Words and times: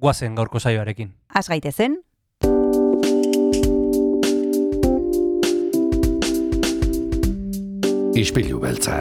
guazen 0.00 0.34
gaurko 0.34 0.58
saioarekin. 0.58 1.12
Az 1.34 1.48
gaitezen, 1.48 2.00
Ispilu 8.20 8.58
beltza. 8.60 8.98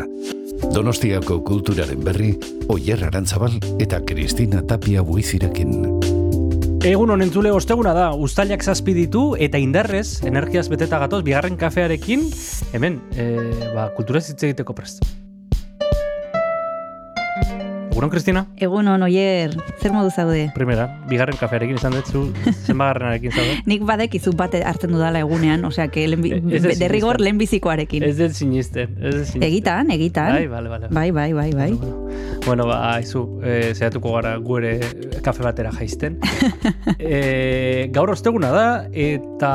Donostiako 0.72 1.40
kulturaren 1.44 2.00
berri, 2.06 2.30
Oyer 2.72 3.02
Arantzabal 3.04 3.58
eta 3.82 4.00
Kristina 4.08 4.62
Tapia 4.68 5.04
buizirekin. 5.04 5.74
Egun 6.88 7.12
honen 7.12 7.34
zule 7.34 7.52
osteguna 7.52 7.92
da, 7.98 8.10
ustailak 8.16 8.64
zazpi 8.64 8.96
ditu 8.96 9.24
eta 9.36 9.60
indarrez, 9.60 10.22
energiaz 10.24 10.70
beteta 10.72 11.02
gatoz, 11.02 11.26
bigarren 11.28 11.60
kafearekin, 11.60 12.30
hemen, 12.72 13.02
e, 13.12 13.32
ba, 13.74 13.90
kultura 13.98 14.24
hitz 14.24 14.40
egiteko 14.40 14.78
prest. 14.78 15.04
Egunon, 18.00 18.12
Kristina? 18.14 18.46
egun 18.64 18.88
on 18.88 19.02
oier, 19.04 19.52
zer 19.82 19.92
modu 19.92 20.08
zaude? 20.16 20.46
Primera, 20.56 20.86
bigarren 21.10 21.36
kafearekin 21.36 21.76
izan 21.76 21.98
dut 21.98 22.08
zu, 22.08 22.22
zenbagarrenarekin 22.70 23.34
zaude? 23.34 23.58
Nik 23.68 23.82
badek 23.84 24.14
izu 24.16 24.32
bat 24.40 24.54
hartzen 24.56 24.94
dudala 24.96 25.20
egunean, 25.20 25.66
osea, 25.68 25.90
que 25.92 26.06
lehenbi- 26.08 26.32
Ez 26.40 26.62
dut 26.64 26.80
derrigor 26.80 27.20
lehenbizikoarekin. 27.20 28.06
Ez 28.08 28.14
dut 28.22 28.38
sinisten, 28.38 28.94
ez 29.02 29.12
dut 29.18 29.26
sinisten. 29.26 29.44
Egitan, 29.50 29.92
egitan. 29.92 30.32
Bai, 30.32 30.46
bale, 30.48 30.72
bale. 30.72 30.88
Bai, 30.96 31.12
bai, 31.12 31.34
bai, 31.34 31.50
bai. 31.52 31.74
Bueno, 32.46 32.70
ba, 32.70 32.78
aizu, 32.94 33.26
e, 33.44 33.74
zehatuko 33.76 34.14
gara 34.16 34.38
gu 34.40 34.58
ere 34.62 34.72
kafe 35.26 35.44
batera 35.44 35.74
jaisten. 35.76 36.16
e, 37.00 37.90
gaur 37.92 38.14
osteguna 38.16 38.54
da, 38.56 38.66
eta, 38.96 39.52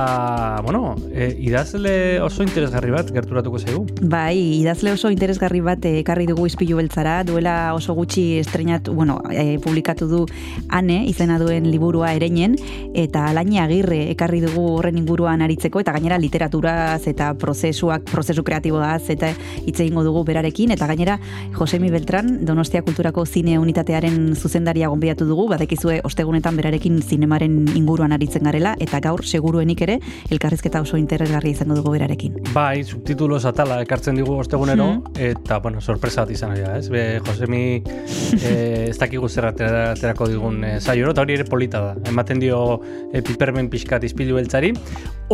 bueno, 0.68 0.96
e, 1.14 1.30
idazle 1.48 2.20
oso 2.20 2.44
interesgarri 2.44 2.92
bat 2.92 3.08
gerturatuko 3.08 3.58
zaigu. 3.64 3.86
Bai, 4.02 4.36
idazle 4.60 4.92
oso 4.92 5.08
interesgarri 5.08 5.64
bat 5.64 5.88
eh, 5.88 5.96
ekarri 6.04 6.28
dugu 6.28 6.44
izpilu 6.52 6.76
beltzara, 6.82 7.22
duela 7.24 7.56
oso 7.72 7.96
gutxi 7.96 8.33
estrenatu, 8.40 8.92
bueno, 8.94 9.20
eh, 9.30 9.58
publikatu 9.62 10.06
du 10.08 10.26
ane, 10.68 11.04
izena 11.06 11.38
duen 11.38 11.70
liburua 11.70 12.12
ereinen, 12.14 12.56
eta 12.94 13.26
alaini 13.30 13.58
agirre 13.58 14.10
ekarri 14.10 14.40
dugu 14.40 14.66
horren 14.78 14.98
inguruan 14.98 15.42
aritzeko, 15.42 15.80
eta 15.80 15.92
gainera 15.92 16.18
literaturaz 16.18 17.06
eta 17.06 17.34
prozesuak, 17.34 18.04
prozesu 18.10 18.44
kreatiboaz, 18.44 19.10
eta 19.10 19.32
hitz 19.64 19.78
egingo 19.80 20.04
dugu 20.04 20.24
berarekin, 20.24 20.70
eta 20.74 20.86
gainera 20.86 21.18
Josemi 21.52 21.90
Beltran, 21.90 22.44
Donostia 22.44 22.82
Kulturako 22.82 23.26
zine 23.26 23.58
unitatearen 23.58 24.34
zuzendaria 24.36 24.88
gonbidatu 24.88 25.26
dugu, 25.26 25.48
badekizue 25.48 26.00
ostegunetan 26.04 26.56
berarekin 26.56 27.00
zinemaren 27.02 27.68
inguruan 27.76 28.12
aritzen 28.12 28.44
garela, 28.44 28.74
eta 28.80 29.00
gaur 29.00 29.24
seguruenik 29.24 29.80
ere, 29.82 29.98
elkarrizketa 30.30 30.80
oso 30.80 30.96
interesgarria 30.96 31.52
izango 31.52 31.74
dugu 31.74 31.94
berarekin. 31.96 32.36
Bai, 32.54 32.84
subtitulos 32.84 33.44
atala 33.44 33.80
ekartzen 33.82 34.16
digu 34.16 34.38
ostegunero, 34.38 34.86
Mhm. 34.94 35.02
eta, 35.16 35.58
bueno, 35.58 35.80
sorpresa 35.80 36.26
izan 36.30 36.52
ari 36.52 36.60
da, 36.60 36.78
ez? 36.78 36.88
Be, 36.88 37.20
Josemi 37.26 37.82
e, 38.46 38.88
ez 38.90 38.96
dakigu 38.98 39.28
zer 39.28 39.48
atera- 39.50 39.92
aterako 39.92 40.28
digun 40.30 40.64
e, 40.64 40.72
saioro, 40.80 41.12
eta 41.14 41.24
hori 41.24 41.36
ere 41.38 41.46
polita 41.48 41.80
da. 41.80 41.94
Ematen 42.10 42.40
dio 42.42 42.80
e, 43.12 43.22
pipermen 43.22 43.70
pixkat 43.72 44.04
izpilu 44.04 44.38
beltzari. 44.38 44.72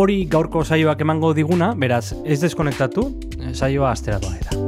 Hori 0.00 0.24
gaurko 0.30 0.64
saioak 0.64 1.00
emango 1.06 1.33
diguna, 1.34 1.72
beraz, 1.77 2.12
ez 2.24 2.41
deskonektatu, 2.42 3.08
e, 3.38 3.55
saioa 3.55 3.92
asteratu 3.92 4.30
da. 4.30 4.58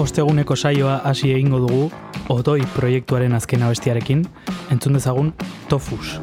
Osteguneko 0.00 0.56
saioa 0.56 1.02
hasi 1.04 1.28
egingo 1.34 1.58
dugu 1.60 1.90
Otoi 2.30 2.60
proiektuaren 2.76 3.34
azken 3.34 3.64
abestiarekin, 3.66 4.22
entzun 4.70 4.94
dezagun 4.94 5.32
Tofus. 5.68 6.20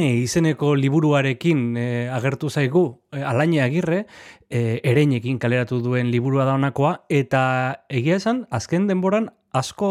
Ane 0.00 0.16
izeneko 0.24 0.72
liburuarekin 0.80 1.76
e, 1.76 1.86
agertu 2.08 2.48
zaigu 2.48 2.84
e, 3.12 3.20
alaine 3.20 3.60
agirre, 3.60 4.06
e, 4.48 4.80
ereinekin 4.82 5.38
kaleratu 5.38 5.80
duen 5.84 6.08
liburua 6.10 6.46
da 6.48 6.56
honakoa, 6.56 7.04
eta 7.08 7.42
egia 7.92 8.16
esan, 8.16 8.46
azken 8.50 8.88
denboran 8.88 9.28
asko 9.52 9.88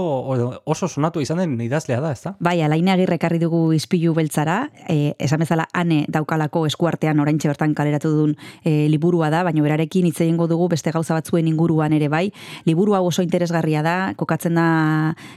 oso 0.66 0.88
sonatu 0.88 1.20
izan 1.22 1.38
den 1.42 1.60
idazlea 1.62 2.00
da, 2.00 2.12
ezta? 2.16 2.36
Bai, 2.40 2.62
alaine 2.64 2.94
agirre 2.94 3.18
ekarri 3.20 3.40
dugu 3.42 3.74
izpilu 3.76 4.14
beltzara, 4.16 4.70
e, 4.88 5.16
esan 5.20 5.42
bezala 5.44 5.66
ane 5.76 6.06
daukalako 6.08 6.66
eskuartean 6.70 7.20
oraintxe 7.20 7.50
bertan 7.52 7.74
kaleratu 7.76 8.12
duen 8.14 8.36
e, 8.64 8.88
liburua 8.88 9.30
da, 9.34 9.44
baina 9.44 9.62
berarekin 9.66 10.08
hitz 10.08 10.22
egingo 10.24 10.48
dugu 10.48 10.70
beste 10.72 10.94
gauza 10.96 11.14
batzuen 11.18 11.48
inguruan 11.52 11.94
ere 11.94 12.08
bai. 12.08 12.30
Liburu 12.66 12.96
hau 12.96 13.04
oso 13.10 13.22
interesgarria 13.26 13.82
da, 13.84 14.14
kokatzen 14.16 14.56
da 14.56 14.68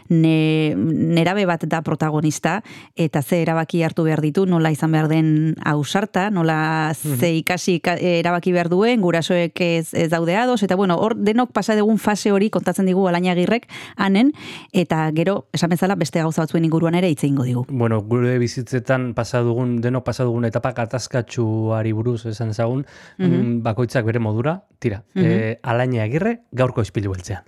ne, 0.09 0.75
nerabe 0.77 1.47
bat 1.51 1.67
da 1.67 1.83
protagonista, 1.83 2.61
eta 2.95 3.23
ze 3.23 3.43
erabaki 3.43 3.83
hartu 3.83 4.05
behar 4.07 4.23
ditu, 4.23 4.47
nola 4.47 4.71
izan 4.71 4.93
behar 4.95 5.09
den 5.11 5.57
ausarta, 5.67 6.29
nola 6.31 6.93
ze 6.95 7.33
ikasi 7.41 7.81
ka- 7.81 7.99
erabaki 7.99 8.53
behar 8.55 8.71
duen, 8.71 9.01
gurasoek 9.03 9.61
ez, 9.67 9.93
ez 9.95 10.09
daude 10.15 10.37
ados, 10.37 10.63
eta 10.63 10.77
bueno, 10.77 10.97
hor 11.03 11.17
denok 11.19 11.51
pasa 11.53 11.75
dugun 11.77 11.99
fase 11.99 12.31
hori 12.31 12.51
kontatzen 12.51 12.87
digu 12.87 13.09
alaina 13.09 13.33
agirrek, 13.35 13.67
anen, 14.13 14.33
eta 14.73 15.05
gero, 15.17 15.49
esan 15.57 15.73
bezala, 15.75 15.97
beste 15.97 16.21
gauza 16.23 16.45
batzuen 16.45 16.65
inguruan 16.69 16.95
ere 16.99 17.11
hitz 17.13 17.23
egingo 17.25 17.45
digu. 17.49 17.65
Bueno, 17.69 18.01
gure 18.07 18.37
bizitzetan 18.43 19.13
pasa 19.19 19.41
dugun, 19.45 19.81
denok 19.85 20.05
pasa 20.05 20.25
dugun 20.29 20.45
etapa 20.49 20.75
katazkatsuari 20.77 21.93
buruz 21.97 22.27
esan 22.31 22.51
ezagun, 22.55 22.85
mm, 23.19 23.63
bakoitzak 23.65 24.05
bere 24.05 24.21
modura, 24.21 24.63
tira, 24.79 25.03
Mhm. 25.15 25.25
e, 25.25 25.59
alaine 25.63 26.01
agirre 26.03 26.43
gaurko 26.53 26.83
ispilu 26.83 27.11
beltzean. 27.17 27.43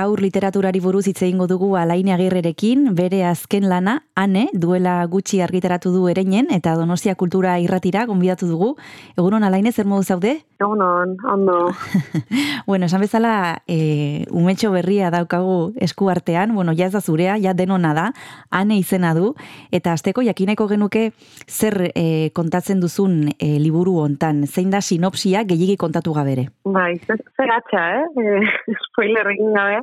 Gaur 0.00 0.20
literaturari 0.24 0.80
buruz 0.80 1.02
hitz 1.10 1.18
egingo 1.26 1.44
dugu 1.50 1.74
Alaine 1.76 2.14
Agirrerekin, 2.14 2.86
bere 2.96 3.18
azken 3.28 3.66
lana, 3.68 3.98
ane, 4.16 4.46
duela 4.62 4.94
gutxi 5.12 5.42
argitaratu 5.44 5.92
du 5.92 6.06
ereinen, 6.08 6.48
eta 6.56 6.72
Donostia 6.78 7.12
Kultura 7.20 7.58
irratira 7.60 8.06
gonbidatu 8.08 8.48
dugu. 8.48 8.70
Egunon 9.18 9.44
Alaine, 9.44 9.74
zer 9.76 9.90
modu 9.90 10.08
zaude? 10.14 10.38
Egunon, 10.60 11.16
ondo. 11.24 11.70
Bueno, 12.66 12.86
esan 12.86 13.00
bezala, 13.00 13.62
e, 13.66 14.26
umetxo 14.30 14.70
berria 14.70 15.08
daukagu 15.10 15.72
esku 15.80 16.10
artean, 16.12 16.54
bueno, 16.54 16.74
ja 16.76 16.86
ez 16.86 16.92
da 16.92 17.00
zurea, 17.00 17.38
ja 17.40 17.54
denona 17.56 17.94
da, 17.96 18.04
ane 18.50 18.76
izena 18.78 19.14
du, 19.16 19.32
eta 19.74 19.94
azteko 19.96 20.22
jakineko 20.22 20.68
genuke 20.70 21.10
zer 21.48 21.90
e, 21.94 22.30
kontatzen 22.36 22.80
duzun 22.80 23.32
e, 23.32 23.56
liburu 23.58 23.96
hontan, 24.04 24.44
zein 24.46 24.70
da 24.70 24.82
sinopsia 24.84 25.42
gehiagi 25.48 25.78
kontatu 25.80 26.14
gabere. 26.14 26.46
Bai, 26.64 27.00
ze, 27.06 27.16
ze 27.16 27.48
gatxa, 27.50 27.86
eh? 27.96 28.06
E, 28.20 28.76
spoiler 28.86 29.32
egin 29.34 29.56
gabe. 29.56 29.80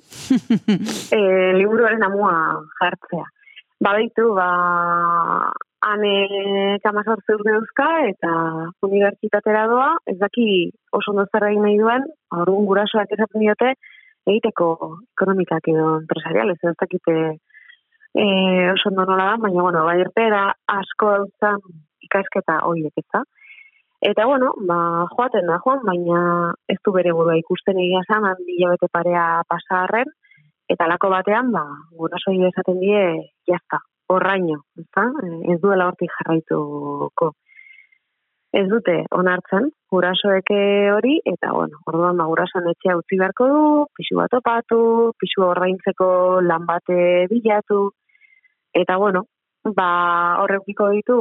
e, 1.17 1.21
liburuaren 1.57 2.05
amua 2.07 2.37
jartzea. 2.79 3.25
Badaitu, 3.83 4.31
ba, 4.37 4.47
Hane 5.85 6.79
kamazortze 6.81 7.35
urte 7.37 7.53
dauzka 7.53 7.87
eta 8.09 8.31
unibertsitatera 8.87 9.67
doa, 9.69 9.91
ez 10.09 10.17
daki 10.17 10.71
oso 10.91 11.11
ondo 11.13 11.25
egin 11.29 11.61
nahi 11.61 11.77
duen, 11.77 12.07
orduan 12.33 12.65
gurasoak 12.65 13.11
esaten 13.13 13.43
diote, 13.43 13.73
egiteko 14.25 14.69
ekonomikak 15.13 15.69
edo 15.69 15.99
empresariales, 15.99 16.57
ez 16.63 16.73
dakite 16.81 17.15
e, 18.17 18.25
oso 18.73 18.89
ondo 18.89 19.05
nola 19.05 19.31
da, 19.31 19.35
baina, 19.43 19.61
bueno, 19.61 19.83
bai 19.85 19.99
erpera 20.01 20.47
asko 20.79 21.11
dauzan 21.13 21.61
ikasketa 22.07 22.61
horiek, 22.65 22.97
ez 22.97 23.05
da? 23.13 23.21
Eta, 24.09 24.25
bueno, 24.29 24.53
ba, 24.69 24.79
joaten 25.13 25.45
da, 25.49 25.59
joan, 25.61 25.83
baina 25.85 26.21
ez 26.73 26.77
du 26.85 26.93
bere 26.95 27.13
burua 27.13 27.37
ikusten 27.37 27.77
egia 27.83 28.01
zan, 28.07 28.25
handi 28.25 28.57
hilabete 28.57 28.89
parea 28.93 29.43
pasarren, 29.49 30.09
eta 30.73 30.89
lako 30.89 31.13
batean, 31.13 31.53
ba, 31.53 31.63
gurasoi 32.01 32.39
esaten 32.49 32.81
die, 32.81 33.05
jazta, 33.49 33.81
horraino, 34.13 34.61
ez 34.79 34.87
da? 34.95 35.05
Ez 35.53 35.59
duela 35.61 35.87
hortik 35.89 36.13
jarraituko. 36.19 37.31
Ez 38.57 38.65
dute 38.71 38.95
onartzen, 39.11 39.67
gurasoeke 39.91 40.59
hori, 40.93 41.17
eta, 41.27 41.51
bueno, 41.53 41.81
orduan, 41.91 42.17
ba, 42.17 42.27
gurasoan 42.31 42.69
etxea 42.71 42.95
utzi 42.97 43.19
beharko 43.19 43.47
du, 43.51 43.63
pisu 43.97 44.19
bat 44.21 44.33
opatu, 44.39 44.79
pisu 45.19 45.43
ordaintzeko 45.49 46.07
lan 46.45 46.65
bate 46.69 47.27
bilatu, 47.31 47.81
eta, 48.81 48.95
bueno, 49.03 49.25
ba, 49.75 49.89
horrekiko 50.43 50.89
ditu 50.95 51.17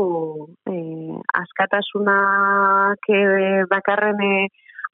eh, 0.71 1.19
askatasunak 1.43 3.11
eh, 3.11 3.65
bakarren 3.71 4.23
eh, 4.23 4.47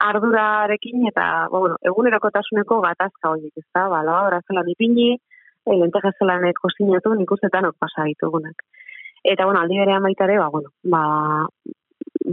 ardurarekin 0.02 1.06
eta 1.10 1.48
bueno, 1.50 1.76
egunerokotasuneko 1.90 2.80
gatazka 2.82 3.30
horiek, 3.34 3.52
ez 3.56 3.68
da, 3.74 3.86
ba, 3.92 4.02
labadora 4.06 4.40
zelan 4.48 4.70
ipini, 4.72 5.12
e, 5.66 5.76
lenteja 5.78 6.12
zelan 6.18 6.48
kozinatu, 6.60 7.14
nik 7.18 7.30
uste 7.30 7.50
tanok 7.52 7.76
pasa 7.78 8.06
ditugunak. 8.08 8.64
Eta, 9.22 9.44
bueno, 9.46 9.60
aldi 9.60 9.78
berean 9.78 10.02
baita 10.02 10.26
ere, 10.26 10.38
ba, 10.38 10.48
bueno, 10.50 10.72
ba, 10.82 11.02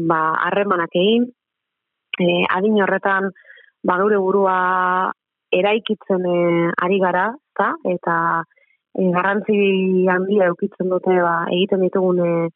ba, 0.09 0.21
harremanak 0.47 0.95
egin, 0.95 1.29
e, 2.19 2.45
adin 2.49 2.81
horretan, 2.81 3.29
ba, 3.83 3.99
gure 4.01 4.17
burua 4.17 4.57
eraikitzen 5.53 6.25
e, 6.25 6.39
ari 6.85 6.99
gara, 6.99 7.29
ezta? 7.59 7.75
eta 7.91 8.15
e, 8.95 9.11
garrantzi 9.11 10.07
handia 10.07 10.47
eukitzen 10.47 10.89
dute 10.89 11.15
ba, 11.21 11.45
egiten 11.51 11.81
ditugun 11.85 12.19
e, 12.23 12.49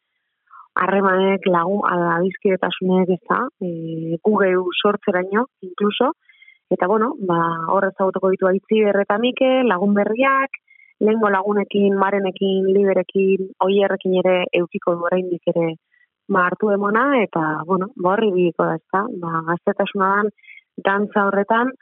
harremanek 0.74 1.46
lagun 1.46 1.84
adizkidetasunek 1.86 3.10
ez 3.14 3.22
da, 3.28 3.44
e, 3.62 4.18
gu 4.24 4.34
sortzeraino, 4.82 5.46
inkluso, 5.62 6.12
eta 6.74 6.86
bueno, 6.90 7.14
ba, 7.30 7.40
horrez 7.74 7.94
ezagutuko 7.94 8.30
ditu 8.34 8.50
aitzi 8.50 8.82
berreta 8.88 9.18
Mike, 9.22 9.50
lagun 9.70 9.94
berriak, 9.94 10.60
lehengo 11.00 11.30
lagunekin, 11.30 11.96
marenekin, 11.98 12.70
liberekin, 12.76 13.50
oierrekin 13.66 14.20
ere 14.22 14.36
eukiko 14.60 14.94
du 14.94 15.06
oraindik 15.10 15.52
ere 15.54 15.74
ba, 16.28 16.46
hartu 16.46 16.70
emona, 16.70 17.04
eta, 17.22 17.42
bueno, 17.66 17.90
ba, 17.96 18.14
horri 18.14 18.50
da, 18.58 18.74
ez 18.74 18.82
da, 18.92 19.04
ba, 19.22 19.42
gaztetasuna 19.50 20.10
dan, 20.16 20.30
dantza 20.88 21.26
horretan, 21.28 21.72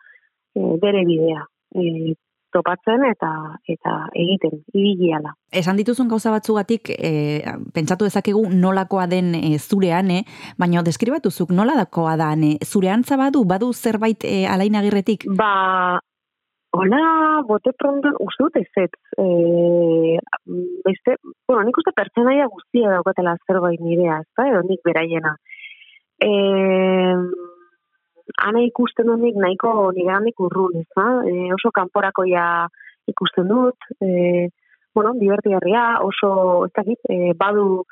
e, 0.55 0.61
bere 0.83 1.05
bidea. 1.09 1.45
E, 1.75 2.15
topatzen 2.53 3.05
eta 3.09 3.31
eta 3.69 3.95
egiten, 4.19 4.61
ibigiala. 4.75 5.35
Esan 5.63 5.79
dituzun 5.81 6.09
gauza 6.11 6.33
batzugatik, 6.35 6.93
e, 6.95 7.43
pentsatu 7.75 8.09
dezakegu 8.09 8.45
nolakoa 8.53 9.09
den 9.11 9.35
e, 9.39 9.59
zurean, 9.59 10.11
e, 10.11 10.23
baina 10.61 10.85
deskribatuzuk 10.87 11.53
nola 11.57 11.77
dakoa 11.81 12.17
da, 12.21 12.33
ne? 12.37 12.57
zure 12.65 12.93
antza 12.93 13.19
badu, 13.21 13.45
badu 13.49 13.73
zerbait 13.73 14.25
e, 14.25 14.47
alain 14.49 14.77
agirretik? 14.79 15.27
Ba, 15.39 16.01
hola, 16.77 17.03
bote 17.49 17.73
pronto, 17.79 18.15
uste 18.25 18.47
dut 18.47 18.61
ez 18.61 18.85
ez, 18.85 18.91
e, 19.19 20.19
beste, 20.87 21.17
bueno, 21.49 21.65
nik 21.69 21.81
uste 21.83 21.95
pertsonaia 21.97 22.49
guztia 22.53 22.97
daukatela 22.97 23.37
zerbait 23.47 23.81
nirea, 23.81 24.21
ez 24.23 24.31
da, 24.37 24.49
edo 24.53 24.65
nik 24.69 24.85
beraiena. 24.87 25.37
E, 26.23 26.31
ana 28.39 28.63
ikusten 28.67 29.09
dut 29.11 29.21
nik 29.23 29.37
nahiko 29.37 29.91
nigandik 29.97 30.41
urrun, 30.41 30.81
ez 30.83 30.89
da? 30.97 31.07
E, 31.29 31.53
oso 31.55 31.73
kanporakoia 31.75 32.47
ikusten 33.11 33.49
dut, 33.49 33.91
e, 34.01 34.49
bueno, 34.95 35.15
divertigarria, 35.19 35.99
oso, 36.05 36.67
ez 36.67 36.73
dakit, 36.77 37.01
e, 37.09 37.33
badu 37.39 37.85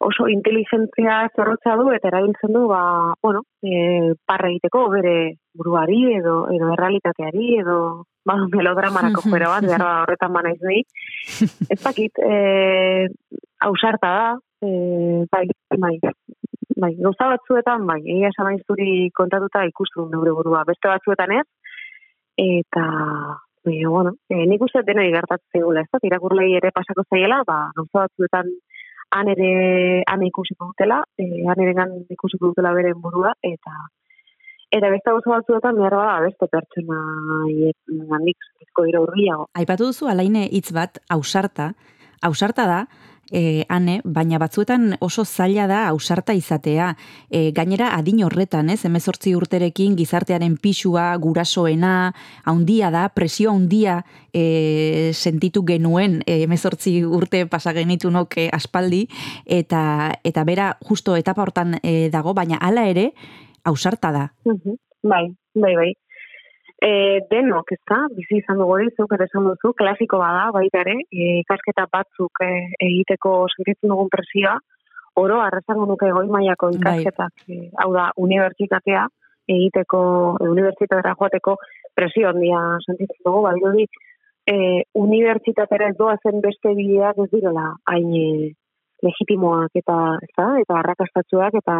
oso 0.00 0.26
inteligentzia 0.32 1.28
zorrotza 1.36 1.74
du 1.76 1.90
eta 1.92 2.08
erabiltzen 2.08 2.54
du, 2.56 2.64
ba, 2.70 3.12
bueno, 3.22 3.42
e, 3.62 4.14
parra 4.26 4.48
egiteko 4.48 4.86
bere 4.94 5.16
buruari 5.54 6.00
edo, 6.16 6.46
edo 6.54 6.70
errealitateari 6.74 7.50
edo 7.60 7.76
badu 8.24 8.48
melodramarako 8.54 9.24
jero 9.32 9.52
bat, 9.52 9.66
behar 9.68 9.84
ba, 9.84 9.96
horretan 10.04 10.32
ba 10.32 10.44
naiz 10.46 10.60
nahi. 10.64 10.84
Ez 11.68 11.80
dakit, 11.84 12.22
e, 12.24 13.08
ausarta 13.68 14.14
da, 14.16 14.30
e, 14.64 14.70
bai, 15.30 15.46
bai, 15.76 15.96
bai, 16.76 16.94
gauza 16.98 17.28
batzuetan, 17.34 17.86
bai, 17.86 18.00
egia 18.04 18.30
esan 18.32 18.58
zuri 18.66 19.10
kontatuta 19.16 19.64
ikustu 19.68 20.06
neure 20.10 20.34
burua, 20.36 20.64
beste 20.68 20.88
batzuetan 20.88 21.36
ez, 21.38 21.46
eta, 22.40 22.84
e, 23.64 23.86
bueno, 23.86 24.14
e, 24.28 24.44
nik 24.50 24.62
uste 24.66 24.82
denoi 24.86 25.10
gertatzen 25.14 25.64
gula, 25.66 25.84
ez 25.84 25.90
da, 25.92 26.02
irakurlei 26.10 26.50
ere 26.58 26.72
pasako 26.74 27.06
zaiela, 27.10 27.42
ba, 27.46 27.60
gauza 27.76 28.06
batzuetan 28.06 28.52
han 29.10 29.28
ere, 29.32 30.02
han 30.06 30.22
ikusiko 30.26 30.70
dutela, 30.70 31.02
e, 31.18 31.46
han 31.48 31.64
ere 31.64 31.88
ikusiko 32.14 32.52
dutela 32.52 32.74
beren 32.76 33.00
burua, 33.00 33.34
eta 33.42 33.88
Eta 34.70 34.86
beste 34.86 35.10
gauza 35.10 35.32
batzuetan 35.32 35.78
behar 35.80 35.96
bada 35.98 36.18
beste 36.22 36.46
pertsona 36.46 36.98
handik 38.14 38.36
zutiko 38.52 38.84
dira 38.86 39.00
urriago. 39.02 39.48
Aipatu 39.58 39.88
duzu 39.90 40.06
alaine 40.06 40.44
hitz 40.46 40.70
bat, 40.76 41.00
ausarta, 41.10 41.72
ausarta 42.22 42.66
da, 42.70 42.84
e, 43.30 43.64
ane, 43.68 44.00
baina 44.04 44.38
batzuetan 44.42 44.96
oso 45.00 45.24
zaila 45.24 45.66
da 45.70 45.86
ausarta 45.88 46.34
izatea. 46.34 46.94
E, 47.30 47.50
gainera 47.56 47.94
adin 47.96 48.22
horretan, 48.26 48.70
ez, 48.70 48.84
emezortzi 48.84 49.34
urterekin 49.38 49.96
gizartearen 49.96 50.56
pixua, 50.60 51.14
gurasoena, 51.22 52.12
haundia 52.44 52.90
da, 52.90 53.08
presio 53.14 53.50
haundia 53.50 54.00
e, 54.32 55.12
sentitu 55.14 55.64
genuen 55.66 56.20
e, 56.26 56.42
emezortzi 56.44 57.00
urte 57.04 57.46
pasa 57.46 57.72
genitunok 57.76 58.36
e, 58.36 58.48
aspaldi, 58.52 59.06
eta, 59.46 60.12
eta 60.24 60.44
bera 60.44 60.74
justo 60.86 61.16
etapa 61.16 61.46
hortan 61.46 61.78
e, 61.82 62.10
dago, 62.12 62.34
baina 62.34 62.58
hala 62.60 62.88
ere, 62.90 63.12
ausarta 63.64 64.12
da. 64.12 64.28
Mhm. 64.44 64.78
Bai, 65.02 65.26
bai, 65.54 65.74
bai. 65.76 65.92
E, 66.80 67.20
denok, 67.28 67.72
ez 67.74 67.82
da, 67.90 68.06
bizi 68.16 68.38
izan 68.40 68.56
dugu 68.56 68.72
hori, 68.78 68.86
zuk 68.96 69.10
ere 69.12 69.26
esan 69.28 69.44
duzu, 69.44 69.74
klasiko 69.76 70.16
bada, 70.22 70.46
baita 70.54 70.80
ere, 70.80 70.94
e, 71.12 71.26
ikasketa 71.42 71.84
batzuk 71.92 72.40
e, 72.40 72.48
egiteko 72.86 73.32
sentitzen 73.52 73.92
dugun 73.92 74.08
presioa, 74.12 74.54
oro, 75.20 75.42
arrezango 75.44 75.84
nuke 75.90 76.08
goi 76.16 76.24
mailako 76.32 76.70
ikasketak, 76.78 77.44
e, 77.52 77.66
hau 77.84 77.90
da, 77.92 78.06
unibertsitatea, 78.24 79.02
egiteko, 79.56 80.00
e, 80.40 80.48
unibertsitatera 80.54 81.12
joateko 81.20 81.58
presio 82.00 82.30
handia 82.32 82.62
sentitzen 82.86 83.28
dugu, 83.28 83.42
bai 83.44 83.58
dudi, 83.60 83.84
e, 84.48 84.56
unibertsitatera 84.96 85.90
ez 85.92 85.98
doazen 85.98 86.40
beste 86.40 86.72
bideak 86.78 87.20
ez 87.26 87.28
direla 87.34 87.66
hain 87.92 88.08
e, 88.16 88.28
legitimoak 89.04 89.76
eta, 89.82 89.98
ez 90.24 90.32
da, 90.32 90.48
eta 90.64 90.80
arrakastatzuak 90.80 91.60
eta 91.60 91.76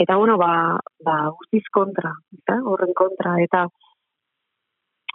eta 0.00 0.16
bueno, 0.16 0.38
ba, 0.40 0.80
ba 1.04 1.16
guztiz 1.36 1.66
kontra, 1.72 2.14
eta 2.38 2.56
horren 2.64 2.94
kontra, 2.96 3.34
eta 3.44 3.66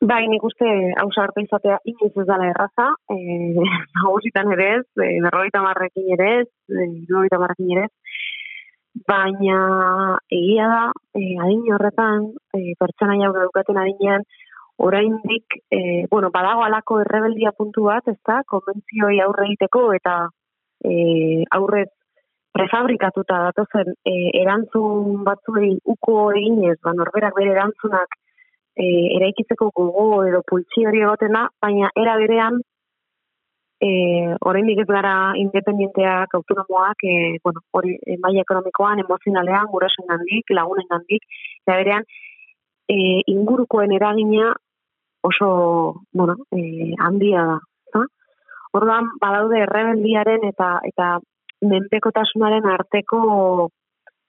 bai, 0.02 0.26
nik 0.28 0.44
uste 0.44 0.68
ausarta 1.02 1.42
izatea 1.42 1.80
inoiz 1.88 2.12
ez 2.12 2.28
dela 2.28 2.50
erraza, 2.52 2.88
e, 3.14 3.18
nagusitan 4.00 4.52
ere 4.56 4.70
ez, 4.80 4.86
e, 5.00 5.12
berrogeita 5.24 5.62
marrekin 5.64 6.14
ere 6.18 6.32
ez, 6.42 6.48
e, 6.70 6.88
berrogeita 7.08 7.40
marrekin 7.40 7.76
ere 7.78 7.86
ez, 7.88 7.94
baina 9.08 9.60
egia 10.32 10.68
da, 10.72 10.82
e, 11.16 11.36
adin 11.44 11.64
horretan, 11.76 12.32
e, 12.56 12.76
pertsona 12.80 13.18
jau 13.22 13.32
daukaten 13.36 13.80
adinean, 13.80 14.26
oraindik, 14.78 15.62
e, 15.72 16.06
bueno, 16.12 16.32
badago 16.32 16.64
alako 16.64 17.00
errebeldia 17.02 17.54
puntu 17.56 17.88
bat, 17.88 18.08
ez 18.12 18.20
da, 18.28 18.42
konbentzioi 18.48 19.22
aurre 19.24 19.48
egiteko 19.48 19.88
eta 19.96 20.18
e, 20.84 21.46
aurrez 21.56 21.88
prefabrikatuta 22.56 23.40
datozen 23.50 23.96
e, 24.08 24.14
erantzun 24.42 25.24
batzuei 25.28 25.74
uko 25.96 26.32
eginez, 26.36 26.78
ba, 26.84 26.94
norberak 26.96 27.36
bere 27.40 27.56
erantzunak 27.56 28.20
e, 28.76 28.86
eraikitzeko 29.18 29.72
gogo 29.76 30.24
edo 30.28 30.42
pultsi 30.48 30.86
hori 30.88 31.04
egotena, 31.04 31.48
baina 31.62 31.92
era 31.96 32.16
berean 32.22 32.60
e, 33.82 33.90
oraindik 34.50 34.82
ez 34.84 34.88
gara 34.90 35.16
independenteak, 35.40 36.36
autonomoak, 36.40 37.04
e, 37.04 37.38
bueno, 37.44 37.64
hori 37.72 37.96
e, 38.06 38.18
maila 38.24 38.44
ekonomikoan, 38.46 39.04
emozionalean, 39.06 39.72
gurasen 39.72 40.08
gandik, 40.12 40.56
lagunen 40.60 40.88
gandik, 40.92 41.24
eta 41.64 41.78
berean 41.82 42.08
e, 42.90 42.98
ingurukoen 43.34 43.96
eragina 43.96 44.54
oso, 45.26 46.04
bueno, 46.14 46.38
e, 46.52 46.94
handia 47.00 47.46
da. 47.52 47.60
za? 47.94 48.04
Orduan, 48.78 49.10
badaude 49.22 49.64
errebeldiaren 49.64 50.44
eta 50.52 50.76
eta 50.92 51.16
menpekotasunaren 51.66 52.68
arteko 52.70 53.70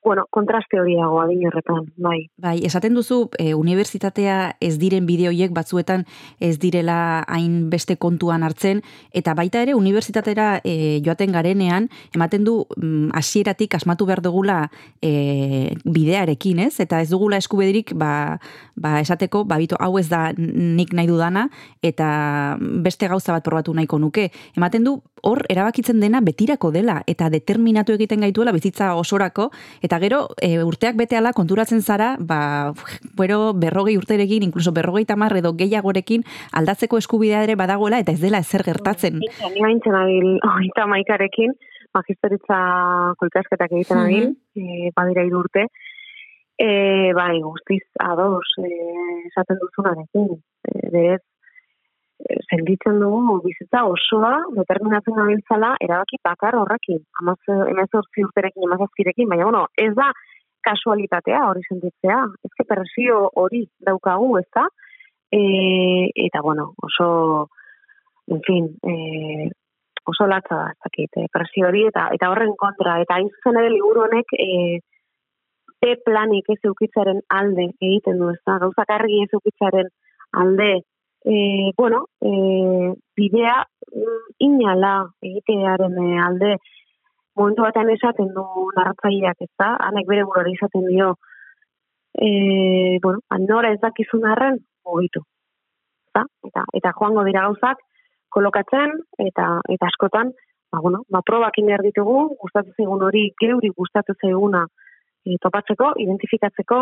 bueno, 0.06 0.28
kontraste 0.30 0.78
hori 0.78 0.94
dago 0.94 1.18
adin 1.18 1.40
horretan, 1.48 1.88
bai. 1.98 2.28
Bai, 2.38 2.60
esaten 2.68 2.94
duzu, 2.94 3.24
e, 3.42 3.48
unibertsitatea 3.58 4.36
ez 4.62 4.76
diren 4.78 5.02
bideoiek 5.08 5.50
batzuetan 5.50 6.04
ez 6.38 6.60
direla 6.62 7.24
hain 7.26 7.56
beste 7.72 7.96
kontuan 7.98 8.46
hartzen, 8.46 8.84
eta 9.10 9.34
baita 9.34 9.64
ere 9.66 9.74
unibertsitatera 9.74 10.60
e, 10.62 11.00
joaten 11.02 11.34
garenean, 11.34 11.88
ematen 12.14 12.46
du 12.46 12.54
mm, 12.76 13.16
hasieratik 13.18 13.74
asmatu 13.74 14.06
behar 14.06 14.22
dugula 14.22 14.60
e, 15.02 15.74
bidearekin, 15.82 16.62
ez? 16.68 16.76
Eta 16.86 17.02
ez 17.02 17.10
dugula 17.10 17.42
eskubedirik, 17.42 17.90
ba, 17.98 18.38
ba 18.78 19.00
esateko, 19.02 19.42
ba, 19.42 19.58
bito, 19.58 19.74
hau 19.82 19.98
ez 19.98 20.06
da 20.06 20.28
nik 20.38 20.94
nahi 20.94 21.10
dudana, 21.10 21.48
eta 21.82 22.06
beste 22.86 23.10
gauza 23.10 23.34
bat 23.34 23.42
probatu 23.42 23.74
nahiko 23.74 23.98
nuke. 23.98 24.30
Ematen 24.54 24.86
du, 24.86 25.00
hor 25.26 25.42
erabakitzen 25.50 25.98
dena 25.98 26.22
betirako 26.22 26.70
dela, 26.70 27.00
eta 27.10 27.26
determinatu 27.32 27.96
egiten 27.96 28.22
gaituela 28.22 28.54
bizitza 28.54 28.94
osorako, 28.94 29.50
eta 29.82 29.95
gero 30.02 30.20
e, 30.42 30.62
urteak 30.64 30.96
beteala 30.98 31.32
konturatzen 31.36 31.82
zara, 31.82 32.14
ba, 32.18 32.72
gero 33.18 33.52
berrogei 33.54 33.96
urterekin, 33.98 34.46
inkluso 34.46 34.72
berrogei 34.76 35.04
tamar 35.08 35.36
edo 35.36 35.54
gehiagorekin 35.58 36.24
aldatzeko 36.52 37.00
eskubidea 37.02 37.42
ere 37.46 37.56
badagoela, 37.56 38.00
eta 38.02 38.12
ez 38.12 38.20
dela 38.20 38.42
ezer 38.44 38.64
gertatzen. 38.66 39.20
Ni 39.20 39.64
haintzen 39.64 39.96
abil, 39.98 40.36
oita 40.40 40.86
maikarekin, 40.90 41.54
magisteritza 41.96 42.60
kolkasketak 43.20 43.72
egiten 43.72 44.02
abil, 44.02 44.32
e, 44.56 44.90
badira 44.96 45.24
hiru 45.26 45.44
urte, 45.44 45.68
e, 46.58 46.68
bai, 47.16 47.40
guztiz, 47.44 47.84
ados, 48.00 48.46
esaten 49.30 49.60
duzunarekin, 49.62 50.36
e, 50.66 50.90
berez, 50.92 51.22
e, 52.20 52.38
sentitzen 52.50 53.00
dugu 53.02 53.40
bizitza 53.44 53.84
osoa 53.88 54.32
determinatzen 54.56 55.18
gabiltzala 55.18 55.74
erabaki 55.86 56.20
bakar 56.24 56.56
horrekin, 56.62 57.02
amaz, 57.20 57.38
emezortzi 57.48 58.24
urterekin, 58.28 58.66
emazazkirekin, 58.68 59.28
baina 59.32 59.50
bueno, 59.50 59.66
ez 59.76 59.92
da 59.98 60.10
kasualitatea 60.66 61.44
hori 61.50 61.62
sentitzea, 61.68 62.22
ezke 62.48 62.66
presio 62.66 63.20
hori 63.42 63.62
daukagu, 63.86 64.32
ez 64.40 64.48
da, 64.56 64.66
e, 65.30 65.42
eta 66.26 66.42
bueno, 66.42 66.72
oso, 66.88 67.08
en 68.26 68.42
fin, 68.46 68.72
e, 68.82 69.50
oso 70.06 70.26
latza 70.26 70.58
da, 70.58 70.66
ez 70.74 70.80
dakit, 70.88 71.22
e, 71.22 71.28
presio 71.32 71.68
hori, 71.70 71.86
eta, 71.92 72.08
eta 72.18 72.30
horren 72.32 72.54
kontra, 72.58 72.98
eta 73.04 73.18
hain 73.18 73.30
zuzen 73.36 73.60
ere 73.62 73.72
liburu 73.76 74.06
honek, 74.08 74.36
e, 74.38 74.82
B 75.76 75.92
planik 76.06 76.46
ez 76.50 76.58
eukitzaren 76.64 77.18
alde 77.28 77.66
egiten 77.68 78.18
du, 78.18 78.30
ez 78.32 78.40
da, 78.48 78.56
gauzak 78.62 78.90
argi 78.94 79.20
ez 79.22 79.28
eukitzaren 79.36 79.90
alde, 80.42 80.70
e, 81.26 81.72
bueno, 81.76 82.06
e, 82.20 82.94
bidea 83.16 83.66
mm, 83.92 84.26
inala 84.38 84.94
egitearen 85.20 85.98
e, 85.98 86.18
alde, 86.22 86.52
momentu 87.36 87.66
batean 87.66 87.90
esaten 87.90 88.30
du 88.36 88.44
narratzaileak, 88.76 89.42
ez 89.42 89.50
da, 89.58 89.72
hanek 89.88 90.06
bere 90.06 90.24
buruari 90.28 90.54
izaten 90.54 90.86
dio, 90.86 91.16
e, 92.14 92.28
bueno, 93.02 93.20
nora 93.48 93.72
ez 93.74 93.80
dakizun 93.82 94.24
arren, 94.24 94.60
mugitu. 94.86 95.24
Ezta? 96.06 96.24
Eta, 96.46 96.64
eta 96.78 96.94
joango 96.94 97.26
dira 97.26 97.42
gauzak, 97.48 97.82
kolokatzen, 98.30 98.94
eta, 99.26 99.48
eta 99.74 99.90
askotan, 99.90 100.30
ba, 100.70 100.80
bueno, 100.80 101.02
ba, 101.10 101.24
probakin 101.26 101.66
behar 101.66 101.82
ditugu, 101.82 102.36
gustatu 102.38 102.70
zaigun 102.78 103.02
hori, 103.02 103.26
geuri 103.42 103.74
gustatu 103.74 104.14
zaiguna 104.22 104.62
e, 105.26 105.40
topatzeko, 105.42 105.92
identifikatzeko, 106.06 106.80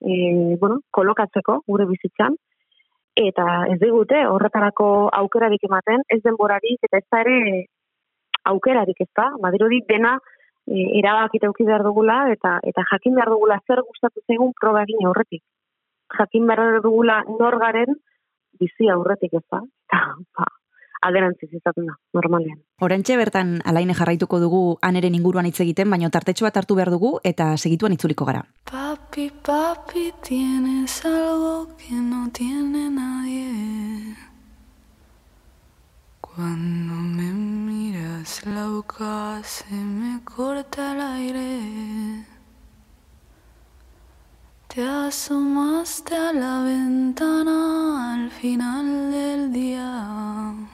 e, 0.00 0.56
bueno, 0.56 0.80
kolokatzeko 0.90 1.60
gure 1.68 1.86
bizitzan, 1.92 2.40
eta 3.14 3.46
ez 3.70 3.78
digute 3.80 4.24
horretarako 4.26 5.08
aukerarik 5.22 5.64
ematen, 5.68 6.02
ez 6.08 6.20
denborarik, 6.24 6.78
eta 6.82 6.98
ez 6.98 7.06
da 7.10 7.20
ere 7.22 7.64
aukerarik 8.50 9.00
ez 9.00 9.10
da, 9.16 9.30
badirudi 9.40 9.80
dena 9.88 10.16
e, 10.66 10.98
erabakita 11.00 11.48
euki 11.50 11.66
behar 11.68 11.84
dugula, 11.86 12.24
eta, 12.34 12.58
eta 12.62 12.84
jakin 12.90 13.14
behar 13.14 13.30
dugula 13.36 13.60
zer 13.66 13.84
gustatu 13.86 14.24
zaigun 14.26 14.52
proba 14.60 14.82
egin 14.82 15.06
aurretik. 15.06 15.42
Jakin 16.18 16.46
behar 16.50 16.80
dugula 16.82 17.22
nor 17.28 17.58
garen 17.62 17.96
bizi 18.60 18.90
aurretik 18.90 19.38
ez 19.40 19.46
da, 19.50 19.62
eta 19.86 20.02
ba, 20.36 20.50
alderantziz 21.04 21.50
izaten 21.52 21.88
da, 21.90 21.94
normalean. 22.16 22.58
Orantxe 22.84 23.16
bertan 23.20 23.58
alaine 23.68 23.94
jarraituko 23.98 24.40
dugu 24.42 24.62
aneren 24.88 25.14
inguruan 25.18 25.46
hitz 25.46 25.60
egiten, 25.64 25.90
baina 25.92 26.10
tartetxo 26.10 26.48
bat 26.48 26.56
hartu 26.60 26.76
behar 26.78 26.90
dugu 26.94 27.14
eta 27.32 27.52
segituan 27.56 27.96
itzuliko 27.96 28.26
gara. 28.28 28.44
Papi, 28.70 29.30
papi, 29.44 30.10
tienes 30.24 31.04
algo 31.04 31.68
que 31.76 31.94
no 31.94 32.28
tiene 32.32 32.88
nadie. 32.90 34.16
Cuando 36.20 36.94
me 36.94 37.30
miras 37.32 38.44
la 38.46 38.66
boca 38.66 39.40
se 39.44 39.74
me 39.74 40.20
corta 40.24 40.92
el 40.92 41.00
aire. 41.00 42.26
Te 44.66 44.82
asomaste 44.82 46.16
a 46.16 46.32
la 46.32 46.64
ventana 46.64 48.14
al 48.14 48.30
final 48.32 49.12
del 49.12 49.52
día. 49.52 50.73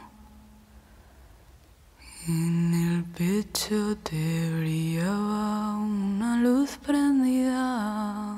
En 2.29 2.75
el 2.75 3.05
pecho 3.17 3.97
te 4.03 4.51
brillaba 4.59 5.79
una 5.79 6.37
luz 6.37 6.77
prendida. 6.77 8.37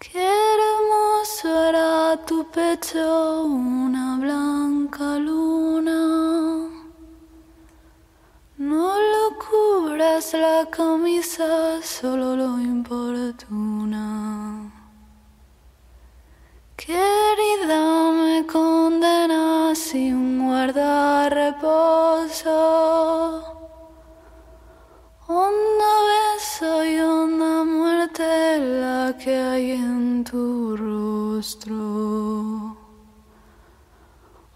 Qué 0.00 0.18
hermoso 0.18 1.68
era 1.68 2.16
tu 2.26 2.44
pecho, 2.50 3.44
una 3.44 4.18
blanca 4.18 5.16
luna. 5.18 6.68
No 8.58 8.98
lo 9.12 9.38
cubras 9.38 10.32
la 10.32 10.68
camisa, 10.70 11.80
solo 11.82 12.34
lo 12.34 12.58
importuna. 12.58 13.96
Querida, 16.76 18.12
me 18.12 18.46
condenas 18.46 19.78
sin 19.78 20.44
guardar 20.44 21.32
reposo. 21.32 22.52
Honda 25.26 25.92
beso 26.10 26.84
y 26.84 27.00
honda 27.00 27.64
muerte 27.64 28.58
la 28.58 29.16
que 29.16 29.34
hay 29.34 29.70
en 29.70 30.22
tu 30.22 30.76
rostro. 30.76 32.76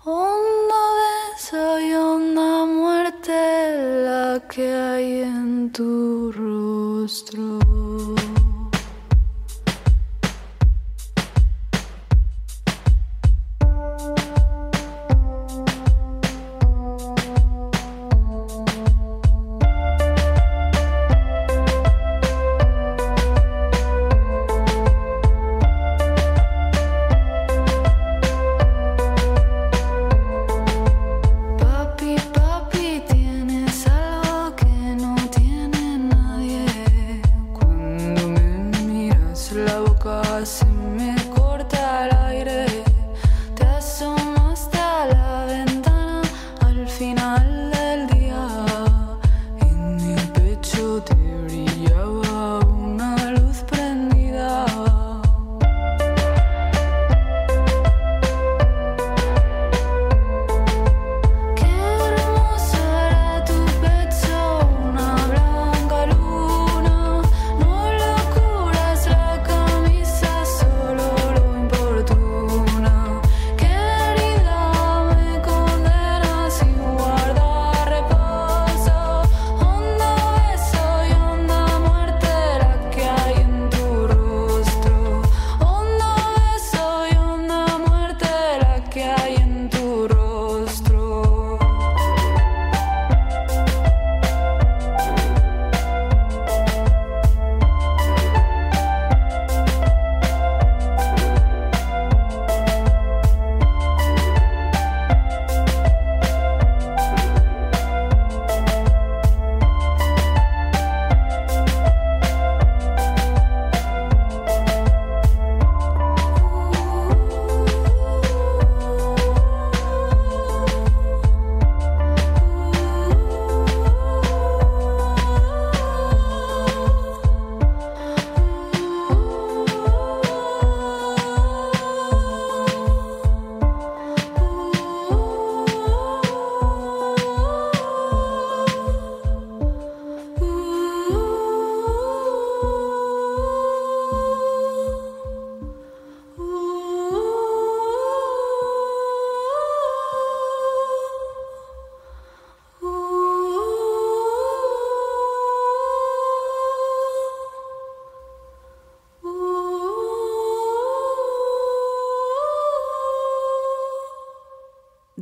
Honda 0.04 0.82
beso 1.00 1.80
y 1.80 1.94
honda 1.94 2.66
muerte 2.66 4.02
la 4.04 4.46
que 4.46 4.74
hay 4.74 5.22
en 5.22 5.72
tu 5.72 6.30
rostro. 6.32 7.79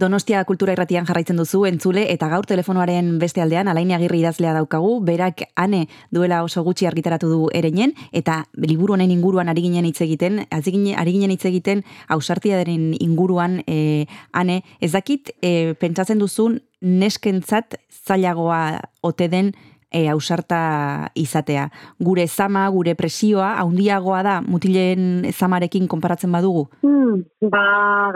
Donostia 0.09 0.41
Kultura 0.49 0.73
Irratian 0.73 1.05
jarraitzen 1.05 1.37
duzu 1.37 1.67
entzule 1.69 2.07
eta 2.09 2.31
gaur 2.33 2.47
telefonoaren 2.49 3.11
beste 3.21 3.43
aldean 3.45 3.69
Alain 3.69 3.91
Agirri 3.93 4.23
idazlea 4.23 4.55
daukagu, 4.57 4.95
berak 5.05 5.43
ane 5.53 5.83
duela 6.17 6.39
oso 6.47 6.63
gutxi 6.65 6.87
argitaratu 6.89 7.29
du 7.29 7.41
ereinen 7.53 7.93
eta 8.17 8.39
liburu 8.57 8.97
honen 8.97 9.13
inguruan 9.13 9.53
ari 9.53 9.67
ginen 9.67 9.85
hitz 9.85 10.01
egiten, 10.01 10.47
ari 10.49 11.13
ginen 11.13 11.35
hitz 11.35 11.45
egiten 11.51 11.85
ausartiaren 12.09 12.95
inguruan 12.97 13.61
e, 13.67 14.07
ane 14.33 14.63
ez 14.81 14.95
dakit 14.97 15.29
e, 15.43 15.75
pentsatzen 15.77 16.25
duzun 16.25 16.57
neskentzat 16.81 17.77
zailagoa 17.93 18.81
ote 19.05 19.29
den 19.29 19.53
e, 19.91 20.09
ausarta 20.09 21.11
izatea. 21.15 21.69
Gure 21.99 22.27
zama, 22.27 22.69
gure 22.71 22.95
presioa, 22.95 23.55
haundiagoa 23.63 24.23
da 24.23 24.41
mutilen 24.45 25.29
zamarekin 25.33 25.89
konparatzen 25.89 26.33
badugu? 26.33 26.69
Hmm, 26.83 27.23
ba, 27.53 27.65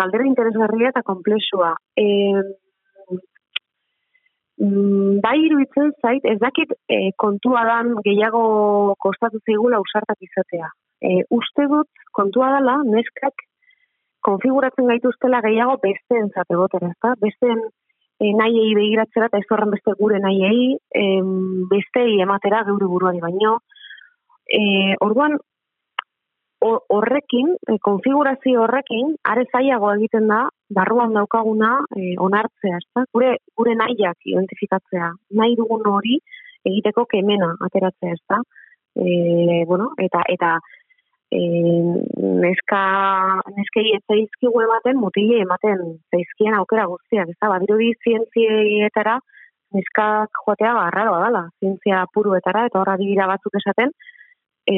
galdera 0.01 0.29
interesgarria 0.29 0.93
eta 0.93 1.03
komplexua. 1.07 1.75
E, 1.97 2.07
bai 5.23 5.39
iruditzen 5.43 5.93
zait, 6.03 6.25
ez 6.25 6.39
dakit 6.39 6.75
e, 6.89 7.11
kontua 7.19 7.65
dan 7.67 7.97
gehiago 8.05 8.95
kostatu 9.01 9.41
zeigula 9.47 9.81
ausartak 9.81 10.21
izatea. 10.23 10.69
E, 11.03 11.25
uste 11.35 11.67
dut 11.71 11.89
kontua 12.15 12.53
dela, 12.59 12.79
neskak 12.87 13.49
konfiguratzen 14.23 14.87
gaituztela 14.87 15.41
gehiago 15.43 15.81
besteen 15.83 16.31
zategotera, 16.31 16.93
ezta? 16.95 17.17
Besteen 17.19 17.65
e, 18.23 18.33
nahiei 18.39 18.75
begiratzera 18.79 19.29
eta 19.31 19.41
ez 19.43 19.49
horren 19.51 19.73
beste 19.75 19.95
gure 19.99 20.21
nahiei, 20.23 20.77
e, 20.95 21.07
bestei 21.73 22.21
ematera 22.23 22.63
geure 22.69 22.89
buruari 22.91 23.23
baino. 23.25 23.57
E, 24.47 24.63
orduan, 25.01 25.39
ho- 26.63 26.83
horrekin, 26.97 27.55
e, 27.67 27.79
konfigurazio 27.89 28.63
horrekin, 28.63 29.17
are 29.33 29.45
zailago 29.51 29.93
egiten 29.97 30.29
da, 30.31 30.43
barruan 30.79 31.15
daukaguna 31.19 31.73
e, 31.97 32.15
onartzea, 32.29 32.79
ezta? 32.85 33.07
Gure, 33.15 33.37
gure 33.59 33.75
nahiak 33.79 34.31
identifikatzea, 34.35 35.13
nahi 35.41 35.57
dugun 35.59 35.87
hori 35.91 36.21
egiteko 36.69 37.07
kemena 37.11 37.55
ateratzea, 37.69 38.15
ezta? 38.19 38.43
E, 38.95 39.65
bueno, 39.67 39.91
eta, 39.99 40.23
eta 40.29 40.59
e, 41.33 41.41
neska, 42.45 42.83
neskei 43.57 43.95
ez 43.97 44.03
zaizkigu 44.11 44.63
ematen, 44.67 44.99
mutile 45.01 45.41
ematen 45.47 45.85
zaizkien 46.13 46.57
aukera 46.59 46.89
guztiak, 46.91 47.31
ez 47.33 47.39
da, 47.41 47.51
badirudi 47.55 47.93
zientzietara, 48.05 49.19
neskak 49.73 50.43
joatea 50.45 50.73
barraroa 50.77 51.23
dela, 51.27 51.45
zientzia 51.61 52.05
puruetara, 52.15 52.67
eta 52.69 52.83
horra 52.83 52.99
dira 53.01 53.29
batzuk 53.31 53.57
esaten, 53.61 53.95
e, 54.69 54.77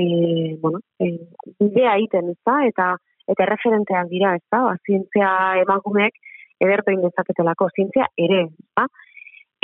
bueno, 0.63 0.81
e, 1.03 1.17
bidea 1.61 1.97
egiten, 1.99 2.31
ez 2.35 2.41
da, 2.47 2.61
eta, 2.69 2.93
eta 3.35 3.49
referenteak 3.51 4.13
dira, 4.13 4.37
ez 4.39 4.45
da, 4.53 4.63
ba, 4.69 4.77
zientzia 4.87 5.33
emakumeek 5.65 6.21
ederto 6.63 6.95
dezaketelako, 7.03 7.73
zientzia 7.75 8.07
ere, 8.29 8.45
ez 8.47 8.71
da. 8.79 8.87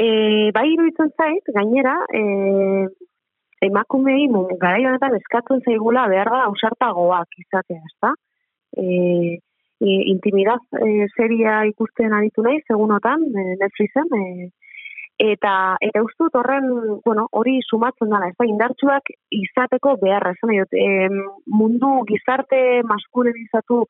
E, 0.01 0.09
bai 0.57 0.67
iruditzen 0.73 1.15
zait, 1.15 1.55
gainera, 1.55 1.95
e, 2.17 2.25
emakumei 3.61 4.29
mu- 4.29 4.49
garai 4.61 4.87
honetan 4.87 5.17
eskatzen 5.19 5.63
zaigula 5.67 6.07
behar 6.09 6.31
da 6.33 6.45
ausartagoak 6.49 7.39
izatea, 7.45 7.83
ezta? 7.93 8.15
E, 8.77 8.87
e, 9.81 9.91
intimidad 10.15 10.63
e, 10.81 11.07
seria 11.17 11.61
ikusten 11.69 12.13
aritu 12.17 12.45
nahi, 12.47 12.63
segunotan, 12.69 13.27
e, 13.35 13.57
Netflixen, 13.61 14.09
e, 14.17 14.51
eta 15.21 15.55
eta 15.85 16.03
uste 16.03 16.25
dut 16.25 16.39
horren, 16.41 16.69
bueno, 17.05 17.27
hori 17.37 17.59
sumatzen 17.69 18.09
dela, 18.09 18.31
ez 18.31 18.37
da, 18.39 18.47
indartsuak 18.49 19.13
izateko 19.37 19.97
beharra, 20.01 20.33
esan 20.37 20.55
dut, 20.57 20.79
em, 20.87 21.19
mundu 21.61 21.99
gizarte 22.09 22.61
maskulinizatu 22.89 23.85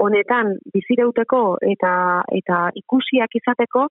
honetan 0.00 0.54
bizireuteko 0.72 1.58
eta 1.74 1.92
eta 2.32 2.60
ikusiak 2.80 3.36
izateko 3.36 3.88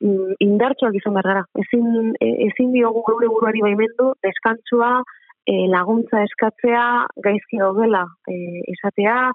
indartsuak 0.00 0.96
izan 0.98 1.14
behar 1.14 1.28
gara. 1.30 1.44
Ezin, 1.62 2.14
e- 2.20 2.48
ezin 2.48 2.72
diogu 2.72 3.02
geure 3.06 3.28
buruari 3.28 3.62
baimendu, 3.62 4.12
deskantzua, 4.22 5.02
e, 5.46 5.66
laguntza 5.68 6.22
eskatzea, 6.24 7.06
gaizki 7.24 7.58
gaudela 7.58 8.04
e, 8.28 8.62
esatea, 8.74 9.32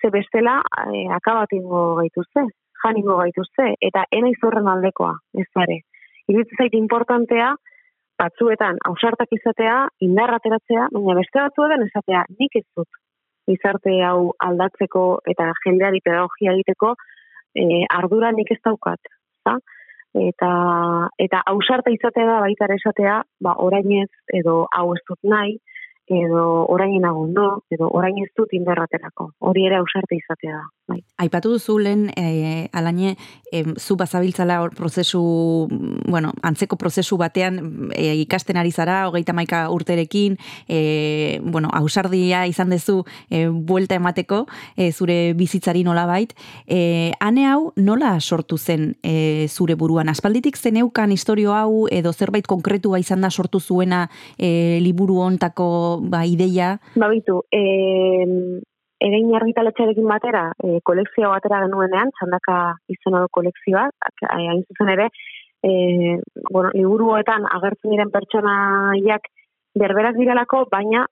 ze 0.00 0.10
bestela 0.10 0.60
e, 0.92 1.06
akabatingo 1.12 1.96
gaituzte, 2.00 2.46
janingo 2.84 3.16
gaituzte, 3.22 3.74
eta 3.80 4.04
ena 4.10 4.28
izorren 4.28 4.68
aldekoa, 4.68 5.16
ez 5.34 5.48
bare. 5.54 5.80
Iruditzen 6.28 6.62
zait 6.62 6.74
importantea, 6.74 7.54
batzuetan 8.18 8.78
ausartak 8.88 9.32
izatea, 9.32 9.88
indarra 10.00 10.38
ateratzea, 10.40 10.88
baina 10.92 11.18
beste 11.20 11.40
batzuetan 11.40 11.84
esatea, 11.88 12.24
nik 12.38 12.56
ez 12.56 12.64
dut 12.76 12.88
gizarte 13.46 13.92
hau 14.02 14.32
aldatzeko 14.42 15.02
eta 15.30 15.52
jendeari 15.64 16.00
pedagogia 16.04 16.54
egiteko 16.56 16.94
e, 17.54 17.84
ardura 17.94 18.32
nik 18.34 18.50
ez 18.50 18.58
daukat, 18.64 19.12
ezta? 19.46 19.58
Eta 20.16 20.50
eta 21.20 21.42
ausarta 21.46 21.90
izatea 21.92 22.24
da 22.24 22.40
baita 22.40 22.68
esatea, 22.72 23.22
ba 23.40 23.56
orainez 23.58 24.08
edo 24.32 24.66
hau 24.72 24.94
ez 24.94 25.02
dut 25.08 25.18
nahi 25.22 25.58
edo 26.06 26.66
orain 26.70 27.00
nagondo 27.02 27.64
edo 27.70 27.88
orain 27.90 28.18
ez 28.22 28.30
dut 28.36 28.52
indarraterako. 28.54 29.32
Hori 29.38 29.66
ere 29.66 29.80
ausarta 29.80 30.14
izatea 30.14 30.56
da. 30.56 30.64
Bai. 30.86 31.00
Aipatu 31.18 31.50
duzu 31.50 31.80
lehen, 31.82 32.12
e, 32.14 32.68
alaine, 32.72 33.16
em, 33.50 33.74
zu 33.74 33.96
bazabiltzala 33.98 34.60
hor 34.62 34.70
prozesu, 34.74 35.66
bueno, 36.06 36.30
antzeko 36.46 36.76
prozesu 36.78 37.16
batean 37.18 37.90
e, 37.90 38.14
ikasten 38.20 38.56
ari 38.56 38.70
zara, 38.70 39.08
hogeita 39.08 39.32
maika 39.34 39.64
urterekin, 39.74 40.36
e, 40.68 41.40
bueno, 41.42 41.70
ausardia 41.74 42.44
izan 42.46 42.70
dezu 42.70 43.00
e, 43.30 43.48
buelta 43.48 43.98
emateko, 43.98 44.44
e, 44.76 44.92
zure 44.92 45.34
bizitzari 45.34 45.82
nola 45.82 46.06
bait. 46.06 46.36
E, 46.66 47.10
ane 47.18 47.48
hau 47.50 47.72
nola 47.74 48.20
sortu 48.20 48.56
zen 48.56 48.94
e, 49.02 49.48
zure 49.48 49.74
buruan? 49.74 50.08
Aspalditik 50.08 50.56
zeneukan 50.56 51.10
historio 51.10 51.52
hau 51.56 51.88
edo 51.90 52.12
zerbait 52.12 52.46
konkretua 52.46 53.00
izan 53.02 53.26
da 53.26 53.30
sortu 53.30 53.58
zuena 53.58 54.06
e, 54.38 54.78
liburu 54.84 55.18
hontako 55.24 55.95
ba, 56.00 56.24
ideia? 56.26 56.78
Babitu, 56.96 57.42
e, 57.52 57.60
erein 59.06 59.34
argitaletxarekin 59.36 60.06
batera, 60.08 60.52
e, 60.62 60.80
kolekzio 60.82 61.30
batera 61.30 61.62
genuenean, 61.66 62.10
txandaka 62.16 62.56
izena 62.88 63.20
du 63.24 63.28
kolekzioa, 63.32 63.88
ak- 64.08 64.30
hain 64.32 64.62
zuzen 64.68 64.92
ere, 64.94 65.08
e, 65.62 66.20
bueno, 66.52 66.70
liburuetan 66.74 67.44
agertzen 67.58 67.90
diren 67.92 68.10
pertsonaiak 68.14 69.28
berberak 69.76 70.16
direlako, 70.16 70.64
baina 70.72 71.04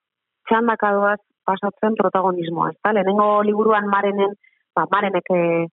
txandaka 0.48 0.92
doaz 0.96 1.20
pasatzen 1.44 1.94
protagonismoa, 2.00 2.70
ezta? 2.72 2.92
Lehenengo 2.92 3.42
liburuan 3.44 3.86
marenen, 3.86 4.32
ba, 4.76 4.86
marenek 4.90 5.28
e, 5.30 5.66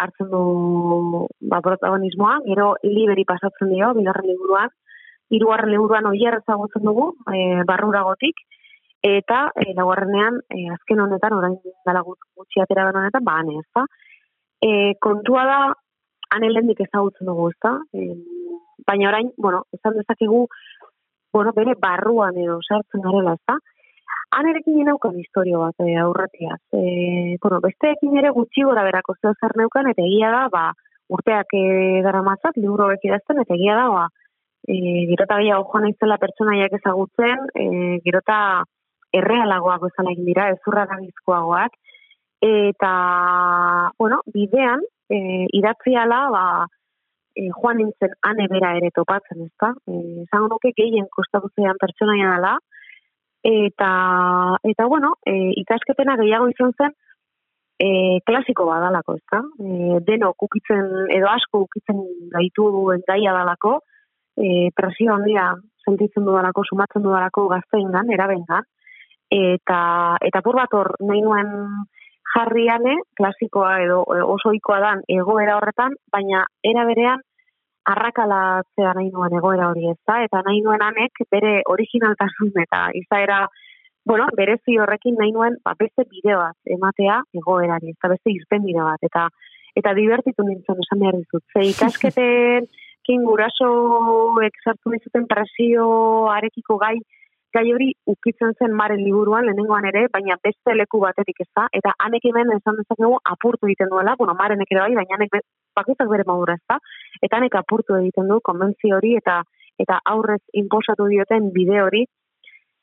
hartzen 0.00 0.30
du 0.32 1.26
ba, 1.52 1.60
protagonismoa, 1.60 2.38
gero 2.48 2.74
liberi 2.82 3.24
pasatzen 3.28 3.68
dio, 3.74 3.92
bigarren 3.98 4.30
liburuan, 4.30 4.72
hirugarren 5.32 5.72
liburuan 5.72 6.08
oier 6.10 6.38
ezagutzen 6.40 6.84
dugu, 6.86 7.12
e, 7.32 7.62
barruragotik, 7.68 8.42
eta 9.02 9.48
e, 9.58 9.72
laugarrenean 9.74 10.38
e, 10.52 10.68
azken 10.76 11.00
honetan 11.02 11.34
orain 11.38 11.56
dela 11.86 12.04
gut- 12.06 12.28
gutxi 12.38 12.62
atera 12.62 12.86
den 12.88 13.00
honetan 13.00 13.24
ba 13.24 13.38
ane, 13.40 13.58
ezta? 13.64 13.86
E, 14.62 14.94
kontua 15.02 15.44
da 15.48 15.58
ane 16.36 16.52
lehendik 16.52 16.84
ezagutzen 16.86 17.26
dugu, 17.26 17.48
ezta? 17.50 17.74
E, 17.92 18.12
baina 18.86 19.10
orain, 19.10 19.32
bueno, 19.36 19.64
esan 19.72 19.98
dezakegu 19.98 20.46
bueno, 21.32 21.52
bere 21.56 21.74
barruan 21.80 22.36
edo 22.36 22.60
sartzen 22.62 23.02
garela, 23.02 23.34
ezta? 23.40 23.58
Anerekin 24.36 24.84
neukan 24.86 25.18
historio 25.20 25.60
bat 25.60 25.80
e, 25.84 25.96
aurretiaz. 26.00 26.60
E, 26.76 27.36
bueno, 27.42 27.60
besteekin 27.64 28.16
ere 28.20 28.30
gutxi 28.36 28.64
gora 28.68 28.84
berako 28.84 29.16
zeo 29.20 29.32
zer 29.40 29.56
neukan, 29.60 29.90
eta 29.90 30.04
egia 30.04 30.30
da, 30.32 30.46
ba, 30.52 30.66
urteak 31.12 31.52
e, 31.56 31.64
dara 32.04 32.22
matzat, 32.24 32.56
liburu 32.56 32.88
idazten, 32.94 33.42
eta 33.42 33.56
egia 33.58 33.76
da, 33.80 33.88
ba, 33.92 34.06
e, 34.68 35.06
gerota 35.10 35.38
gehiago 35.40 35.68
joan 35.70 35.88
naizela 35.88 36.18
pertsonaiak 36.22 36.76
ezagutzen, 36.78 37.48
e, 37.54 37.66
gerota 38.04 38.38
errealagoak 39.12 39.88
bezala 39.88 40.12
egin 40.14 40.28
dira, 40.28 40.48
ezurra 40.54 40.86
gabizkoagoak, 40.90 41.74
eta, 42.42 42.92
bueno, 43.98 44.22
bidean, 44.34 44.82
e, 45.10 45.18
idatzi 45.58 45.96
ala, 45.98 46.22
ba, 46.34 46.44
e, 47.36 47.48
joan 47.50 47.80
nintzen 47.82 48.16
ane 48.30 48.48
bera 48.50 48.74
ere 48.78 48.90
topatzen, 48.94 49.46
ezta? 49.46 49.72
E, 49.86 50.24
esango 50.24 50.54
nuke 50.54 50.72
gehien 50.78 51.08
kostatu 51.12 51.52
zean 51.56 51.78
pertsonaia 51.80 52.34
dela, 52.36 52.56
eta, 53.42 53.92
eta 54.72 54.86
bueno, 54.86 55.14
e, 55.26 55.52
ikasketena 55.62 56.16
gehiago 56.22 56.48
izan 56.52 56.74
zen, 56.78 56.94
e, 57.82 57.88
klasiko 58.26 58.66
badalako, 58.70 59.18
ezta? 59.20 59.42
E, 59.60 60.02
denok 60.08 60.46
ukitzen, 60.48 60.90
edo 61.14 61.30
asko 61.30 61.64
ukitzen 61.66 62.02
gaitu 62.34 62.70
duen 62.74 63.02
gaia 63.08 63.34
dalako, 63.38 63.80
e, 64.36 64.70
presio 64.74 65.14
handia 65.14 65.52
sentitzen 65.84 66.24
dudalako, 66.24 66.64
sumatzen 66.68 67.02
dudalako 67.02 67.48
gazteingan, 67.50 68.12
erabengan, 68.14 68.68
eta, 69.32 69.80
eta 70.20 70.42
pur 70.44 70.60
bat 70.60 70.74
hor 70.76 70.94
nahi 71.00 71.22
nuen 71.24 71.50
jarriane, 72.34 72.96
klasikoa 73.18 73.74
edo 73.84 74.02
e, 74.14 74.22
oso 74.22 74.52
ohikoa 74.52 74.80
dan 74.84 75.04
egoera 75.08 75.58
horretan, 75.58 75.96
baina 76.12 76.46
era 76.62 76.86
berean 76.88 77.22
arrakalatzea 77.92 78.92
nahi 78.94 79.10
nuen 79.10 79.34
egoera 79.38 79.68
hori 79.72 79.90
ez 79.90 79.98
da, 80.06 80.20
eta 80.26 80.42
nahi 80.46 80.62
nuen 80.62 80.84
anek 80.86 81.24
bere 81.34 81.60
originaltasun 81.74 82.52
eta 82.62 82.84
izaera, 82.98 83.40
bueno, 84.06 84.28
berezi 84.38 84.78
horrekin 84.78 85.18
nahi 85.18 85.32
nuen 85.34 85.58
ba, 85.64 85.74
beste 85.78 86.06
bide 86.10 86.36
bat 86.38 86.74
ematea 86.76 87.18
egoerari, 87.40 87.90
ez 87.90 87.98
da 88.02 88.12
beste 88.14 88.30
irten 88.34 88.62
bide 88.68 88.86
bat, 88.86 89.02
eta 89.10 89.26
eta 89.78 89.94
divertitu 89.96 90.44
nintzen 90.44 90.80
esan 90.84 91.00
behar 91.00 91.18
dizut. 91.18 91.42
Ze 91.52 91.64
ikasketen, 91.72 92.68
kin 93.06 93.24
gurasoek 93.26 94.62
sartu 94.64 94.92
dizuten 94.94 95.26
presioarekiko 95.30 96.76
gai, 96.78 96.96
gai 97.52 97.64
hori 97.74 97.90
ukitzen 98.08 98.54
zen 98.58 98.72
maren 98.76 99.02
liburuan, 99.04 99.44
lehenengoan 99.46 99.88
ere, 99.90 100.06
baina 100.12 100.38
beste 100.42 100.74
leku 100.78 101.00
batetik 101.02 101.42
ez 101.44 101.50
da, 101.56 101.66
eta 101.72 101.92
hanek 101.98 102.24
hemen 102.30 102.54
esan 102.56 102.78
dezakegu 102.80 103.18
apurtu 103.34 103.68
egiten 103.68 103.92
duela, 103.92 104.16
bueno, 104.18 104.34
marenek 104.38 104.72
ere 104.72 104.86
bai, 104.86 104.94
baina 105.00 105.18
hanek 105.18 105.42
bakoitzak 105.76 106.08
bere 106.08 106.24
modura 106.26 106.56
ez 106.56 106.64
da, 106.68 106.78
eta 107.20 107.38
hanek 107.40 107.58
apurtu 107.60 107.98
egiten 108.00 108.28
du 108.32 108.40
konbentzio 108.40 108.96
hori, 108.96 109.16
eta 109.20 109.42
eta 109.82 109.98
aurrez 110.06 110.42
inposatu 110.52 111.06
dioten 111.10 111.48
bide 111.52 111.80
hori, 111.82 112.04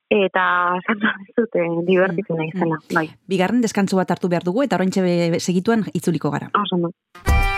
eta 0.09 0.43
behar 0.87 1.19
dizut, 1.25 1.55
eh, 1.55 1.69
divertitu 1.87 2.35
nahi 2.35 2.51
zela, 2.57 2.79
bai. 2.93 3.07
Bigarren 3.29 3.61
deskantzu 3.61 4.01
bat 4.01 4.11
hartu 4.11 4.29
behar 4.29 4.43
dugu 4.43 4.65
eta 4.65 4.75
oraintxe 4.75 5.05
be- 5.05 5.39
segituan 5.39 5.85
itzuliko 5.93 6.33
gara. 6.33 6.49
Oso 6.57 7.48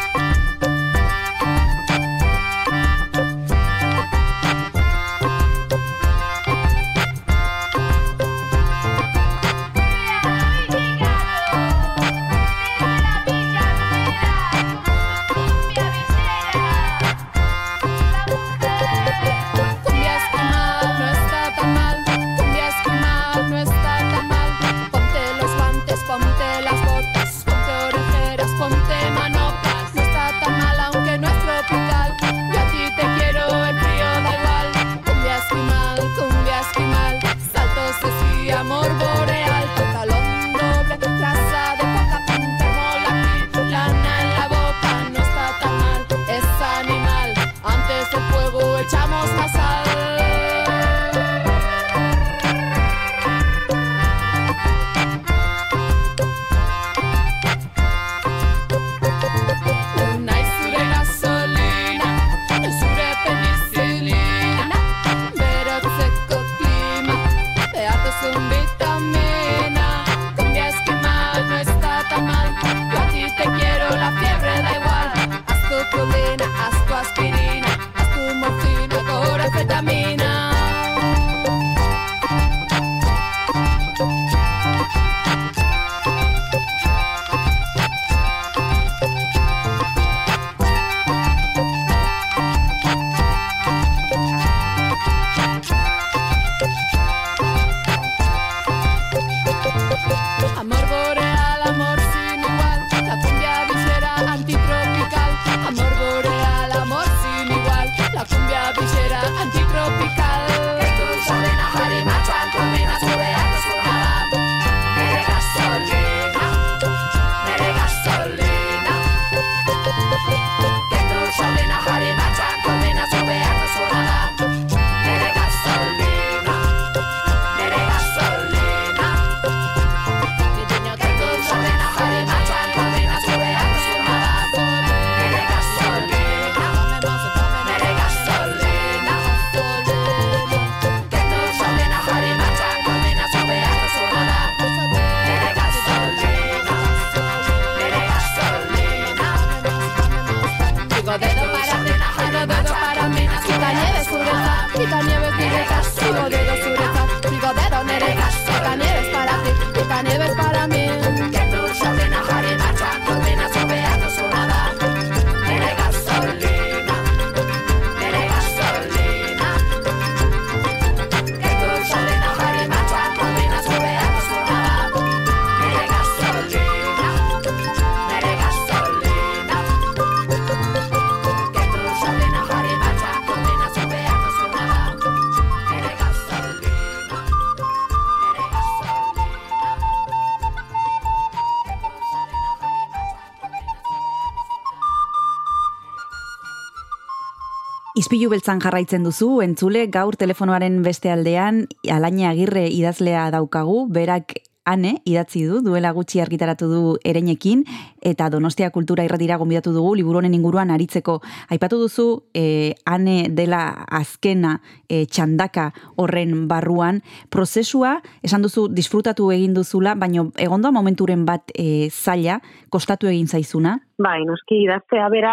Ispilu 198.11 198.27
beltzan 198.27 198.59
jarraitzen 198.59 199.05
duzu, 199.07 199.37
entzule 199.39 199.85
gaur 199.87 200.17
telefonoaren 200.19 200.81
beste 200.83 201.07
aldean 201.13 201.61
Alaina 201.87 202.33
Agirre 202.33 202.65
idazlea 202.67 203.29
daukagu, 203.31 203.85
berak 203.87 204.33
ane 204.67 204.97
idatzi 205.07 205.45
du, 205.47 205.61
duela 205.63 205.93
gutxi 205.95 206.19
argitaratu 206.19 206.67
du 206.67 206.81
ereinekin, 207.07 207.61
eta 208.03 208.27
Donostia 208.33 208.67
Kultura 208.75 209.05
irratira 209.07 209.37
gonbidatu 209.39 209.71
dugu, 209.71 209.93
liburu 209.95 210.19
honen 210.19 210.35
inguruan 210.35 210.73
aritzeko. 210.75 211.21
Aipatu 211.55 211.79
duzu, 211.79 212.07
e, 212.35 212.73
ane 212.83 213.29
dela 213.31 213.61
azkena 213.87 214.57
e, 214.89 215.05
txandaka 215.05 215.69
horren 215.95 216.49
barruan, 216.51 216.99
prozesua, 217.31 217.93
esan 218.27 218.43
duzu, 218.43 218.65
disfrutatu 218.75 219.31
egin 219.31 219.55
duzula, 219.55 219.95
baino 219.95 220.33
egondoa 220.35 220.75
momenturen 220.75 221.23
bat 221.23 221.55
e, 221.55 221.87
zaila, 221.87 222.41
kostatu 222.67 223.07
egin 223.07 223.31
zaizuna, 223.31 223.77
Bai, 224.01 224.19
noski 224.25 224.63
idaztea 224.65 225.07
bera 225.13 225.31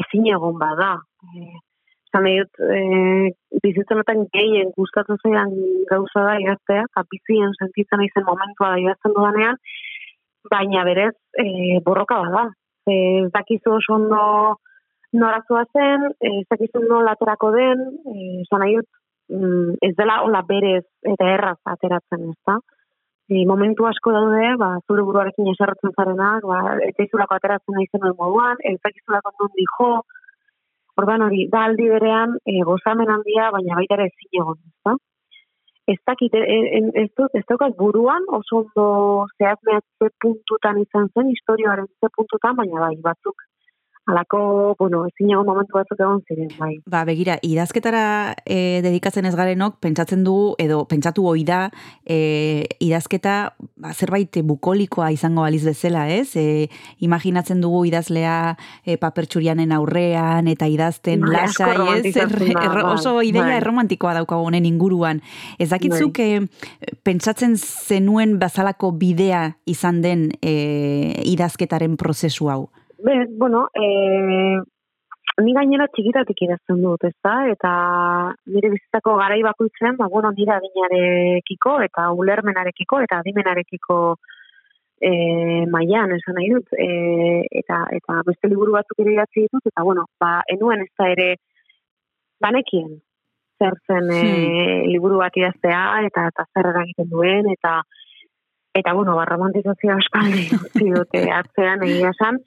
ezin 0.00 0.26
egon 0.32 0.58
bada. 0.58 0.96
Eh, 1.34 1.54
Zan 2.14 2.28
dut, 2.30 2.60
eh, 2.62 3.30
bizitzen 3.62 3.96
honetan 3.96 4.20
gehien 4.36 4.68
gustatzen 4.76 5.18
zaidan 5.18 5.50
gauza 5.90 6.22
da 6.28 6.36
idaztea, 6.38 6.84
kapizien 6.94 7.50
sentitzen 7.58 7.98
naizen 7.98 8.26
momentua 8.28 8.68
da 8.70 8.78
idazten 8.78 9.16
dudanean, 9.16 9.58
baina 10.52 10.84
berez 10.86 11.14
eh, 11.42 11.80
borroka 11.82 12.20
bada. 12.22 12.44
Eh, 12.86 13.24
ez 13.24 13.32
dakizu 13.34 13.74
oso 13.80 13.96
ondo 13.96 14.20
norazoa 15.12 15.64
zen, 15.72 16.06
eh, 16.20 16.38
ez 16.42 16.46
dakizu 16.50 16.84
nola 16.84 17.16
aterako 17.16 17.50
den, 17.56 17.82
eh, 18.12 18.42
zan 18.50 18.62
dut, 18.68 18.88
mm, 19.30 19.76
ez 19.88 19.94
dela 19.96 20.20
hola 20.22 20.42
berez 20.46 20.84
eta 21.02 21.30
erraz 21.34 21.58
ateratzen, 21.64 22.30
ez 22.30 22.40
da? 22.46 22.58
E, 23.32 23.46
momentu 23.48 23.86
asko 23.88 24.12
daude, 24.12 24.50
ba, 24.60 24.74
zure 24.86 25.02
buruarekin 25.06 25.48
eserretzen 25.54 25.94
zarenak, 25.96 26.44
ba, 26.50 26.58
ez 26.84 26.92
daizulako 26.98 27.38
ateratzen 27.38 27.76
nahi 27.78 27.88
zenuen 27.88 28.16
moduan, 28.18 28.60
ez 28.70 28.76
dakizulako 28.84 29.32
nondi 29.40 29.64
jo, 29.78 29.88
ordan 31.00 31.24
hori, 31.24 31.46
da 31.54 31.64
aldi 31.68 31.88
berean, 31.88 32.36
e, 32.44 32.60
gozamen 32.68 33.12
handia, 33.14 33.48
baina 33.54 33.80
baita 33.80 33.96
ere 33.96 34.10
ezin 34.12 34.40
egon, 34.42 34.60
ezta? 34.74 34.96
ez 35.86 35.98
dakit, 36.06 36.34
e- 36.34 36.68
e- 36.78 36.92
ez 37.02 37.10
dut, 37.16 37.32
ez 37.36 37.44
daukat 37.48 37.74
buruan, 37.76 38.24
oso 38.28 38.62
ondo 38.62 39.26
zehaz 39.38 39.58
ze 39.64 40.08
puntutan 40.20 40.78
izan 40.80 41.10
zen, 41.14 41.28
historioaren 41.28 41.88
ze 42.00 42.08
puntutan, 42.16 42.56
baina 42.56 42.80
bai, 42.80 42.96
batzuk, 43.04 43.36
alako, 44.06 44.74
bueno, 44.78 45.06
ezin 45.08 45.30
egon 45.32 45.46
momentu 45.46 45.78
batzuk 45.78 46.00
egon 46.00 46.20
ziren, 46.28 46.50
bai. 46.58 46.74
Ba, 46.90 47.04
begira, 47.08 47.38
idazketara 47.42 48.34
e, 48.44 48.80
dedikatzen 48.84 49.24
ez 49.24 49.34
garenok, 49.36 49.78
pentsatzen 49.80 50.24
dugu, 50.26 50.54
edo 50.60 50.82
pentsatu 50.90 51.24
hoi 51.30 51.44
da, 51.48 51.70
e, 52.04 52.66
idazketa 52.84 53.54
ba, 53.80 53.94
zerbait 53.94 54.36
bukolikoa 54.44 55.10
izango 55.14 55.46
baliz 55.46 55.62
bezala, 55.64 56.04
ez? 56.12 56.36
E, 56.36 56.68
imaginatzen 57.00 57.62
dugu 57.64 57.84
idazlea 57.88 58.56
e, 58.84 58.98
papertxurianen 59.00 59.72
aurrean, 59.72 60.48
eta 60.52 60.68
idazten 60.68 61.24
Bai, 61.24 61.32
lasai, 61.38 61.72
ez? 62.04 62.14
Erro- 62.16 62.52
bai, 62.54 62.84
oso 62.92 63.16
ideia 63.22 63.54
bai. 63.54 63.58
erromantikoa 63.62 64.14
daukagu 64.20 64.44
honen 64.50 64.68
inguruan. 64.68 65.22
Ez 65.58 65.70
dakitzuk, 65.72 66.20
e, 66.20 66.44
pentsatzen 67.02 67.56
zenuen 67.56 68.38
bazalako 68.38 68.92
bidea 69.00 69.56
izan 69.64 70.02
den 70.04 70.28
e, 70.42 71.20
idazketaren 71.24 71.96
prozesu 71.96 72.52
hau? 72.52 72.68
Be, 73.04 73.26
bueno, 73.36 73.68
e, 73.74 73.86
ni 75.44 75.52
gainera 75.52 75.86
txikitatik 75.92 76.38
idazten 76.46 76.78
dut, 76.80 77.02
ez 77.04 77.12
da? 77.26 77.34
Eta 77.52 77.72
nire 78.48 78.70
bizitzako 78.72 79.16
garai 79.18 79.42
bakoitzen, 79.44 79.98
ba, 79.98 80.08
bueno, 80.08 80.30
nire 80.36 80.54
adinarekiko 80.56 81.74
eta 81.84 82.06
ulermenarekiko 82.16 83.02
eta 83.04 83.18
adimenarekiko 83.20 83.98
e, 85.04 85.10
mailan 85.74 86.16
esan 86.16 86.38
nahi 86.38 86.48
dut. 86.54 86.72
E, 86.80 86.88
eta, 87.62 87.82
eta 87.98 88.22
beste 88.30 88.48
liburu 88.48 88.78
batzuk 88.78 89.04
ere 89.04 89.18
idatzi 89.18 89.44
ditut, 89.46 89.68
eta 89.72 89.84
bueno, 89.84 90.06
ba, 90.20 90.38
enuen 90.56 90.86
ez 90.86 90.92
da 90.96 91.10
ere 91.12 91.28
banekien 92.40 92.96
zer 93.60 93.76
zen 93.86 94.10
e, 94.16 94.24
liburu 94.88 95.20
bat 95.20 95.36
idaztea 95.36 95.84
eta, 96.08 96.28
eta 96.32 96.48
zer 96.52 96.72
eragiten 96.72 97.12
duen, 97.12 97.52
eta 97.52 97.82
eta 98.74 98.92
bueno, 98.96 99.14
ba, 99.14 99.28
romantizazioa 99.28 100.00
espaldi 100.02 100.48
utzi 100.64 100.92
dute 100.96 101.28
atzean 101.42 101.84
egia 101.86 102.16
esan. 102.16 102.40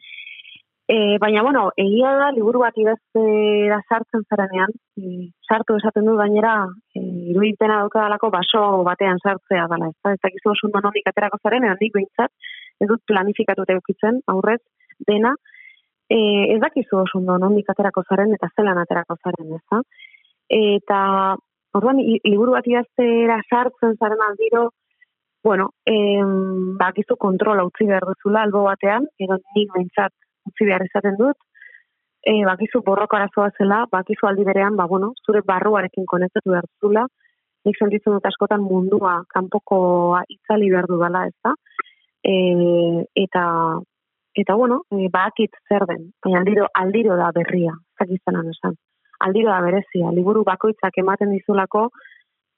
E, 0.90 1.18
baina, 1.20 1.42
bueno, 1.44 1.66
egia 1.76 2.14
da, 2.16 2.28
liburu 2.32 2.62
bat 2.62 2.78
idaztera 2.80 3.82
sartzen 3.90 4.22
zarenean, 4.32 4.72
e, 4.96 5.26
sartu 5.44 5.76
esaten 5.76 6.06
du 6.08 6.14
gainera, 6.16 6.54
e, 6.96 7.02
iruditena 7.34 7.82
daukadalako 7.82 8.30
baso 8.32 8.62
batean 8.88 9.20
sartzea 9.20 9.66
dela, 9.68 9.90
ez 9.92 10.00
da, 10.00 10.14
ez 10.16 10.22
dakizu 10.24 10.54
oso 10.54 10.70
ondo 10.70 10.80
nondik 10.86 11.10
aterako 11.12 11.42
zaren, 11.44 11.66
edo 11.68 11.76
nik 11.82 11.92
behintzat, 11.98 12.32
ez 12.80 12.88
dut 12.88 13.04
planifikatu 13.12 13.66
eukitzen, 13.74 14.22
aurrez, 14.32 14.62
dena, 15.10 15.34
e, 16.08 16.20
ez 16.56 16.60
dakizu 16.64 17.02
oso 17.02 17.20
ondo 17.20 17.36
nondik 17.44 17.68
aterako 17.74 18.06
zaren, 18.08 18.32
eta 18.38 18.48
zelan 18.56 18.80
aterako 18.80 19.18
zaren, 19.20 19.50
ez 19.60 19.64
da. 19.74 19.82
Eta, 20.58 21.00
orduan, 21.76 22.00
liburu 22.00 22.56
bat 22.56 22.70
idaztera 22.72 23.42
sartzen 23.50 24.00
zaren 24.00 24.24
aldiro, 24.30 24.70
bueno, 25.44 25.68
em, 25.84 26.78
bakizu 26.80 27.20
kontrola 27.20 27.68
utzi 27.68 27.90
behar 27.92 28.08
duzula 28.08 28.46
albo 28.48 28.64
batean, 28.70 29.12
edo 29.20 29.36
nik 29.58 29.76
behintzat 29.76 30.16
utzi 30.50 30.66
behar 30.70 30.86
izaten 30.86 31.18
dut, 31.20 31.38
e, 32.28 32.34
bakizu 32.46 32.82
borroko 32.86 33.18
arazoa 33.18 33.52
zela, 33.58 33.84
bakizu 33.92 34.28
aldi 34.28 34.46
berean, 34.48 34.76
ba, 34.76 34.88
bueno, 34.88 35.14
zure 35.26 35.42
barruarekin 35.46 36.06
konektatu 36.06 36.52
behar 36.54 36.68
duzula, 36.68 37.06
nik 37.66 37.78
sentitzen 37.80 38.16
dut 38.16 38.28
askotan 38.30 38.64
mundua 38.64 39.22
kanpokoa 39.34 40.24
itzali 40.36 40.72
behar 40.74 40.88
dudala, 40.92 41.26
ez 41.28 41.36
da? 41.44 41.54
E, 42.24 42.36
eta, 43.24 43.46
eta 44.44 44.58
bueno, 44.60 44.82
e, 44.92 45.08
bakit 45.14 45.56
zer 45.70 45.88
den, 45.90 46.12
baina 46.24 46.44
aldiro, 46.44 46.68
aldiro 46.84 47.18
da 47.20 47.32
berria, 47.36 47.76
zakiztenan 48.00 48.52
esan. 48.54 48.78
Aldiro 49.28 49.50
da 49.50 49.62
berezia, 49.66 50.12
liburu 50.14 50.44
bakoitzak 50.46 51.00
ematen 51.02 51.32
dizulako, 51.34 51.88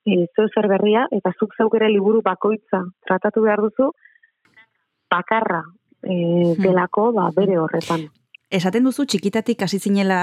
e, 0.05 0.25
zeu 0.35 0.47
zer 0.49 0.67
berria, 0.71 1.05
eta 1.15 1.31
zuk 1.37 1.55
zeuk 1.57 1.77
ere 1.79 1.91
liburu 1.93 2.23
bakoitza 2.25 2.83
tratatu 3.07 3.45
behar 3.45 3.61
duzu, 3.67 3.91
bakarra 5.09 5.63
e, 6.03 6.55
delako, 6.59 7.11
ba, 7.15 7.29
bere 7.35 7.57
horretan. 7.59 8.07
Esaten 8.49 8.87
duzu 8.87 9.05
txikitatik 9.05 9.61
hasi 9.61 9.79
zinela 9.79 10.21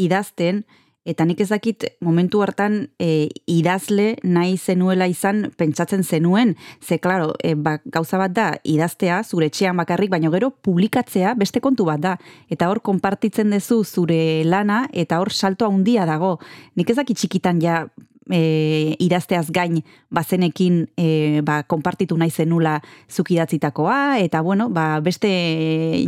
idazten, 0.00 0.64
eta 1.04 1.26
nik 1.28 1.42
ez 1.44 1.50
dakit 1.50 1.84
momentu 2.00 2.40
hartan 2.40 2.78
e, 2.98 3.28
idazle 3.50 4.14
nahi 4.24 4.56
zenuela 4.56 5.06
izan 5.06 5.50
pentsatzen 5.58 6.02
zenuen, 6.02 6.54
ze 6.80 6.98
klaro, 6.98 7.34
e, 7.44 7.54
ba, 7.54 7.76
gauza 7.84 8.18
bat 8.18 8.32
da 8.32 8.46
idaztea 8.64 9.20
zure 9.22 9.50
etxean 9.52 9.76
bakarrik, 9.76 10.10
baino 10.10 10.32
gero 10.32 10.50
publikatzea 10.50 11.34
beste 11.38 11.60
kontu 11.60 11.84
bat 11.84 12.00
da. 12.00 12.16
Eta 12.48 12.70
hor 12.72 12.80
konpartitzen 12.80 13.52
duzu 13.52 13.82
zure 13.84 14.18
lana, 14.48 14.86
eta 14.92 15.20
hor 15.20 15.30
salto 15.32 15.68
handia 15.68 16.08
dago. 16.08 16.38
Nik 16.74 16.90
ez 16.90 16.96
dakit 16.96 17.20
txikitan 17.20 17.60
ja 17.62 17.84
e, 18.30 18.94
idazteaz 19.02 19.50
gain 19.52 19.80
bazenekin 20.10 20.84
e, 20.96 21.40
ba, 21.44 21.62
konpartitu 21.68 22.16
nahi 22.16 22.30
zenula 22.30 22.78
zuk 23.10 23.30
idatzitakoa, 23.34 24.18
eta 24.24 24.42
bueno, 24.42 24.68
ba, 24.70 25.00
beste 25.04 25.30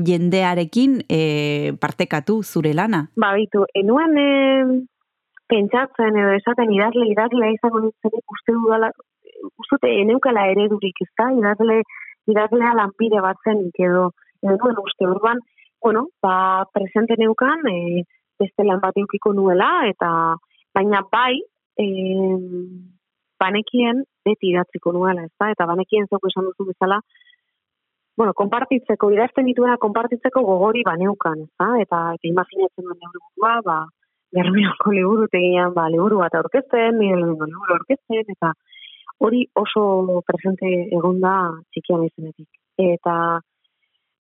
jendearekin 0.06 1.02
e, 1.08 1.72
partekatu 1.80 2.42
zure 2.42 2.74
lana. 2.74 3.06
Ba, 3.16 3.34
bitu, 3.36 3.64
enuen 3.74 4.16
e, 4.20 4.30
pentsatzen 5.50 6.16
edo 6.22 6.34
esaten 6.36 6.72
idazle, 6.74 7.06
idazlea 7.12 7.54
izango 7.54 7.82
nintzen 7.84 8.18
uste 8.36 8.56
dudala, 8.56 8.90
uste 9.62 9.92
eneukala 10.02 10.46
eredurik, 10.52 11.02
ez 11.04 11.12
da? 11.18 11.30
Idazle, 11.36 11.82
idazlea 12.32 12.72
lanbide 12.74 13.22
bat 13.22 13.38
zenik 13.44 13.78
edo, 13.78 14.10
edo 14.42 14.56
nuen 14.56 14.80
uste 14.82 15.06
orduan, 15.06 15.42
bueno, 15.82 16.08
ba, 16.22 16.64
presente 16.74 17.14
neukan, 17.18 17.62
e, 17.70 18.02
beste 18.40 18.64
lan 18.66 18.80
bat 18.82 18.96
eukiko 19.00 19.32
nuela, 19.32 19.86
eta 19.88 20.08
baina 20.76 21.02
bai, 21.12 21.38
e, 21.78 21.86
banekien 23.40 24.02
beti 24.24 24.52
idatziko 24.52 24.92
nuela, 24.96 25.24
ez 25.24 25.34
da? 25.40 25.50
Eta 25.54 25.66
banekien 25.68 26.08
zauko 26.10 26.30
esan 26.30 26.48
duzu 26.50 26.70
bezala, 26.70 27.00
bueno, 28.16 28.32
konpartitzeko, 28.32 29.10
idazten 29.12 29.44
dituena 29.50 29.76
konpartitzeko 29.80 30.42
gogori 30.44 30.82
baneukan, 30.86 31.44
ez 31.44 31.52
da? 31.60 31.68
Eta, 31.84 32.02
eta 32.16 32.30
imaginatzen 32.30 32.86
duen 32.88 32.98
neure 33.02 33.22
burua, 33.22 33.54
ba, 33.66 33.78
Germinoko 34.36 34.92
liburu 34.92 35.26
tegian, 35.32 35.72
ba, 35.76 35.86
liburu 35.92 36.18
bat 36.22 36.34
aurkezten, 36.34 36.96
nire 36.98 37.20
liburu 37.20 37.76
aurkezten, 37.76 38.24
eta 38.34 38.52
hori 39.24 39.44
oso 39.56 40.22
presente 40.26 40.70
egon 40.96 41.20
da 41.22 41.36
txikian 41.72 42.04
izenetik. 42.08 42.48
Eta, 42.76 43.16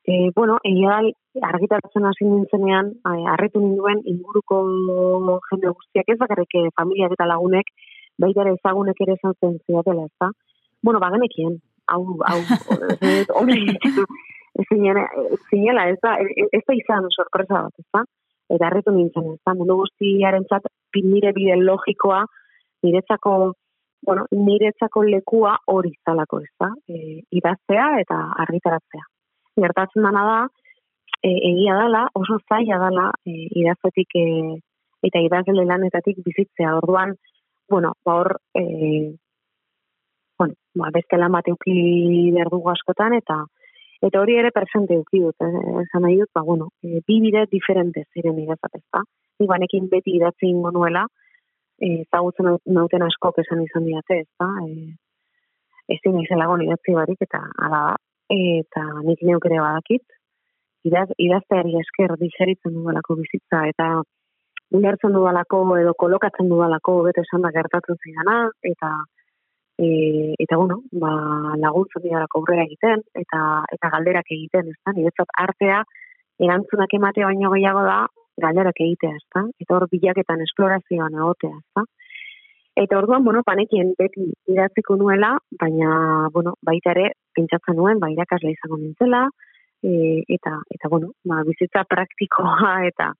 e, 0.06 0.30
bueno, 0.34 0.58
egia 0.62 1.00
da, 1.00 1.48
argitaratzen 1.50 2.06
hasi 2.06 2.24
nintzenean, 2.24 2.92
harritu 3.32 3.60
ninduen 3.60 4.02
inguruko 4.06 4.60
jende 5.50 5.72
guztiak, 5.72 6.08
ez 6.08 6.18
bakarrik 6.20 6.54
eh, 6.60 6.68
familiak 6.78 7.16
eta 7.16 7.26
lagunek, 7.26 7.72
baita 8.22 8.44
ere 8.44 8.54
ezagunek 8.56 9.02
ere 9.02 9.16
esan 9.18 9.34
zen 9.40 9.58
zidatela, 9.66 10.06
ez 10.06 10.22
da? 10.22 10.30
Bueno, 10.86 11.00
ba, 11.02 11.10
genekien, 11.14 11.58
hau, 11.90 12.02
hau, 12.30 12.38
hori, 13.40 13.58
zinela, 14.70 15.88
ez 15.90 15.98
da, 16.02 16.14
ez 16.22 16.62
da 16.62 16.78
izan 16.78 17.10
sorpresa 17.10 17.66
bat, 17.66 17.74
ez 17.82 17.88
da? 17.98 18.06
Eta 18.54 18.68
harritu 18.68 18.94
nintzen, 18.94 19.32
ez 19.34 19.42
da, 19.42 19.56
mundu 19.58 19.80
guztiaren 19.82 20.46
txat, 20.46 20.70
nire 21.02 21.34
bide 21.36 21.58
logikoa, 21.60 22.22
niretzako, 22.86 23.34
bueno, 24.06 24.24
niretzako 24.30 25.02
lekua 25.10 25.58
hori 25.74 25.92
zalako, 26.06 26.40
ez 26.46 26.54
da? 26.62 26.70
E, 26.88 27.20
idaztea 27.42 27.90
eta 28.06 28.22
argitaratzea. 28.46 29.04
Gertatzen 29.56 30.04
dana 30.04 30.24
da, 30.28 30.38
e, 31.22 31.30
egia 31.50 31.76
dala, 31.80 32.06
oso 32.14 32.38
zaila 32.48 32.78
dala, 32.82 33.10
e, 33.24 33.48
idaztetik 33.62 34.16
e, 34.20 34.26
eta 35.06 35.22
idazle 35.24 35.64
lanetatik 35.64 36.20
bizitzea. 36.24 36.76
Orduan, 36.80 37.14
bueno, 37.68 37.94
ba 38.04 38.18
hor, 38.20 38.36
e, 38.54 39.14
bueno, 40.38 40.54
ba, 40.74 40.90
beste 40.94 41.18
lan 41.18 41.32
bat 41.32 41.48
euki 41.48 41.76
behar 42.34 42.50
dugu 42.52 42.70
askotan, 42.72 43.16
eta 43.16 43.42
eta 44.06 44.20
hori 44.20 44.36
ere 44.38 44.50
presente 44.52 44.94
euki 44.94 45.22
dut, 45.22 45.40
eh, 45.40 45.82
esan 45.82 46.04
nahi 46.04 46.18
dut, 46.20 46.28
ba, 46.34 46.42
bueno, 46.44 46.68
e, 46.84 47.00
bi 47.08 47.20
bide 47.24 47.46
diferente 47.50 48.04
ziren 48.12 48.38
idazat 48.38 48.76
ez 48.76 48.84
da. 48.92 49.00
Ni 49.40 49.48
banekin 49.48 49.88
beti 49.92 50.16
idatzi 50.18 50.50
ingo 50.50 50.70
nuela, 50.70 51.06
e, 51.80 52.04
zagutzen 52.10 52.46
nau- 52.46 52.60
nauten 52.66 53.02
askok 53.02 53.40
esan 53.44 53.62
izan 53.64 53.88
diate, 53.88 54.20
ez 54.20 54.28
da, 54.38 54.50
e, 54.68 55.96
ezin 55.96 56.20
izelago 56.20 56.58
idatzi 56.60 56.92
barik, 56.92 57.24
eta 57.24 57.40
ala 57.56 57.80
da, 57.88 57.96
eta 58.32 58.84
nik 59.06 59.22
neuk 59.22 59.44
ere 59.48 59.60
badakit, 59.62 60.04
idaz, 60.86 61.08
idazteari 61.18 61.76
esker 61.80 62.14
digeritzen 62.20 62.74
dudalako 62.74 63.18
bizitza, 63.22 63.64
eta 63.72 63.90
ulertzen 64.76 65.14
dudalako 65.14 65.62
edo 65.78 65.92
kolokatzen 65.98 66.48
dudalako 66.50 67.02
beto 67.06 67.22
esan 67.26 67.44
da 67.46 67.52
gertatzen 67.54 67.98
zidana, 68.02 68.38
eta 68.72 68.92
e, 69.78 69.88
eta 70.42 70.58
bueno, 70.58 70.80
ba, 70.92 71.12
laguntzen 71.62 72.02
didalako 72.06 72.42
aurrera 72.42 72.66
egiten, 72.66 73.04
eta 73.14 73.42
eta 73.76 73.92
galderak 73.94 74.30
egiten, 74.38 74.72
ez 74.72 74.78
da, 74.82 74.94
niretzat 74.96 75.34
artea 75.46 75.82
erantzunak 76.46 76.94
ematea 76.98 77.30
baino 77.30 77.52
gehiago 77.54 77.84
da, 77.86 78.00
galderak 78.42 78.80
egitea, 78.86 79.16
ez 79.16 79.28
da, 79.34 79.44
eta 79.62 79.76
hor 79.76 79.86
bilaketan 79.92 80.42
esplorazioan 80.44 81.14
egotea, 81.22 81.54
ez 81.56 81.78
da. 81.78 81.86
Eta 82.76 82.98
orduan, 82.98 83.22
bueno, 83.24 83.40
panekien 83.40 83.94
beti 83.96 84.26
idatziko 84.52 84.98
nuela, 85.00 85.30
baina, 85.62 85.92
bueno, 86.34 86.52
baita 86.68 86.92
ere, 86.92 87.06
pentsatzen 87.36 87.76
nuen, 87.78 88.00
ba, 88.02 88.10
irakasle 88.12 88.54
izango 88.54 88.80
nintzela, 88.80 89.26
e, 89.82 90.24
eta, 90.36 90.56
eta, 90.72 90.90
bueno, 90.92 91.12
ba, 91.28 91.42
bizitza 91.46 91.84
praktikoa, 91.88 92.72
eta, 92.90 93.12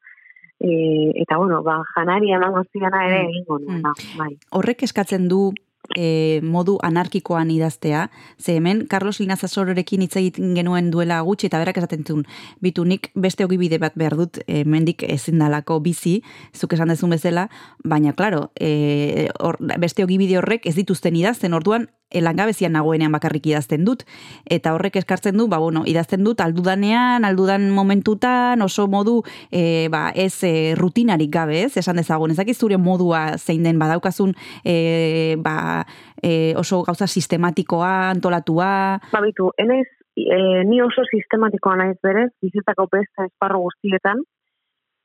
e, 0.60 1.12
eta, 1.22 1.38
bueno, 1.42 1.62
ba, 1.66 1.78
janari 1.94 2.32
emango 2.36 2.64
zidana 2.72 3.04
ere 3.08 3.22
egingo 3.28 3.60
nuela, 3.62 3.94
bai. 4.18 4.32
Horrek 4.56 4.86
eskatzen 4.88 5.28
du 5.32 5.50
e, 5.94 6.40
modu 6.42 6.78
anarkikoan 6.82 7.50
idaztea, 7.50 8.10
ze 8.38 8.56
hemen 8.56 8.86
Carlos 8.88 9.20
Linazasororekin 9.20 10.02
hitz 10.02 10.16
egiten 10.16 10.54
genuen 10.56 10.90
duela 10.90 11.20
gutxi 11.20 11.50
eta 11.50 11.60
berak 11.62 11.78
esaten 11.78 12.04
zuen, 12.04 12.24
bitu 12.60 12.84
nik 12.84 13.10
beste 13.14 13.44
ogibide 13.44 13.78
bat 13.78 13.94
behar 13.94 14.16
dut 14.16 14.40
e, 14.46 14.64
mendik 14.64 15.04
ezin 15.06 15.38
dalako 15.38 15.80
bizi, 15.80 16.22
zuk 16.54 16.72
esan 16.72 16.88
dezun 16.88 17.10
bezala, 17.14 17.48
baina 17.84 18.12
klaro, 18.12 18.50
e, 18.58 19.28
or, 19.40 19.60
beste 19.78 20.04
ogibide 20.04 20.38
horrek 20.38 20.66
ez 20.66 20.74
dituzten 20.74 21.16
idazten, 21.16 21.54
orduan 21.54 21.88
langabezian 22.14 22.72
nagoenean 22.72 23.12
bakarrik 23.12 23.48
idazten 23.50 23.84
dut, 23.84 24.04
eta 24.46 24.72
horrek 24.76 24.96
eskartzen 25.00 25.36
du, 25.36 25.48
ba, 25.50 25.58
bueno, 25.58 25.82
idazten 25.90 26.22
dut 26.24 26.40
aldudanean, 26.40 27.26
aldudan 27.26 27.68
momentutan, 27.74 28.62
oso 28.62 28.86
modu, 28.86 29.22
e, 29.50 29.88
ba, 29.92 30.10
ez 30.14 30.38
e, 30.46 30.74
rutinarik 30.78 31.32
gabe, 31.34 31.64
ez, 31.66 31.76
esan 31.76 31.98
dezagun, 31.98 32.30
ez 32.30 32.38
dakiz 32.38 32.56
zure 32.58 32.78
modua 32.78 33.36
zein 33.38 33.66
den 33.66 33.80
badaukazun, 33.82 34.36
e, 34.64 35.36
ba, 35.42 35.75
e, 36.22 36.54
oso 36.56 36.82
gauza 36.86 37.06
sistematikoa, 37.06 38.10
antolatua, 38.10 38.70
Ba, 39.12 39.20
bitu, 39.24 39.50
enez, 39.58 39.86
e, 40.16 40.64
ni 40.64 40.80
oso 40.82 41.04
sistematikoa 41.10 41.76
naiz 41.82 41.98
berez, 42.02 42.30
bizitzako 42.42 42.88
beste 42.92 43.28
esparro 43.28 43.60
guztietan, 43.66 44.22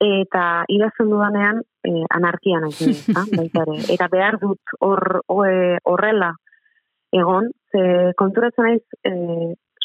eta 0.01 0.45
idazten 0.73 1.09
dudanean 1.13 1.61
e, 1.85 1.91
anarkia 2.09 2.61
naiz 2.63 2.79
baita 3.37 3.65
ere. 3.67 3.77
Eta 3.93 4.07
behar 4.11 4.39
dut 4.41 4.77
hor 4.79 5.21
hor- 5.27 5.81
horrela 5.85 6.31
egon, 7.11 7.51
ze 7.71 8.13
konturatzen 8.17 8.65
naiz 8.69 8.83
e, 9.05 9.11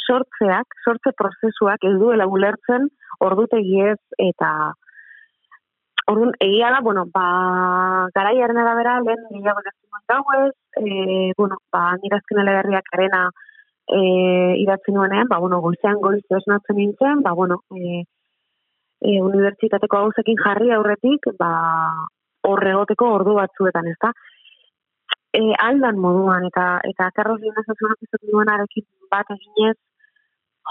sortzeak, 0.07 0.77
sortze 0.85 1.13
prozesuak 1.19 1.83
ez 1.85 1.97
duela 1.99 2.29
ulertzen 2.31 2.89
ordutegiez 3.27 3.99
eta 4.23 4.51
Orduan, 6.07 6.33
egia 6.39 6.71
da, 6.71 6.81
bueno, 6.87 7.03
ba, 7.13 7.25
garaiaren 8.15 8.59
arabera, 8.63 9.01
lehen 9.03 9.25
gehiago 9.31 9.63
nuen 9.67 10.05
gauez, 10.13 10.55
e, 10.79 11.33
bueno, 11.37 11.57
ba, 11.73 11.97
nire 12.03 12.19
azken 12.21 12.39
eleberriak 12.43 12.93
arena 12.95 13.23
e, 13.89 13.99
idatzi 14.63 14.95
nuenean, 14.95 15.27
ba, 15.29 15.39
bueno, 15.43 15.59
goizean 15.65 15.99
goiz 16.05 16.23
esnatzen 16.39 16.79
nintzen, 16.79 17.25
ba, 17.27 17.33
bueno, 17.33 17.59
e, 17.75 18.05
e, 19.01 19.17
unibertsitateko 19.23 20.05
gauzekin 20.05 20.39
jarri 20.45 20.71
aurretik, 20.77 21.27
ba, 21.41 21.51
horre 22.47 22.71
egoteko 22.77 23.11
ordu 23.19 23.35
batzuetan, 23.41 23.91
ezta? 23.91 24.13
E, 25.35 25.43
aldan 25.59 25.99
moduan, 25.99 26.47
eta, 26.53 26.69
eta 26.93 27.11
Carlos 27.19 27.41
Linazasunak 27.43 28.07
izaten 28.07 28.31
duenarekin 28.31 28.87
bat 29.11 29.35
eginez, 29.35 29.77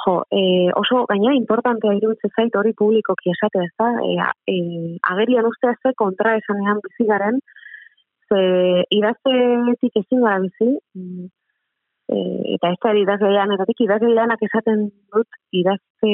jo, 0.04 0.16
e, 0.32 0.72
oso 0.82 1.06
gaina 1.10 1.34
importantea 1.36 1.94
iruditzen 1.98 2.34
zait 2.36 2.56
hori 2.60 2.74
publikoki 2.74 3.32
esatea, 3.34 3.64
ez 3.70 3.74
da? 3.80 3.90
E, 4.10 4.18
a- 4.28 4.34
e, 4.48 4.58
agerian 5.14 5.48
ustea 5.52 5.76
ze 5.82 5.94
kontra 5.96 6.36
esanean 6.42 6.82
bizi 6.84 7.08
garen, 7.12 7.40
ze 8.30 8.42
idaztetik 9.00 9.98
ezin 10.02 10.22
gara 10.26 10.40
bizi, 10.46 10.70
e, 12.08 12.18
eta 12.56 12.70
ez 12.74 12.78
da 12.84 12.94
idazle 12.94 13.32
lanetatik, 13.34 13.80
idazle 13.86 14.14
lanak 14.14 14.42
esaten 14.48 14.86
dut, 15.14 15.40
idazte, 15.62 16.12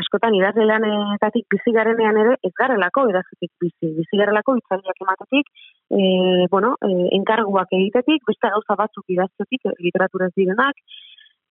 askotan 0.00 0.34
idazle 0.36 0.66
lanetatik 0.68 1.46
bizi 1.54 1.72
garenean 1.76 2.18
ere, 2.24 2.36
ez 2.42 2.52
garelako 2.58 3.06
idaztetik 3.12 3.52
bizi, 3.60 3.92
bizi 4.00 4.20
garelako 4.20 4.56
itzaliak 4.60 5.00
ematetik, 5.06 5.48
e, 5.90 6.02
bueno, 6.50 6.74
e, 6.84 6.92
enkarguak 7.20 7.72
egitetik, 7.80 8.24
beste 8.28 8.52
gauza 8.56 8.76
batzuk 8.82 9.04
idaztetik, 9.16 9.72
literaturez 9.78 10.32
direnak, 10.36 10.76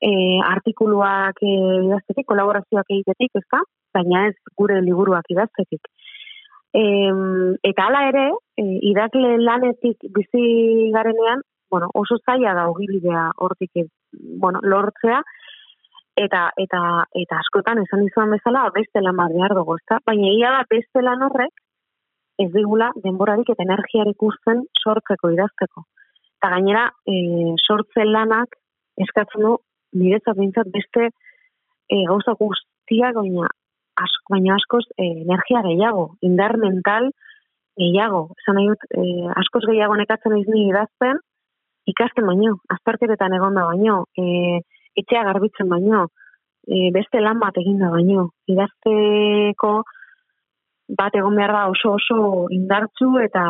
e, 0.02 0.12
artikuluak 0.46 1.38
e, 1.42 1.54
idaztetik, 1.86 2.28
kolaborazioak 2.28 2.90
egitetik, 2.90 3.38
ezta? 3.42 3.62
Baina 3.94 4.26
ez 4.30 4.36
gure 4.58 4.82
liburuak 4.82 5.30
idaztetik. 5.30 5.88
E, 6.74 6.84
eta 7.68 7.88
hala 7.88 8.04
ere, 8.10 8.26
e, 8.58 8.66
idazle 8.92 9.38
lanetik 9.44 10.10
bizi 10.16 10.92
garenean, 10.96 11.44
bueno, 11.72 11.88
oso 11.94 12.18
zaila 12.26 12.56
da 12.58 12.68
ogibidea 12.72 13.30
hortik 13.38 13.72
e, 13.76 13.88
bueno, 14.12 14.60
lortzea, 14.64 15.22
eta 16.20 16.50
eta 16.60 16.82
eta 17.16 17.40
askotan 17.40 17.80
esan 17.86 18.04
dizuan 18.06 18.34
bezala 18.36 18.66
beste 18.76 19.02
lan 19.02 19.16
bat 19.16 19.32
behar 19.32 19.56
dugu, 19.56 19.78
ezta? 19.80 20.00
Baina 20.06 20.32
ia 20.38 20.52
da 20.58 20.66
beste 20.70 21.04
lan 21.06 21.24
horrek 21.28 21.54
ez 22.42 22.50
digula 22.54 22.92
denborarik 23.04 23.50
eta 23.54 23.64
energiarik 23.64 24.24
uzten 24.24 24.64
sortzeko 24.84 25.32
idazteko. 25.36 25.86
Eta 26.42 26.50
gainera, 26.56 26.88
e, 27.06 27.16
sortze 27.62 28.06
lanak 28.08 28.58
eskatzen 29.06 29.46
du 29.46 29.58
niretzat 29.94 30.38
behintzat 30.38 30.72
beste 30.74 31.10
e, 31.10 32.04
gauza 32.10 32.36
guztiak 32.40 33.18
baina 33.18 33.50
asko, 34.02 34.34
baina 34.34 34.56
askoz 34.56 34.86
e, 34.98 35.08
energia 35.26 35.62
gehiago, 35.68 36.06
indar 36.22 36.58
mental 36.58 37.12
gehiago. 37.80 38.24
Esan 38.42 38.60
nahi 38.60 38.72
dut, 38.72 38.88
e, 38.96 39.04
askoz 39.44 39.64
gehiago 39.68 39.98
nekatzen 40.00 40.36
naiz 40.36 40.48
ni 40.50 40.68
idazten, 40.70 41.22
ikasten 41.92 42.28
baino, 42.30 42.58
azterketetan 42.76 43.38
egonda 43.38 43.66
baino, 43.70 44.04
e, 44.18 44.60
etxea 45.02 45.24
garbitzen 45.30 45.70
baino, 45.72 46.08
e, 46.68 46.90
beste 46.96 47.22
lan 47.24 47.40
bat 47.42 47.58
eginda 47.58 47.92
baino. 47.94 48.30
Idazteko 48.52 49.74
bat 50.98 51.16
egon 51.16 51.38
behar 51.40 51.54
da 51.56 51.68
oso 51.72 51.96
oso 51.98 52.48
indartzu 52.52 53.14
eta 53.24 53.44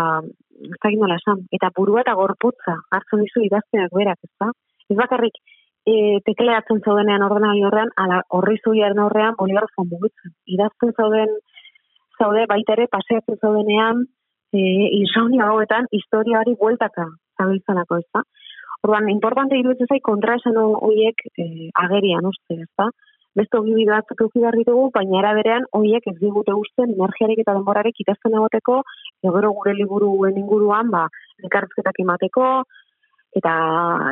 ez 0.62 0.98
nola 1.00 1.18
esan, 1.18 1.42
eta 1.52 1.72
burua 1.76 2.04
eta 2.04 2.14
gorputza 2.14 2.76
hartzen 2.94 3.24
dizu 3.26 3.42
idazteak 3.48 3.94
berak, 3.98 4.20
ez 4.28 4.34
da? 4.44 4.52
Ez 4.90 4.98
bakarrik 4.98 5.40
e, 5.86 6.20
tekleatzen 6.28 6.82
zaudenean 6.86 7.26
ordenagailu 7.26 7.68
horrean, 7.70 7.92
ala 8.04 8.22
horri 8.38 8.58
zuiaren 8.66 9.02
horrean 9.06 9.38
boligrafo 9.40 9.86
mugitzen. 9.86 10.34
Idazten 10.46 10.94
zauden 10.98 11.38
zaude 12.20 12.46
baita 12.50 12.78
ere 12.78 12.88
paseatzen 12.92 13.40
zaudenean 13.42 14.06
e, 14.54 14.62
insomnia 15.02 15.50
hauetan 15.50 15.90
historiari 15.92 16.56
bueltaka 16.60 17.08
zabiltzanako, 17.40 18.02
ez 18.02 18.10
da? 18.14 18.26
Orduan, 18.82 19.10
importante 19.14 19.58
iruditzen 19.58 19.90
zait 19.90 20.04
kontraesan 20.06 20.58
horiek 20.58 21.26
e, 21.38 21.70
agerian 21.86 22.28
uste, 22.30 22.62
ez 22.66 22.70
da? 22.78 22.90
Beste 23.40 23.56
ogibide 23.56 23.94
batzuk 23.94 24.20
eduki 24.20 24.42
behar 24.44 24.58
ditugu, 24.60 24.90
baina 24.92 25.20
era 25.22 25.30
berean 25.38 25.66
horiek 25.78 26.08
ez 26.12 26.18
digute 26.20 26.52
usten 26.58 26.90
energiarik 26.98 27.40
eta 27.44 27.54
denborarik 27.56 28.02
idazten 28.04 28.34
egoteko, 28.36 28.82
egero 29.24 29.54
gure 29.60 29.74
liburuen 29.78 30.40
inguruan, 30.42 30.90
ba, 30.92 31.06
elkarrizketak 31.46 32.02
emateko, 32.04 32.50
eta 33.38 33.54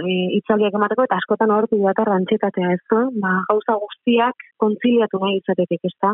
e, 0.04 0.16
itzaldiak 0.40 0.76
emateko, 0.80 1.06
eta 1.08 1.20
askotan 1.20 1.52
hortu 1.52 1.80
dator 1.84 2.12
antxetatea 2.16 2.74
ez 2.76 2.82
da, 2.92 3.02
ba, 3.24 3.34
gauza 3.50 3.76
guztiak 3.82 4.48
kontziliatu 4.62 5.20
nahi 5.24 5.40
izatetik, 5.42 5.84
ez 5.84 5.96
da? 6.02 6.14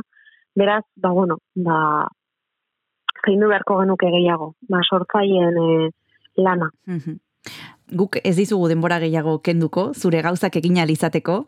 Beraz, 0.58 0.84
ba, 1.02 1.12
bueno, 1.14 1.38
ba, 1.68 1.78
zaindu 3.26 3.52
beharko 3.52 3.82
genuke 3.84 4.10
gehiago, 4.18 4.54
ba, 4.72 4.82
sortzaien 4.90 5.62
e, 5.62 5.70
lana. 6.42 6.72
Guk 7.94 8.18
ez 8.26 8.34
dizugu 8.34 8.66
denbora 8.72 8.98
gehiago 9.04 9.38
kenduko, 9.46 9.92
zure 9.94 10.24
gauzak 10.26 10.56
egin 10.58 10.80
ahal 10.80 10.90
izateko. 10.90 11.44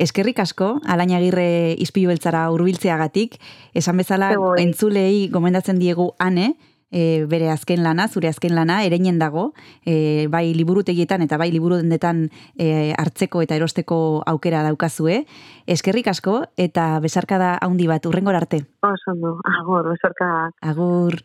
Eskerrik 0.00 0.38
asko, 0.40 0.78
alain 0.88 1.12
agirre 1.12 1.74
izpilu 1.84 2.08
beltzara 2.08 2.46
urbiltzeagatik. 2.54 3.36
Esan 3.76 4.00
bezala, 4.00 4.30
entzulei 4.62 5.28
gomendatzen 5.34 5.76
diegu 5.82 6.14
ane, 6.16 6.54
e, 6.94 7.26
bere 7.30 7.50
azken 7.50 7.82
lana, 7.82 8.06
zure 8.08 8.30
azken 8.30 8.54
lana, 8.54 8.78
ereinen 8.86 9.18
dago, 9.18 9.50
e, 9.84 10.28
bai 10.30 10.46
liburutegietan 10.54 11.26
eta 11.26 11.38
bai 11.40 11.50
liburu 11.52 11.80
dendetan 11.82 12.28
e, 12.56 12.94
hartzeko 12.96 13.42
eta 13.42 13.58
erosteko 13.58 13.98
aukera 14.30 14.62
daukazue. 14.62 15.24
Eskerrik 15.66 16.08
asko 16.14 16.44
eta 16.56 16.86
besarkada 17.02 17.56
haundi 17.60 17.90
bat, 17.90 18.06
urrengor 18.06 18.38
arte. 18.38 18.64
Oso 18.86 19.18
agor, 19.58 19.90
besorka 19.90 20.50
Agur. 20.62 21.18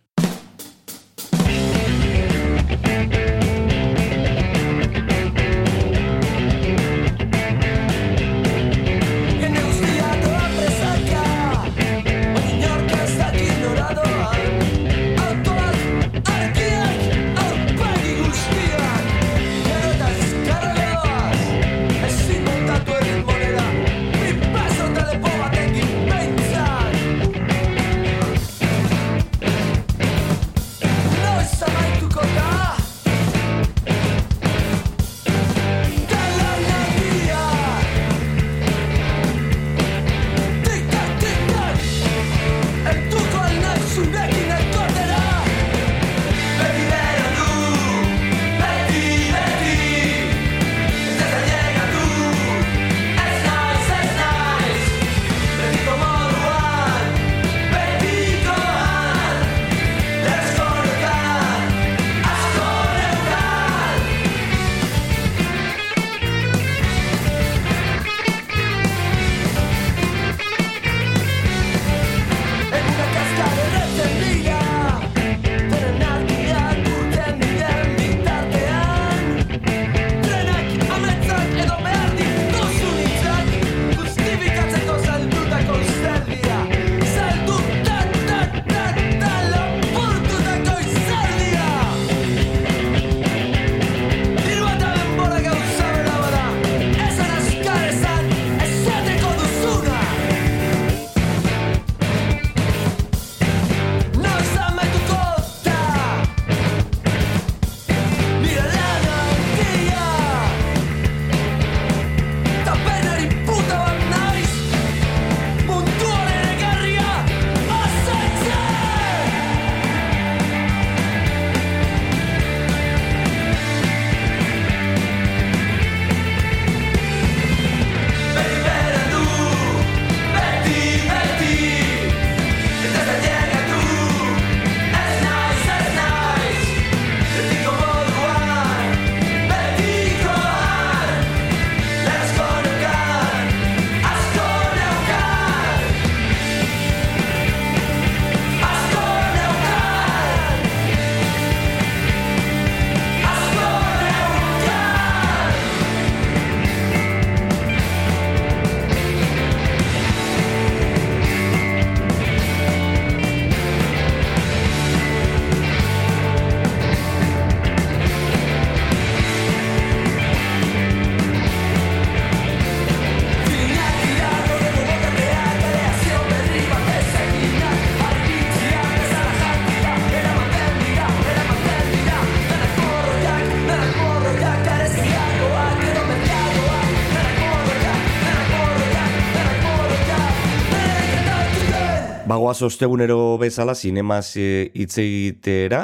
Bagoaz 192.39 192.61
ostegunero 192.63 193.35
bezala 193.35 193.73
zinemaz 193.75 194.37
eh, 194.39 194.71
hitz 194.71 194.93
egitera, 195.01 195.81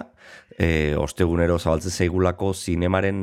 e, 0.56 0.95
ostegunero 0.95 1.58
zabaltzen 1.60 1.91
zaigulako 1.91 2.53
zinemaren 2.56 3.18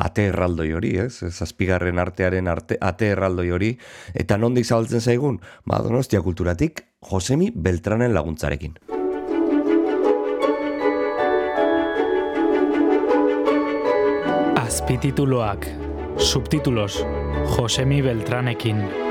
ate 0.00 0.24
erraldoi 0.30 0.70
hori, 0.72 0.94
ez? 1.02 1.20
Zazpigarren 1.28 2.00
artearen 2.00 2.48
arte, 2.48 2.78
ate 2.80 3.10
erraldoi 3.12 3.50
hori. 3.52 3.68
Eta 4.16 4.38
nondik 4.40 4.64
zabaltzen 4.64 5.04
zaigun? 5.04 5.36
Ba, 5.68 5.82
donostia 5.84 6.22
kulturatik, 6.24 6.80
Josemi 7.10 7.50
Beltranen 7.52 8.16
laguntzarekin. 8.16 8.78
Azpitituloak, 14.64 15.68
subtitulos, 16.16 17.04
Josemi 17.58 18.00
Beltranekin. 18.08 19.09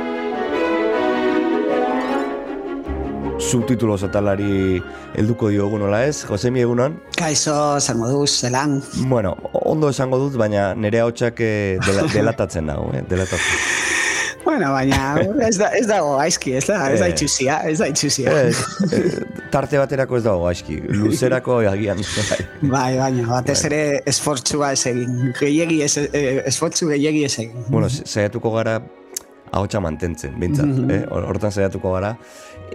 Subtitulos 3.40 4.04
atalari 4.04 4.82
helduko 5.16 5.48
diogu 5.50 5.78
nola 5.80 6.02
ez, 6.06 6.26
Josemi 6.28 6.60
egunon? 6.66 6.98
Kaixo, 7.18 7.54
zer 7.80 7.96
moduz, 7.96 8.34
zelan. 8.44 8.82
Bueno, 9.08 9.32
ondo 9.66 9.90
esango 9.94 10.20
dut, 10.20 10.36
baina 10.38 10.74
nire 10.76 11.00
hautsak 11.06 11.40
eh, 11.46 11.78
dela, 11.86 12.04
delatatzen 12.14 12.68
dago, 12.70 12.90
eh? 12.94 13.02
delatatzen. 13.08 13.64
Bueno, 14.44 14.72
baina 14.74 15.16
ez, 15.48 15.56
da, 15.60 15.70
ez 15.78 15.86
dago 15.88 16.18
gaizki, 16.20 16.54
ez 16.60 16.66
da, 16.68 16.82
ez 16.92 17.00
da 17.00 17.08
Eh. 17.08 17.14
itxusia, 17.16 17.58
ez 17.70 17.78
da 17.80 17.88
itxusia. 17.92 18.36
Ez, 18.50 18.60
eh, 18.92 19.24
tarte 19.54 19.80
baterako 19.80 20.20
ez 20.20 20.24
dago 20.28 20.44
gaizki, 20.48 20.80
luzerako 21.00 21.60
agian. 21.72 22.00
Bai, 22.76 22.98
baina, 23.00 23.26
batez 23.30 23.60
ere 23.72 23.82
esfortzua 24.10 24.74
ez 24.76 24.84
egin. 24.92 25.32
Gehiegi 25.40 25.82
ez, 25.88 25.96
eh, 26.04 26.42
esfortzu 26.50 26.92
gehiegi 26.92 27.24
ez 27.28 27.36
egin. 27.46 27.66
bueno, 27.70 27.90
sa- 27.90 28.04
saiatuko 28.06 28.52
gara 28.58 28.82
ahotsa 29.52 29.80
mantentzen, 29.82 30.36
bintzat, 30.40 30.66
Mhm. 30.68 30.92
eh? 30.92 31.04
Hor- 31.10 31.26
hortan 31.32 31.52
saiatuko 31.52 31.94
gara. 31.96 32.18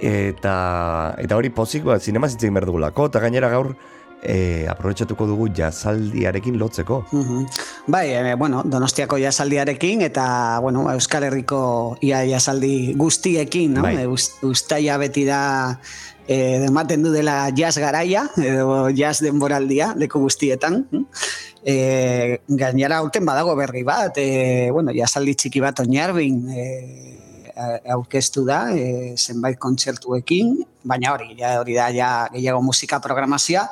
Eta, 0.00 1.14
eta 1.18 1.36
hori 1.36 1.50
pozik, 1.50 1.84
ba, 1.84 1.98
zinema 1.98 2.28
zitzen 2.28 2.54
behar 2.54 2.66
dugulako, 2.66 3.06
eta 3.10 3.20
gainera 3.20 3.48
gaur, 3.52 3.74
eh, 4.24 4.66
aprobetxatuko 4.70 5.26
dugu 5.28 5.48
jazaldiarekin 5.54 6.56
lotzeko. 6.58 7.04
Mhm. 7.12 7.46
Bai, 7.86 8.08
eh, 8.14 8.34
bueno, 8.34 8.62
Donostiako 8.64 9.18
jasaldiarekin 9.18 10.02
eta, 10.02 10.58
bueno, 10.60 10.90
Euskal 10.92 11.24
Herriko 11.24 11.98
ia 12.00 12.24
jasaldi 12.26 12.94
guztiekin, 12.96 13.74
no? 13.74 13.82
Bai. 13.82 13.96
Eh, 13.96 14.08
ust- 14.08 14.40
beti 14.98 15.24
da 15.24 15.78
ematen 16.26 17.02
du 17.02 17.12
dela 17.12 17.50
jazz 17.54 17.76
garaia, 17.78 18.30
edo 18.40 18.88
jazz 18.88 19.20
denboraldia, 19.20 19.94
leku 19.96 20.20
guztietan. 20.20 20.86
E, 21.64 22.40
gainera 22.48 22.98
aurten 22.98 23.24
badago 23.24 23.54
berri 23.56 23.82
bat, 23.82 24.16
e, 24.16 24.70
bueno, 24.72 24.92
jasaldi 24.94 25.34
txiki 25.34 25.60
bat 25.60 25.80
oinarbin 25.80 26.48
e, 26.50 26.64
aurkeztu 27.94 28.44
da, 28.48 28.64
e, 28.74 29.14
zenbait 29.16 29.58
kontzertuekin, 29.58 30.56
baina 30.84 31.14
hori, 31.14 31.30
ja, 31.38 31.54
hori 31.60 31.76
da 31.78 31.88
ja 31.94 32.10
gehiago 32.32 32.62
musika 32.62 33.00
programazioa, 33.00 33.68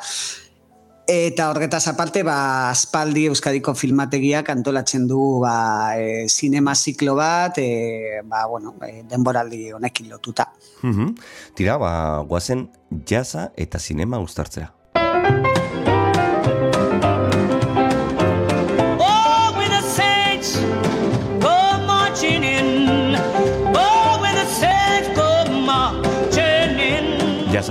Eta 1.13 1.49
horretaz 1.51 1.89
aparte, 1.91 2.23
ba, 2.23 2.71
aspaldi 2.71 3.25
Euskadiko 3.27 3.75
filmategiak 3.75 4.47
antolatzen 4.53 5.09
du 5.11 5.41
ba, 5.43 5.99
e, 5.99 6.29
sinema 6.31 6.77
ziklo 6.77 7.17
bat, 7.19 7.59
e, 7.59 8.21
ba, 8.25 8.45
bueno, 8.47 8.77
e, 8.87 9.03
denboraldi 9.11 9.73
honekin 9.75 10.09
lotuta. 10.09 10.47
Mhm. 10.83 11.17
Tira, 11.59 11.77
ba, 11.77 12.23
guazen 12.29 12.69
jaza 13.09 13.51
eta 13.57 13.81
zinema 13.83 14.23
uztartzea. 14.23 14.71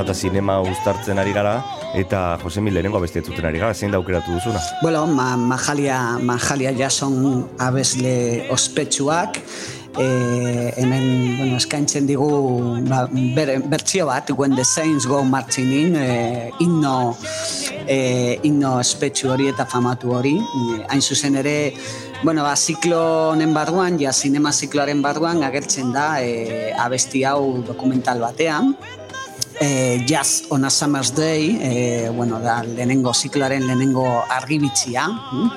Eta 0.02 0.14
zinema 0.14 0.60
uztartzen 0.62 1.20
ari 1.22 1.34
gara, 1.34 1.58
eta 1.98 2.38
Josemi 2.44 2.72
lehenengo 2.72 2.98
abestietzuten 2.98 3.46
ari 3.46 3.60
gara, 3.62 3.74
zein 3.74 3.92
da 3.92 4.00
aukeratu 4.02 4.38
duzuna? 4.38 4.62
Bueno, 4.82 5.06
ma, 5.08 5.36
majalia, 5.38 6.18
majalia 6.22 6.74
jason 6.78 7.48
abesle 7.60 8.48
ospetsuak, 8.52 9.40
e, 9.98 10.74
hemen 10.78 11.38
bueno, 11.38 11.58
eskaintzen 11.58 12.08
digu 12.08 12.30
ba, 12.88 13.06
ber, 13.36 13.58
bertsio 13.68 14.08
bat, 14.08 14.32
When 14.32 14.56
the 14.56 14.66
Saints 14.66 15.06
Go 15.06 15.24
Marching 15.24 15.72
In, 15.72 15.96
e, 15.96 16.52
inno, 16.60 17.18
e, 17.88 18.40
inno 18.44 18.78
ospetsu 18.80 19.32
hori 19.32 19.50
eta 19.52 19.66
famatu 19.66 20.16
hori. 20.16 20.38
Hain 20.90 21.02
zuzen 21.02 21.36
ere, 21.42 21.74
bueno, 22.24 22.44
ba, 22.44 22.56
ziklo 22.56 23.02
honen 23.32 23.54
barruan, 23.54 24.00
ja 24.00 24.14
sinema 24.14 24.52
zikloaren 24.52 25.02
barruan 25.02 25.44
agertzen 25.44 25.92
da 25.94 26.22
e, 26.22 26.72
abesti 26.78 27.26
hau 27.28 27.62
dokumental 27.68 28.22
batean, 28.24 28.76
eh, 29.62 30.04
Jazz 30.08 30.46
on 30.50 30.66
a 30.66 30.70
Summer's 30.70 31.14
Day, 31.16 31.60
eh, 31.62 32.10
bueno, 32.10 32.40
da 32.40 32.64
lehenengo 32.64 33.14
zikloaren 33.14 33.68
lehenengo 33.68 34.26
argibitzia, 34.28 35.08
mm? 35.08 35.52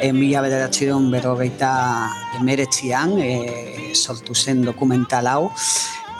eh, 0.00 0.12
mila 0.12 0.40
bederatziron 0.40 1.10
berrogeita 1.12 2.08
emeretzian 2.40 3.18
eh, 3.20 3.92
sortu 3.92 4.34
zen 4.34 4.64
dokumental 4.64 5.28
hau, 5.28 5.50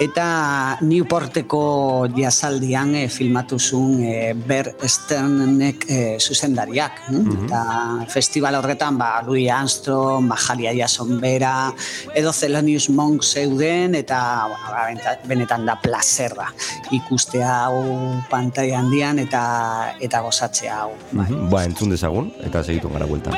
eta 0.01 0.79
Newporteko 0.81 2.09
jazaldian 2.17 2.95
eh, 2.97 3.07
filmatu 3.13 3.59
zuen 3.61 4.01
eh, 4.09 4.33
Ber 4.35 4.73
Sternek 4.81 5.85
eh, 5.89 6.17
zuzendariak. 6.19 7.03
mm? 7.11 7.37
Eta 7.45 7.61
festival 8.09 8.57
horretan, 8.57 8.97
ba, 8.99 9.21
Louis 9.27 9.51
Armstrong, 9.53 10.25
Mahalia 10.27 10.73
Jason 10.77 11.21
Bera, 11.21 11.73
edo 12.15 12.33
Thelonious 12.33 12.89
Monk 12.91 13.23
zeuden, 13.23 13.95
eta 13.95 14.49
bueno, 14.49 15.01
ba, 15.05 15.17
benetan 15.29 15.67
da 15.69 15.77
plazerra 15.77 16.49
ikustea 16.91 17.53
hau 17.67 17.85
pantai 18.31 18.71
handian 18.73 19.21
eta 19.21 19.95
eta 20.01 20.25
gozatzea 20.25 20.81
hau. 20.87 20.95
Mhm. 21.13 21.51
Ba, 21.53 21.65
entzun 21.69 21.93
dezagun, 21.93 22.33
eta 22.41 22.65
segitu 22.65 22.89
gara 22.89 23.07
bueltan. 23.07 23.37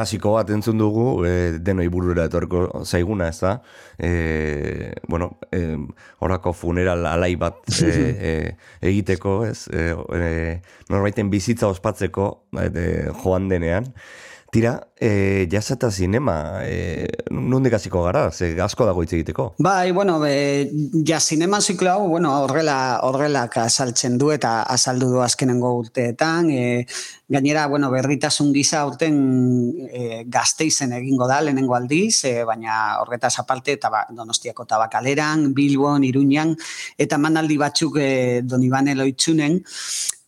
Klasiko 0.00 0.30
bat 0.38 0.48
entzun 0.54 0.78
dugu, 0.80 1.26
e, 1.28 1.58
denoi 1.60 1.84
burura 1.92 2.24
etorko 2.30 2.62
zaiguna, 2.86 3.26
ez 3.28 3.40
da? 3.42 3.50
E, 4.00 4.94
bueno, 5.12 5.34
e, 5.52 5.76
horako 6.24 6.54
funeral 6.56 7.04
alai 7.10 7.34
bat 7.36 7.68
e, 7.84 7.90
e, 8.30 8.32
egiteko, 8.88 9.34
ez? 9.44 9.66
E, 9.68 9.90
e, 10.16 10.30
norbaiten 10.88 11.28
bizitza 11.28 11.68
ospatzeko 11.68 12.30
e, 12.64 12.88
joan 13.20 13.52
denean. 13.52 13.92
Tira, 14.50 14.88
e, 14.98 15.46
jazz 15.50 15.70
eta 15.76 15.92
zinema, 15.94 16.64
e, 16.66 17.06
nondik 17.30 17.76
hasiko 17.76 18.02
gara, 18.02 18.24
ze 18.32 18.48
asko 18.58 18.86
dago 18.88 19.04
hitz 19.04 19.12
egiteko. 19.14 19.44
Bai, 19.62 19.92
bueno, 19.94 20.18
be, 20.18 20.32
ja 21.06 21.20
zinema 21.20 21.60
ziklo 21.60 21.92
hau, 21.92 22.08
bueno, 22.10 22.32
horrela, 22.42 22.98
horrelak 23.06 23.60
azaltzen 23.62 24.18
du 24.18 24.32
eta 24.34 24.64
azaldu 24.74 25.12
du 25.12 25.22
azkenengo 25.22 25.70
urteetan. 25.78 26.50
E, 26.50 26.84
gainera, 27.30 27.68
bueno, 27.70 27.92
berritasun 27.94 28.50
gisa 28.52 28.82
urten 28.90 29.20
e, 29.86 30.24
gazteizen 30.26 30.96
egingo 30.98 31.30
da 31.30 31.38
lehenengo 31.46 31.78
aldiz, 31.78 32.24
e, 32.26 32.40
baina 32.42 32.98
horretaz 33.04 33.36
aparte 33.38 33.78
eta 33.78 33.88
ba, 33.88 34.04
donostiako 34.10 34.66
tabakaleran, 34.66 35.52
Bilbon, 35.54 36.02
Iruñan, 36.02 36.56
eta 36.98 37.22
manaldi 37.22 37.56
batzuk 37.60 38.02
e, 38.02 38.10
Donibane 38.42 38.98
loitzunen, 38.98 39.60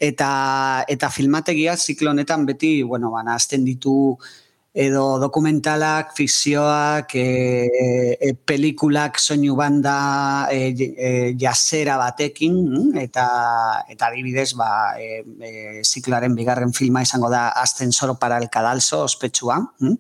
eta, 0.03 0.85
eta 0.91 1.11
filmategia 1.15 1.77
ziklo 1.77 2.11
honetan 2.11 2.47
beti, 2.47 2.81
bueno, 2.83 3.11
bana, 3.15 3.37
azten 3.39 3.65
ditu 3.65 4.19
edo 4.73 5.19
dokumentalak, 5.21 6.15
fikzioak, 6.17 7.13
e, 7.15 7.69
e, 8.17 8.33
pelikulak, 8.35 9.21
soinu 9.21 9.55
banda, 9.55 10.49
e, 10.51 10.73
e, 10.73 11.11
jasera 11.39 11.99
batekin, 12.01 12.57
mm, 12.57 13.03
eta, 13.05 13.27
eta 13.93 14.09
adibidez, 14.09 14.55
ba, 14.57 14.97
e, 14.97 15.21
e, 15.45 15.83
zikloaren 15.85 16.35
bigarren 16.35 16.73
filma 16.73 17.05
izango 17.05 17.29
da 17.31 17.51
Ascensor 17.51 18.19
para 18.19 18.39
el 18.39 18.49
Cadalso, 18.49 19.03
ospetsua. 19.05 19.61
Mm? 19.79 19.99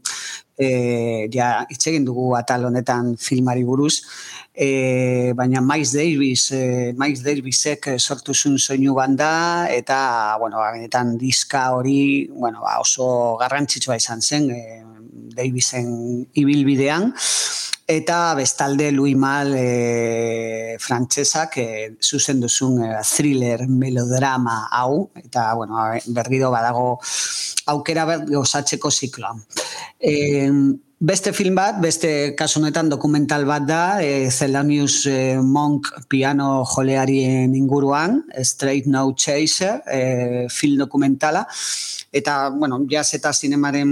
E, 0.57 1.29
ja, 1.33 1.67
hitz 1.69 1.87
egin 1.93 2.05
dugu 2.09 2.33
atal 2.37 2.65
honetan 2.65 3.17
filmari 3.21 3.65
buruz, 3.69 4.03
e, 4.55 5.33
baina 5.35 5.61
Miles 5.61 5.93
Davis, 5.93 6.51
e, 6.53 6.93
Miles 6.97 7.23
Davisek 7.25 7.89
eh, 7.95 7.99
sortu 7.99 8.35
zuen 8.35 8.59
soinu 8.59 8.95
banda 8.95 9.67
eta 9.73 10.37
bueno, 10.41 10.61
ba, 10.61 10.71
benetan 10.73 11.17
diska 11.19 11.71
hori, 11.77 12.29
bueno, 12.29 12.61
ba, 12.61 12.79
oso 12.81 13.37
garrantzitsua 13.41 13.97
izan 13.97 14.21
zen 14.21 14.51
e, 14.51 14.63
Davisen 15.37 16.27
ibilbidean. 16.35 17.13
Eta 17.93 18.35
bestalde 18.39 18.93
Louis 18.93 19.17
Mal 19.19 19.53
e, 19.59 20.77
frantsesak 20.81 21.59
e, 21.59 21.67
zuzen 22.01 22.41
duzun 22.41 22.79
e, 22.87 22.93
thriller 23.03 23.67
melodrama 23.69 24.69
hau. 24.71 25.11
Eta 25.19 25.51
bueno, 25.59 25.83
berriro 26.15 26.53
badago 26.55 26.95
aukera 27.75 28.07
ber 28.07 28.25
gozatzeko 28.31 28.91
zikloan. 28.91 29.45
E, 29.99 30.15
Beste 31.03 31.33
film 31.35 31.57
bat, 31.59 31.81
beste 31.83 32.09
kasu 32.39 32.61
honetan 32.61 32.87
dokumental 32.87 33.43
bat 33.43 33.65
da, 33.67 33.99
e, 33.99 34.29
Thelonious 34.31 35.01
e, 35.11 35.17
Monk 35.43 35.89
piano 36.07 36.63
jolearien 36.63 37.57
inguruan, 37.59 38.21
Straight 38.39 38.87
No 38.87 39.09
Chaser, 39.19 39.81
e, 39.91 40.47
film 40.47 40.79
dokumentala, 40.79 41.43
eta, 42.15 42.37
bueno, 42.55 42.79
jazz 42.87 43.17
eta 43.19 43.33
zinemaren 43.35 43.91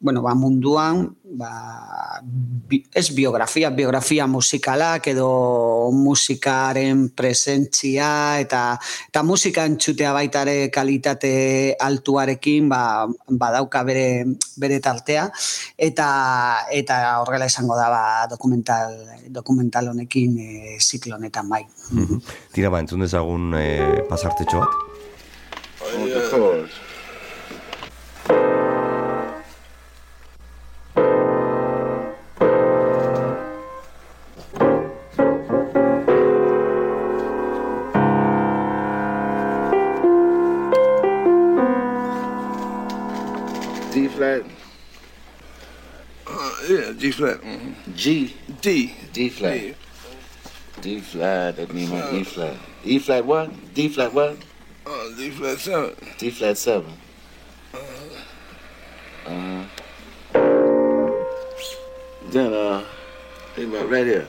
bueno, 0.00 0.22
ba, 0.22 0.34
munduan, 0.34 1.16
ba, 1.24 2.22
bi, 2.22 2.84
ez 2.94 3.10
biografia, 3.14 3.70
biografia 3.70 4.26
musikalak 4.26 5.08
edo 5.10 5.90
musikaren 5.90 7.08
presentzia 7.10 8.38
eta, 8.38 8.78
eta 9.08 9.22
musika 9.26 9.64
entzutea 9.66 10.12
baitare 10.14 10.70
kalitate 10.70 11.74
altuarekin 11.82 12.68
ba, 12.70 13.08
badauka 13.26 13.82
bere, 13.82 14.24
bere 14.56 14.78
tartea 14.78 15.26
eta 15.76 16.08
eta 16.70 16.98
horrela 17.22 17.50
izango 17.50 17.74
da 17.74 17.90
ba, 17.90 18.04
dokumental, 18.30 18.94
dokumental 19.34 19.90
honekin 19.90 20.38
e, 20.38 20.76
ziklo 20.78 21.16
honetan 21.18 21.48
bai. 21.48 21.64
Mhm. 21.90 22.22
Tira 22.54 22.70
ba, 22.70 22.78
entzun 22.84 23.02
dezagun 23.02 23.50
e, 23.58 24.04
pasartetxo 24.08 24.62
bat? 24.62 24.84
D 25.78 26.87
flat. 44.18 44.42
Uh, 46.26 46.50
yeah, 46.68 46.92
G 46.98 47.10
flat. 47.14 47.38
G. 47.94 48.34
D. 48.60 48.92
D 49.14 49.28
flat. 49.30 49.74
D 50.82 51.00
flat, 51.00 51.56
that 51.56 51.72
means 51.74 51.90
my 51.90 52.02
E 52.18 52.22
flat. 52.24 52.54
E 52.84 52.98
flat 52.98 53.24
what? 53.24 53.50
D 53.74 53.88
flat 53.88 54.12
what? 54.12 54.36
Uh, 54.86 55.06
D 55.16 55.30
flat 55.30 55.58
seven. 55.58 55.94
D 56.18 56.30
flat 56.30 56.56
seven. 56.58 56.92
Uh, 59.26 59.64
then 62.30 62.52
uh, 62.54 62.82
think 63.54 63.70
about 63.74 63.90
right 63.90 64.06
here. 64.06 64.26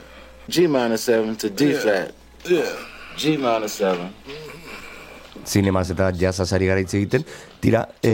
G 0.48 0.66
minor 0.66 0.96
seven 0.96 1.36
to 1.36 1.50
D 1.50 1.72
Yeah. 1.72 1.78
flat. 1.78 2.14
Yeah. 2.46 2.72
G 3.16 3.36
minor 3.36 3.68
seven. 3.68 4.14
zinemaz 5.50 5.90
eta 5.90 6.10
jazzaz 6.12 6.52
ari 6.52 6.66
gara 6.68 6.80
hitz 6.82 6.94
egiten. 6.94 7.24
Tira, 7.60 7.86
e, 8.04 8.10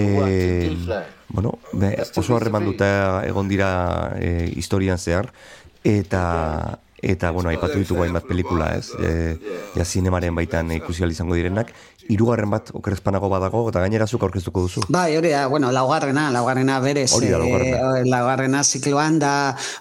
bueno, 1.28 1.58
be, 1.72 1.94
oso 2.16 2.36
harremanduta 2.36 3.22
egon 3.26 3.48
dira 3.48 4.16
e, 4.20 4.50
historian 4.56 4.98
zehar, 4.98 5.32
eta 5.84 6.80
eta 7.06 7.30
bueno, 7.30 7.50
aipatu 7.50 7.78
ditugu 7.78 8.02
hainbat 8.06 8.24
pelikula, 8.26 8.70
ez? 8.74 8.90
E, 8.98 9.36
ja 9.76 9.84
zinemaren 9.84 10.34
baitan 10.34 10.72
ikusi 10.72 11.04
izango 11.04 11.36
direnak, 11.36 11.72
hirugarren 12.08 12.50
bat 12.50 12.70
okerrezpanago 12.76 13.28
badago 13.32 13.64
eta 13.70 13.80
gainera 13.84 14.06
zuk 14.06 14.22
aurkeztuko 14.26 14.62
duzu. 14.66 14.82
Bai, 14.88 15.16
hori 15.16 15.30
da, 15.34 15.46
bueno, 15.52 15.70
laugarrena, 15.74 16.28
laugarrena 16.34 16.78
berez. 16.80 17.10
Hori 17.16 17.30
da, 17.32 17.38
laugarrena. 17.42 18.00
eh, 18.00 18.04
laugarrena 18.06 18.62
zikloan 18.64 19.18
da 19.18 19.32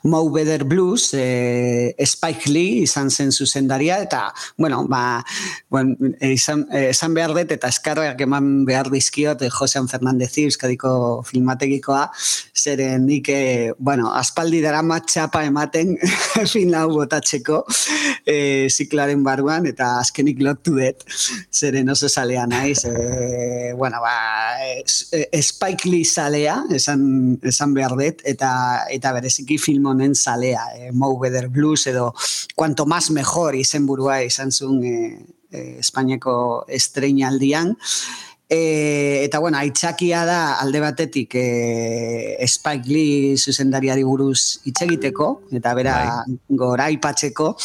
Mo 0.03 0.23
Better 0.31 0.63
Blues, 0.63 1.11
eh, 1.13 1.95
Spike 2.05 2.49
Lee 2.49 2.83
izan 2.83 3.09
zen 3.11 3.31
zuzendaria, 3.31 3.99
eta, 4.01 4.33
bueno, 4.57 4.85
ba, 4.87 5.23
bueno, 5.69 5.95
eh, 6.19 6.33
izan, 6.33 6.65
esan 6.71 7.13
behar 7.13 7.33
dut, 7.35 7.51
eta 7.51 7.69
eskarrak 7.71 8.21
eman 8.21 8.65
behar 8.65 8.89
dizkiot 8.93 9.41
eh, 9.45 9.49
Josean 9.49 9.87
Fernandez 9.91 10.31
Euskadiko 10.37 11.23
filmategikoa, 11.25 12.09
zeren 12.55 13.05
nik, 13.05 13.29
eh, 13.29 13.73
bueno, 13.77 14.11
aspaldi 14.13 14.61
darama 14.63 14.99
txapa 15.05 15.43
ematen 15.45 15.95
film 16.53 16.73
hau 16.75 16.89
botatzeko 16.95 17.63
eh, 18.25 18.67
zikloaren 18.69 19.23
barruan, 19.23 19.65
eta 19.69 19.95
azkenik 20.01 20.41
lotu 20.43 20.75
dut, 20.79 21.05
zeren 21.53 21.89
oso 21.93 22.09
zalea 22.15 22.45
naiz, 22.47 22.85
e, 22.85 23.73
bueno, 23.75 23.99
ba, 24.01 24.15
e, 24.63 25.41
Spike 25.41 25.89
Lee 25.89 26.05
zalea, 26.05 26.61
esan, 26.71 27.39
esan 27.43 27.73
behar 27.75 27.95
dut, 27.99 28.23
eta, 28.23 28.51
eta 28.91 29.11
bereziki 29.17 29.57
film 29.59 29.89
honen 29.91 30.15
zalea, 30.15 30.63
e, 30.77 30.91
Mo 30.95 31.11
Better 31.19 31.49
Blues 31.49 31.87
edo 31.91 32.13
Cuanto 32.55 32.85
Más 32.85 33.11
Mejor 33.11 33.55
izenburua 33.59 34.21
izan 34.23 34.51
zuen 34.51 34.83
e, 34.83 34.95
e, 35.51 35.65
Espainiako 35.83 36.37
estreinaldian, 36.79 37.75
E, 38.47 39.23
eta 39.25 39.39
bueno, 39.39 39.57
aitzakia 39.57 40.21
da 40.25 40.59
alde 40.61 40.79
batetik 40.79 41.33
e, 41.33 42.37
Spike 42.45 42.91
Lee 42.93 43.37
zuzendariari 43.37 44.03
buruz 44.05 44.61
hitz 44.69 44.83
egiteko 44.85 45.29
eta 45.57 45.73
bera 45.73 45.95
gora 46.49 46.91
ipatzeko 46.93 47.55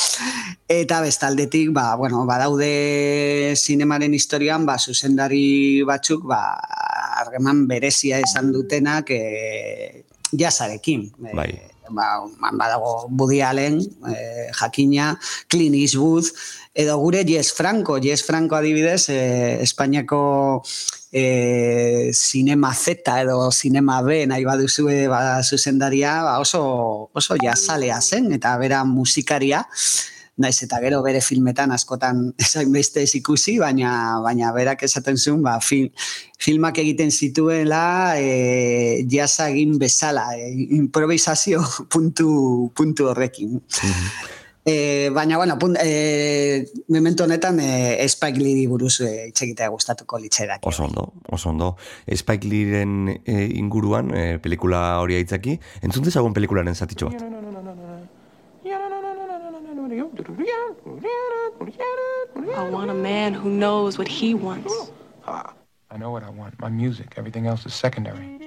eta 0.72 1.02
bestaldetik 1.04 1.74
ba, 1.76 1.96
bueno, 2.00 2.24
badaude 2.24 3.52
zinemaren 3.56 4.14
historian 4.16 4.64
ba, 4.64 4.78
zuzendari 4.78 5.82
batzuk 5.84 6.24
ba, 6.24 6.40
harreman 7.20 7.66
berezia 7.68 8.22
esan 8.24 8.48
dutenak 8.54 9.12
e, 9.12 10.04
jazarekin. 10.32 11.10
E, 11.26 11.36
Bai. 11.36 11.50
Ba, 11.90 12.24
badago 12.52 13.06
Woody 13.10 13.40
Allen, 13.42 13.80
e, 13.80 14.50
jakina, 14.52 15.18
Clint 15.48 15.74
Eastwood, 15.74 16.26
edo 16.74 16.98
gure 16.98 17.24
Jess 17.24 17.52
Franco, 17.52 17.98
Jess 18.00 18.24
Franco 18.24 18.56
adibidez, 18.56 19.08
e, 19.08 19.62
Espainiako 19.62 20.62
e, 21.12 22.10
Cinema 22.14 22.74
Z 22.74 23.02
edo 23.20 23.50
Cinema 23.50 24.02
B 24.02 24.26
nahi 24.26 24.44
baduzue 24.44 25.08
ba, 25.08 25.42
zuzendaria 25.42 26.22
ba, 26.22 26.38
oso, 26.38 27.10
oso 27.12 27.36
jazalea 27.42 28.00
zen, 28.00 28.32
eta 28.32 28.56
bera 28.58 28.84
musikaria, 28.84 29.66
naiz 30.40 30.56
eta 30.64 30.80
gero 30.82 31.02
bere 31.04 31.20
filmetan 31.24 31.72
askotan 31.76 32.30
esain 32.44 32.72
beste 32.72 33.04
ez 33.04 33.14
ikusi, 33.18 33.58
baina 33.62 33.92
baina 34.24 34.52
berak 34.56 34.84
esaten 34.88 35.20
zuen, 35.20 35.42
ba, 35.46 35.58
film, 35.60 35.92
filmak 36.40 36.80
egiten 36.82 37.12
zituela 37.12 38.16
e, 38.18 39.06
jasa 39.10 39.50
egin 39.52 39.78
bezala, 39.78 40.30
e, 40.36 40.50
improvisazio 40.80 41.64
puntu, 41.92 42.72
puntu 42.76 43.10
horrekin. 43.12 43.58
E, 44.62 45.08
baina, 45.14 45.38
bueno, 45.38 45.58
punt, 45.58 45.78
e, 45.80 46.66
memento 46.88 47.24
honetan 47.24 47.60
e, 47.60 48.06
Spike 48.08 48.38
Lee 48.38 48.66
buruz 48.68 49.00
e, 49.00 49.30
hitz 49.30 49.40
egitea 49.46 49.70
gustatuko 49.72 50.20
litzaidak. 50.20 50.66
Oso 50.68 50.84
ondo, 50.84 51.06
oso 51.32 51.48
ondo. 51.50 51.76
Spike 52.06 52.46
Leeren 52.46 53.08
e, 53.24 53.46
inguruan, 53.56 54.12
e, 54.12 54.26
pelikula 54.38 55.00
hori 55.00 55.16
aitzaki, 55.16 55.56
entzun 55.80 56.04
dezagun 56.04 56.36
pelikularen 56.36 56.76
zatitxo 56.76 57.08
bat. 57.08 57.49
I 59.90 59.96
want 62.70 62.90
a 62.90 62.94
man 62.94 63.34
who 63.34 63.50
knows 63.50 63.98
what 63.98 64.06
he 64.06 64.34
wants. 64.34 64.92
I 65.26 65.96
know 65.98 66.12
what 66.12 66.22
I 66.22 66.30
want. 66.30 66.60
My 66.60 66.68
music. 66.68 67.14
Everything 67.16 67.48
else 67.48 67.66
is 67.66 67.74
secondary. 67.74 68.38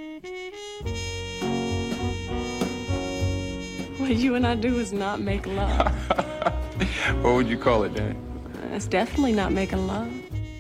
What 3.98 4.16
you 4.16 4.36
and 4.36 4.48
I 4.48 4.56
do 4.56 4.80
is 4.80 4.94
not 4.94 5.20
make 5.20 5.46
love. 5.46 5.92
What 7.22 7.36
would 7.36 7.48
you 7.50 7.58
call 7.58 7.84
it, 7.84 7.94
Danny? 7.94 8.18
It's 8.72 8.88
definitely 8.88 9.34
not 9.34 9.52
making 9.52 9.86
love. 9.88 10.10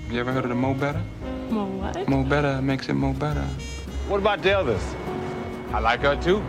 You 0.09 0.19
ever 0.19 0.33
heard 0.33 0.43
of 0.43 0.49
the 0.49 0.55
Mo 0.55 0.73
Better? 0.73 1.01
Mo 1.49 1.65
what? 1.65 2.07
Mo 2.09 2.23
Better 2.23 2.61
makes 2.61 2.89
it 2.89 2.93
Mo 2.93 3.13
Better. 3.13 3.45
What 4.09 4.17
about 4.19 4.41
Delvis? 4.41 4.83
I 5.71 5.79
like 5.79 6.01
her 6.01 6.15
too. 6.21 6.43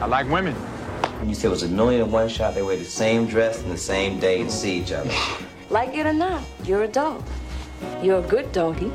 I 0.00 0.06
like 0.06 0.28
women. 0.30 0.54
When 1.20 1.28
you 1.28 1.34
say 1.34 1.48
it 1.48 1.50
was 1.50 1.62
a 1.64 1.68
million 1.68 2.00
in 2.00 2.10
one 2.10 2.28
shot, 2.30 2.54
they 2.54 2.62
wear 2.62 2.78
the 2.78 2.84
same 2.84 3.26
dress 3.26 3.62
and 3.62 3.70
the 3.70 3.76
same 3.76 4.18
day 4.18 4.42
to 4.42 4.50
see 4.50 4.78
each 4.80 4.90
other. 4.90 5.10
Like 5.68 5.94
it 5.94 6.06
or 6.06 6.14
not, 6.14 6.40
you're 6.64 6.84
a 6.84 6.88
dog. 6.88 7.22
You're 8.02 8.24
a 8.24 8.26
good 8.26 8.50
doggy, 8.52 8.90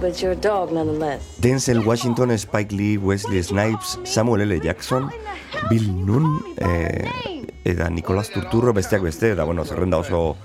but 0.00 0.22
you're 0.22 0.30
a 0.30 0.36
dog 0.36 0.70
nonetheless. 0.70 1.38
Denzel 1.40 1.84
Washington, 1.84 2.38
Spike 2.38 2.70
Lee, 2.70 2.98
Wesley 2.98 3.42
Snipes, 3.42 3.98
Samuel 4.04 4.52
L. 4.52 4.60
Jackson, 4.60 5.10
Bill 5.68 5.90
Nunn, 5.90 6.40
eh, 6.58 7.42
eta 7.64 7.90
Nicolas 7.90 8.30
Turturro 8.30 8.72
besteak 8.72 9.02
beste, 9.02 9.32
eta 9.32 9.42
bueno, 9.42 9.64
zerrenda 9.64 9.98
oso 9.98 10.36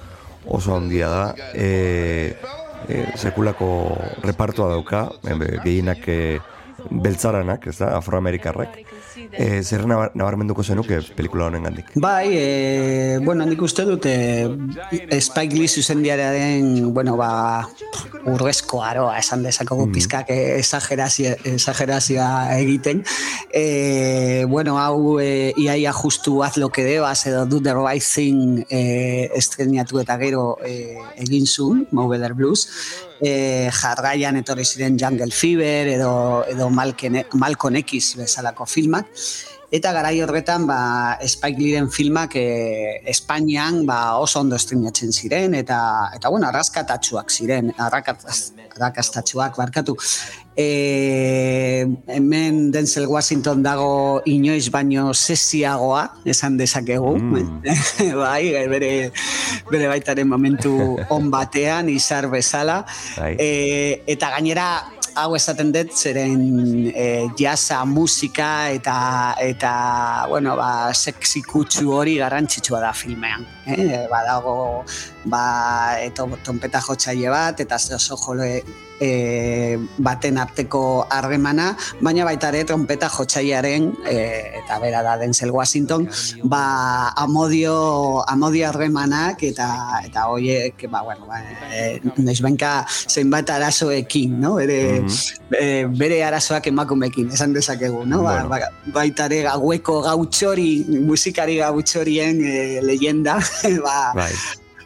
oso 0.48 0.76
handia 0.76 1.08
da. 1.10 1.36
E, 1.54 2.36
e, 2.90 3.06
sekulako 3.14 3.96
repartoa 4.24 4.74
dauka, 4.74 5.12
e, 5.22 5.38
gehienak 5.62 6.08
e, 6.10 6.40
beltzaranak, 6.90 7.68
ez 7.68 7.78
da, 7.78 7.94
afroamerikarrak. 7.98 8.82
E, 9.16 9.64
zer 9.64 9.88
nabar, 9.88 10.12
nabarmenduko 10.14 10.64
zenuke 10.64 11.00
pelikula 11.16 11.46
honen 11.48 11.64
gandik? 11.64 11.86
Bai, 11.96 12.28
e, 12.36 13.20
bueno, 13.24 13.46
nik 13.48 13.62
uste 13.64 13.86
dut 13.88 14.06
e, 14.10 14.50
Spike 15.22 15.56
Lee 15.56 15.68
zuzendiaren, 15.68 16.94
bueno, 16.94 17.16
ba, 17.20 17.68
urrezko 18.28 18.84
aroa, 18.84 19.18
esan 19.20 19.44
dezakogu 19.46 19.86
mm. 19.88 19.92
pizkak 19.96 20.26
exagerazioa, 20.30 22.58
egiten. 22.60 23.04
E, 23.54 24.46
bueno, 24.50 24.78
hau 24.82 25.20
e, 25.24 25.54
iaia 25.58 25.94
justu 25.96 26.44
haz 26.44 26.58
lo 26.58 26.70
que 26.70 26.84
debas 26.84 27.26
edo 27.26 27.46
do 27.46 27.62
the 27.62 27.74
right 27.74 28.04
thing 28.04 28.66
e, 28.70 29.30
estreniatu 29.36 30.00
eta 30.04 30.18
gero 30.20 30.58
e, 30.66 30.98
egin 31.24 31.46
zuen, 31.48 31.88
Mo 31.92 32.10
Better 32.10 32.34
Blues. 32.34 32.68
E, 33.22 33.70
jarraian 33.72 34.36
etorri 34.36 34.66
ziren 34.66 34.98
Jungle 35.00 35.32
Fever 35.32 35.88
edo, 35.88 36.44
edo 36.50 36.70
Malcolm, 36.70 37.22
Malcolm 37.34 37.76
X 37.82 38.16
bezalako 38.20 38.66
filmak. 38.66 39.08
Eta 39.76 39.92
garai 39.92 40.22
horretan 40.24 40.64
ba, 40.70 41.18
Spike 41.28 41.60
Leeren 41.60 41.90
filmak 41.92 42.38
e, 42.40 43.02
Espainian 43.12 43.82
ba, 43.88 44.16
oso 44.24 44.40
ondo 44.40 44.56
estrenatzen 44.56 45.12
ziren 45.12 45.58
eta 45.60 45.80
eta 46.16 46.32
bueno, 46.32 46.48
arraskatatsuak 46.48 47.34
ziren, 47.34 47.74
arrakataz, 47.76 48.54
barkatu. 49.58 49.98
E, 50.56 51.86
hemen 52.08 52.72
Denzel 52.72 53.08
Washington 53.08 53.62
dago 53.64 54.22
inoiz 54.26 54.70
baino 54.72 55.14
sesiagoa, 55.14 56.22
esan 56.24 56.56
dezakegu. 56.58 57.18
Mm. 57.20 57.62
bai, 58.24 58.68
bere, 58.72 59.12
bere 59.72 59.88
baitaren 59.92 60.30
momentu 60.30 60.96
on 61.10 61.28
batean, 61.32 61.90
izar 61.90 62.30
bezala. 62.32 62.86
E, 63.20 64.04
eta 64.08 64.32
gainera, 64.38 64.70
hau 65.16 65.36
esaten 65.38 65.72
dut, 65.76 65.94
zeren 65.96 66.46
e, 66.92 67.28
jasa, 67.40 67.84
musika 67.88 68.70
eta 68.76 68.98
eta 69.42 69.76
bueno, 70.30 70.56
ba, 70.60 70.94
sexy 70.94 71.44
kutsu 71.48 71.94
hori 71.96 72.18
garrantzitsua 72.20 72.84
da 72.84 72.92
filmean. 72.94 73.55
Eh? 73.66 74.08
Badago 74.12 74.84
ba, 75.26 75.98
eto, 76.02 76.30
trompeta 76.44 76.82
jotzaile 76.82 77.30
bat, 77.34 77.60
eta 77.60 77.80
oso 77.98 78.18
jole 78.18 78.64
e, 79.00 79.78
baten 79.98 80.38
arteko 80.38 81.06
harremana, 81.12 81.74
baina 82.02 82.26
baita 82.28 82.50
ere 82.54 82.64
trompeta 82.68 83.10
jotzailearen 83.12 83.90
e, 84.08 84.16
eta 84.62 84.80
bera 84.84 85.02
da 85.06 85.18
Denzel 85.20 85.52
Washington, 85.52 86.08
ba, 86.44 87.12
amodio, 87.18 88.24
amodio 88.30 88.70
harremanak 88.70 89.44
eta 89.44 89.68
eta 90.06 90.28
hoiek, 90.32 90.88
ba, 90.92 91.04
bueno, 91.04 91.28
ba, 91.28 91.42
e, 91.72 92.00
noiz 92.18 92.40
benka 92.46 92.86
zeinbat 92.88 93.50
arazoekin, 93.58 94.40
no? 94.42 94.56
Bere, 94.62 95.04
e, 95.52 95.86
bere 95.90 96.22
arazoak 96.24 96.70
emakumekin, 96.72 97.32
esan 97.36 97.54
dezakegu, 97.56 98.06
no? 98.08 98.24
Ba, 98.26 98.44
ba, 98.50 98.62
baita 98.96 99.28
ere 99.32 99.44
gaueko 99.50 100.02
gautxori, 100.06 101.02
musikari 101.06 101.60
gautxorien 101.60 102.42
e, 102.42 102.56
leyenda, 102.86 103.40
ba, 103.86 104.30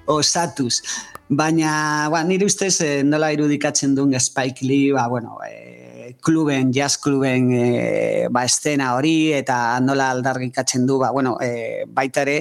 osatuz. 0.08 0.82
Baina, 1.30 2.10
ba, 2.10 2.24
nire 2.26 2.48
ustez, 2.50 2.80
eh, 2.82 3.02
nola 3.06 3.30
irudikatzen 3.36 3.94
duen 3.96 4.18
Spike 4.20 4.66
Lee, 4.66 4.92
ba, 4.96 5.08
bueno, 5.08 5.38
eh, 5.46 6.16
kluben, 6.22 6.72
jazz 6.74 6.98
kluben 6.98 7.52
eh, 7.54 8.28
ba, 8.32 8.44
estena 8.50 8.96
hori, 8.96 9.32
eta 9.38 9.80
nola 9.86 10.10
aldarrikatzen 10.16 10.88
du, 10.90 10.98
ba, 11.04 11.12
bueno, 11.14 11.38
eh, 11.42 11.86
baita 11.86 12.26
ere, 12.26 12.40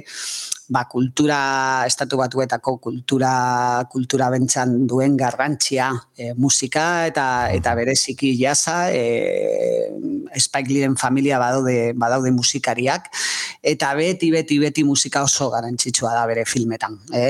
ba, 0.69 0.85
kultura, 0.89 1.85
estatu 1.89 2.19
batuetako 2.21 2.77
kultura, 2.79 3.85
kultura 3.91 4.29
bentzan 4.31 4.87
duen 4.87 5.17
garrantzia 5.17 5.91
e, 6.17 6.33
musika 6.37 7.07
eta 7.09 7.27
eta 7.57 7.75
bereziki 7.79 8.35
jasa, 8.39 8.91
e, 8.93 9.89
Spike 10.37 10.73
Leeren 10.73 10.97
familia 11.01 11.39
badaude, 11.41 11.93
badaude 11.97 12.33
musikariak, 12.37 13.09
eta 13.63 13.95
beti, 13.97 14.31
beti, 14.35 14.61
beti 14.61 14.85
musika 14.85 15.25
oso 15.25 15.49
garrantzitsua 15.55 16.13
da 16.15 16.27
bere 16.29 16.45
filmetan. 16.45 17.01
E, 17.13 17.27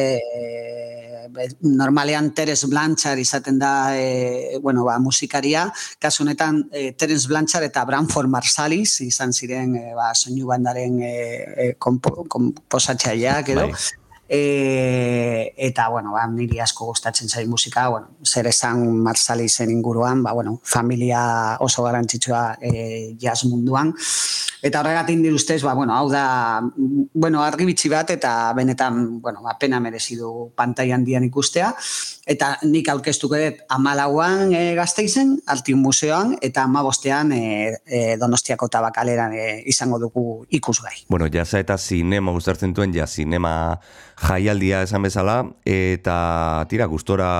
normalean 1.61 2.33
Teres 2.35 2.65
Blanchard 2.69 3.19
izaten 3.19 3.59
da 3.59 3.97
e, 3.97 4.59
bueno, 4.63 4.85
ba, 4.85 4.99
musikaria, 4.99 5.67
kasu 6.01 6.25
honetan 6.25 6.65
e, 6.73 6.93
Terence 6.93 7.29
Blanchard 7.29 7.69
eta 7.69 7.85
Branford 7.89 8.31
Marsalis 8.31 9.01
izan 9.07 9.33
ziren 9.33 9.77
e, 9.77 9.87
ba, 9.95 10.13
soinu 10.15 10.47
bandaren 10.51 11.01
e, 11.03 11.15
e, 11.69 11.71
edo. 13.55 13.69
E, 14.29 15.55
eta, 15.57 15.89
bueno, 15.89 16.13
ba, 16.13 16.27
niri 16.29 16.61
asko 16.61 16.91
gustatzen 16.91 17.29
zai 17.29 17.47
musika, 17.49 17.89
bueno, 17.89 18.11
zer 18.25 18.47
esan 18.47 18.85
Marsalisen 19.01 19.71
inguruan, 19.71 20.23
ba, 20.23 20.33
bueno, 20.33 20.61
familia 20.65 21.57
oso 21.61 21.83
garantzitsua 21.85 22.59
e, 22.61 23.15
jazz 23.19 23.45
munduan. 23.49 23.95
Eta 24.61 24.81
horregatik 24.83 25.17
nire 25.21 25.37
ustez, 25.39 25.63
ba, 25.63 25.73
bueno, 25.73 25.95
hau 25.95 26.09
da, 26.11 26.61
bueno, 27.15 27.43
argi 27.45 27.65
bitxi 27.69 27.89
bat, 27.89 28.11
eta 28.11 28.53
benetan, 28.59 29.21
bueno, 29.23 29.41
ba, 29.43 29.55
pena 29.59 29.79
merezi 29.81 30.19
du 30.19 30.51
pantai 30.59 30.91
handian 30.93 31.25
ikustea. 31.25 31.71
Eta 32.29 32.51
nik 32.69 32.91
aurkeztuko 32.93 33.39
dut 33.39 33.63
amalauan 33.73 34.53
e, 34.53 34.75
gazteizen, 34.77 35.37
Altin 35.49 35.79
Museoan, 35.81 36.35
eta 36.43 36.67
amabostean 36.67 37.33
e, 37.33 37.45
e, 37.87 38.03
Donostiako 38.21 38.69
tabakaleran 38.69 39.33
e, 39.33 39.47
izango 39.71 40.03
dugu 40.03 40.27
ikusgai. 40.59 41.07
Bueno, 41.09 41.31
jaza 41.33 41.63
eta 41.63 41.79
sinema 41.79 42.35
gustatzen 42.35 42.75
duen, 42.77 42.93
ja, 42.93 43.07
sinema 43.07 43.79
jaialdia 44.19 44.83
esan 44.87 45.05
bezala, 45.07 45.39
eta 45.69 46.67
tira, 46.71 46.87
gustora 46.91 47.31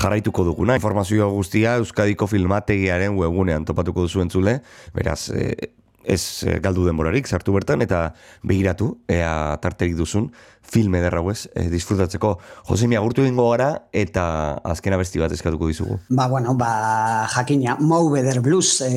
jarraituko 0.00 0.44
duguna. 0.44 0.76
Informazio 0.78 1.30
guztia 1.34 1.76
Euskadiko 1.80 2.26
Filmategiaren 2.30 3.16
webunean 3.18 3.66
topatuko 3.68 4.06
duzu 4.06 4.24
entzule, 4.24 4.60
beraz, 4.96 5.28
e, 5.30 5.70
ez 6.04 6.44
eh, 6.46 6.58
galdu 6.62 6.86
denborarik 6.86 7.28
sartu 7.28 7.52
bertan 7.52 7.82
eta 7.84 8.14
begiratu 8.46 8.94
ea 9.08 9.58
tarterik 9.62 9.96
duzun 9.98 10.30
film 10.70 10.94
ederra 10.94 11.20
ez 11.30 11.48
e, 11.54 11.66
disfrutatzeko 11.70 12.36
Josemi 12.68 12.96
agurtu 12.96 13.24
egingo 13.24 13.48
gara 13.50 13.70
eta 13.92 14.24
azkena 14.64 14.96
besti 15.00 15.18
bat 15.18 15.32
eskatuko 15.32 15.66
dizugu. 15.66 15.98
Ba 16.08 16.28
bueno, 16.28 16.54
ba 16.54 17.26
jakina 17.34 17.76
Mo 17.80 18.10
Better 18.10 18.40
Blues 18.40 18.80
e, 18.80 18.90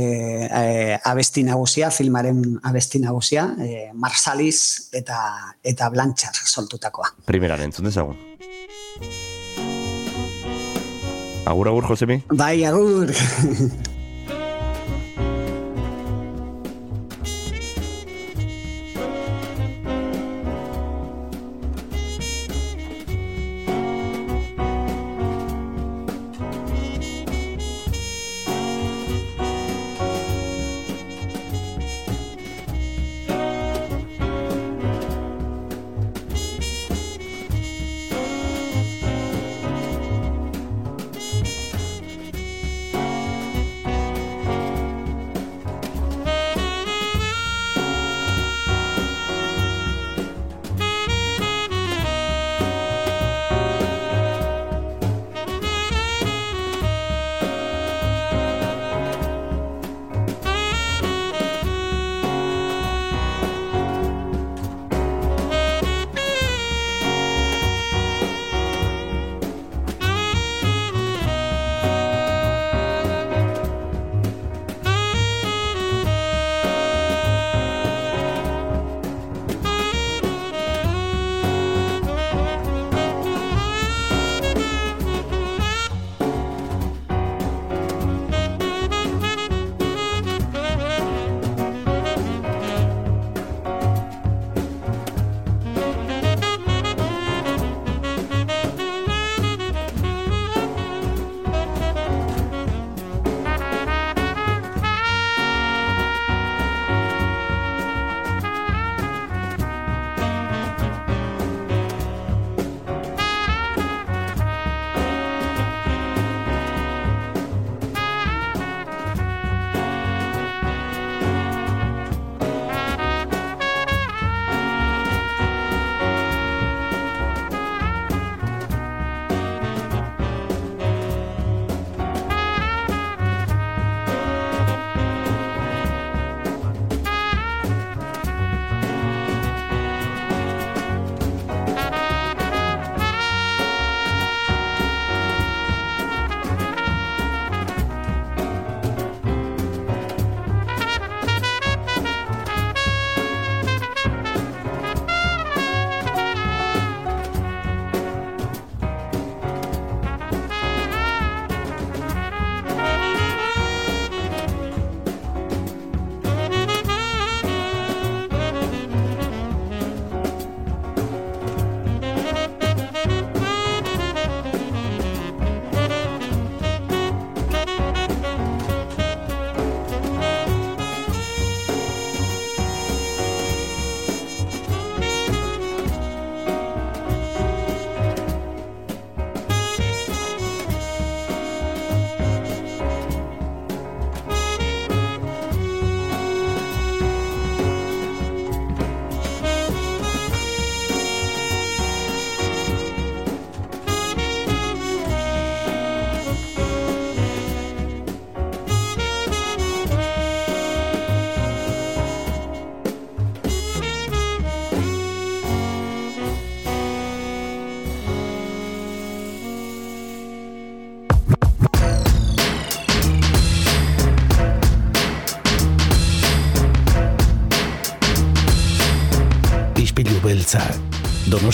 e, 0.45 0.99
abesti 1.03 1.43
nagusia, 1.43 1.89
filmaren 1.91 2.59
abesti 2.63 2.99
nagusia, 2.99 3.47
e, 3.59 3.89
Marsalis 3.93 4.89
eta 4.93 5.17
eta 5.63 5.89
Blanchard 5.89 6.37
soltutakoa. 6.45 7.15
Primeran 7.25 7.61
entzun 7.61 7.89
dezagun. 7.89 8.17
Agur, 11.45 11.67
agur, 11.67 11.83
Josemi. 11.89 12.21
Bai, 12.31 12.63
agur. 12.63 13.11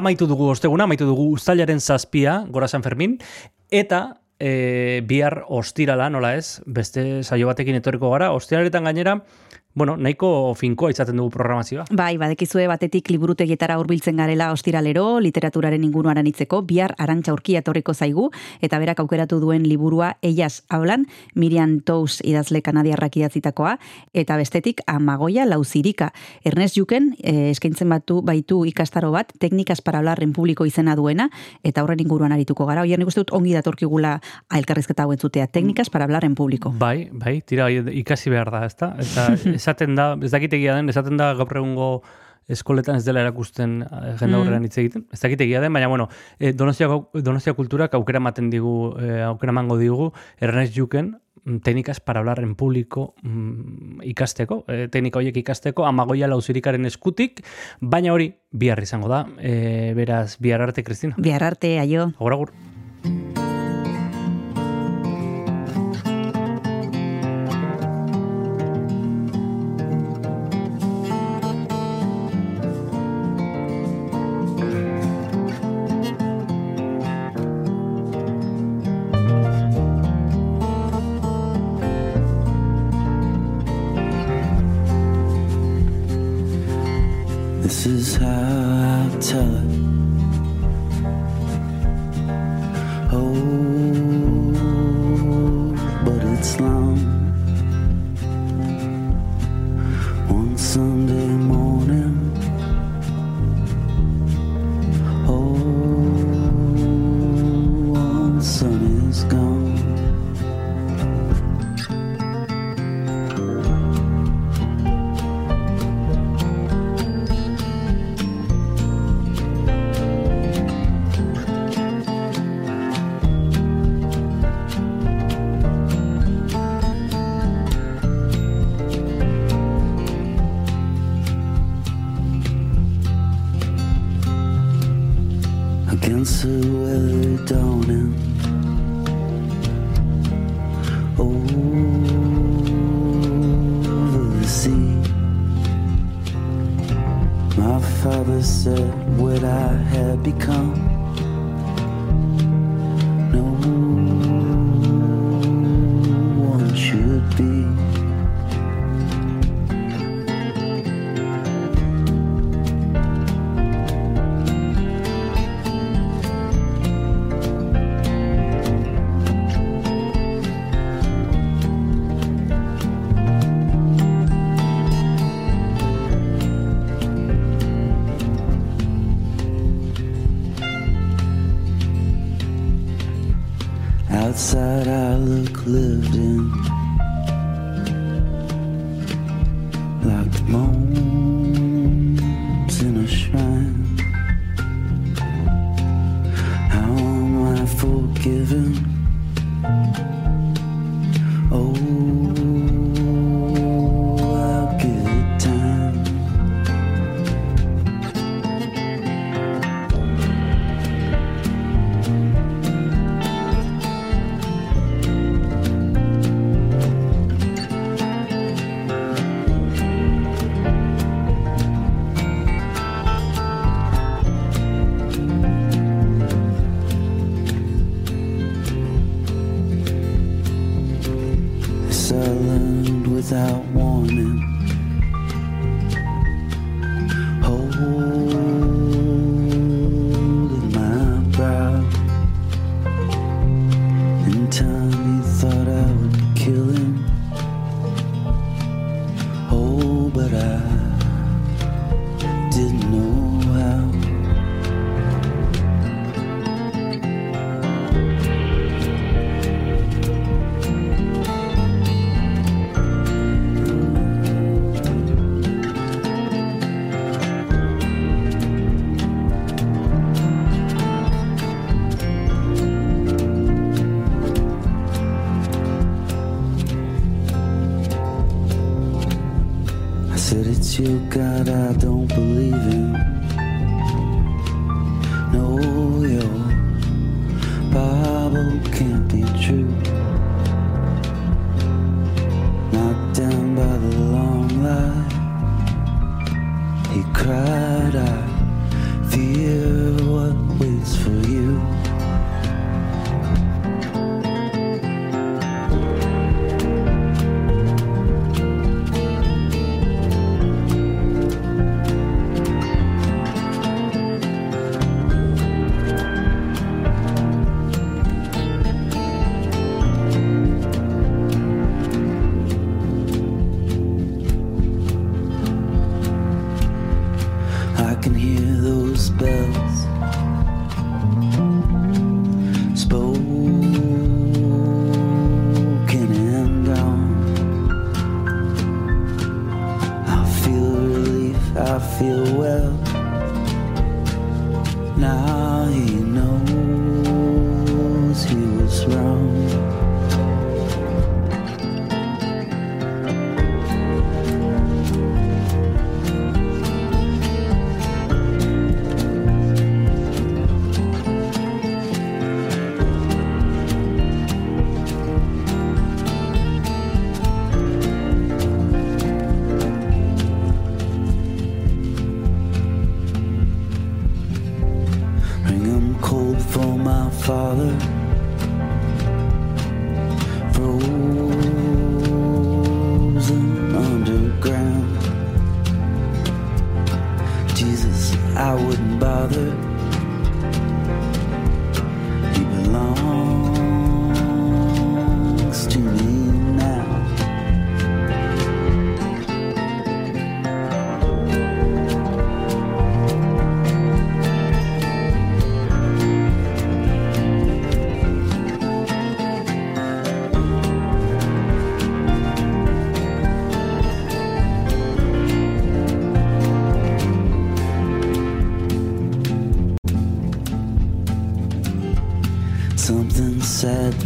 Amaitu 0.00 0.26
dugu 0.30 0.48
osteguna, 0.50 0.88
amaitu 0.88 1.06
dugu 1.08 1.30
uztailaren 1.36 1.80
zazpia, 1.80 2.40
gora 2.50 2.68
San 2.68 2.82
Fermin, 2.82 3.18
eta 3.70 4.20
e, 4.40 5.02
bihar 5.06 5.44
ostirala, 5.48 6.08
nola 6.10 6.34
ez, 6.38 6.60
beste 6.66 7.22
saio 7.22 7.50
batekin 7.50 7.78
etorriko 7.78 8.10
gara, 8.12 8.32
ostiraletan 8.36 8.88
gainera, 8.88 9.20
bueno, 9.74 9.96
nahiko 9.96 10.54
finkoa 10.58 10.90
izaten 10.90 11.16
dugu 11.20 11.30
programazioa. 11.30 11.84
Bai, 11.94 12.16
badekizue 12.18 12.66
batetik 12.66 13.10
liburutegietara 13.12 13.76
hurbiltzen 13.78 14.18
garela 14.18 14.50
ostiralero, 14.52 15.20
literaturaren 15.22 15.84
inguruan 15.86 16.18
anitzeko, 16.18 16.62
bihar 16.66 16.96
arantxa 16.98 17.32
urkia 17.36 17.62
etorriko 17.62 17.94
zaigu, 17.94 18.28
eta 18.60 18.80
berak 18.82 19.00
aukeratu 19.00 19.38
duen 19.40 19.68
liburua 19.68 20.16
Eias 20.26 20.64
hablan, 20.68 21.06
Miriam 21.34 21.78
Tous 21.86 22.18
idazle 22.26 22.62
kanadiarrak 22.66 23.20
idatzitakoa, 23.20 23.76
eta 24.12 24.36
bestetik 24.40 24.82
Amagoia 24.90 25.46
Lauzirika. 25.46 26.10
Ernest 26.44 26.76
Juken 26.76 27.14
eh, 27.22 27.50
eskaintzen 27.52 27.88
batu 27.88 28.20
baitu 28.26 28.64
ikastaro 28.66 29.12
bat, 29.14 29.32
teknikas 29.38 29.82
para 29.82 30.02
hablar 30.02 30.22
en 30.24 30.32
publiko 30.32 30.66
izena 30.66 30.96
duena, 30.98 31.30
eta 31.62 31.84
horren 31.84 32.02
inguruan 32.02 32.34
arituko 32.34 32.66
gara. 32.66 32.82
Oier 32.82 32.98
nik 32.98 33.08
uste 33.12 33.22
dut 33.22 33.32
ongi 33.38 33.54
datorkigula 33.54 34.16
elkarrizketa 34.50 35.06
hau 35.06 35.14
entzutea, 35.14 35.46
teknikas 35.46 35.90
para 35.90 36.10
hablar 36.10 36.26
en 36.26 36.34
publiko. 36.34 36.74
Bai, 36.78 37.08
bai, 37.12 37.38
tira 37.46 37.70
ikasi 37.70 38.34
behar 38.34 38.50
da, 38.50 38.64
ezta? 38.66 38.92
Eta 38.98 39.30
esaten 39.60 39.94
da, 39.98 40.14
ez 40.24 40.32
dakitegia 40.32 40.74
den, 40.80 40.88
esaten 40.90 41.20
da 41.20 41.32
gaur 41.38 41.56
egungo 41.62 41.92
eskoletan 42.50 42.96
ez 42.98 43.04
dela 43.06 43.20
erakusten 43.22 43.76
eh, 43.84 44.14
jende 44.18 44.32
Mm. 44.34 44.40
aurrean 44.40 44.64
hitz 44.66 44.76
egiten. 44.82 45.04
Ez 45.14 45.20
dakitegia 45.22 45.60
den, 45.62 45.72
baina 45.76 45.86
bueno, 45.92 46.08
eh, 46.40 46.50
Donostia, 46.52 46.88
Donostia 47.14 47.54
kulturak 47.54 47.94
aukera 47.94 48.18
ematen 48.18 48.48
digu, 48.50 48.96
eh, 48.98 49.20
aukera 49.22 49.52
emango 49.54 49.76
digu, 49.78 50.08
Ernest 50.42 50.74
Juken, 50.74 51.12
mm, 51.44 51.60
teknikas 51.62 52.00
para 52.00 52.18
hablar 52.24 52.40
en 52.42 52.56
público 52.56 53.14
mm, 53.22 54.02
ikasteko, 54.02 54.64
eh, 54.66 54.88
teknika 54.90 55.20
horiek 55.20 55.36
ikasteko, 55.44 55.86
amagoia 55.86 56.26
lauzirikaren 56.26 56.90
eskutik, 56.90 57.44
baina 57.80 58.12
hori 58.12 58.32
bihar 58.50 58.82
izango 58.82 59.08
da, 59.08 59.26
eh, 59.38 59.92
beraz 59.94 60.36
bihar 60.40 60.60
arte, 60.66 60.82
Kristina. 60.82 61.14
Bihar 61.18 61.44
arte, 61.44 61.78
aio. 61.78 62.10
Agur, 62.18 62.32
agur. 62.32 62.52
time, 88.20 89.18
tell 89.18 89.56
us. 89.56 89.69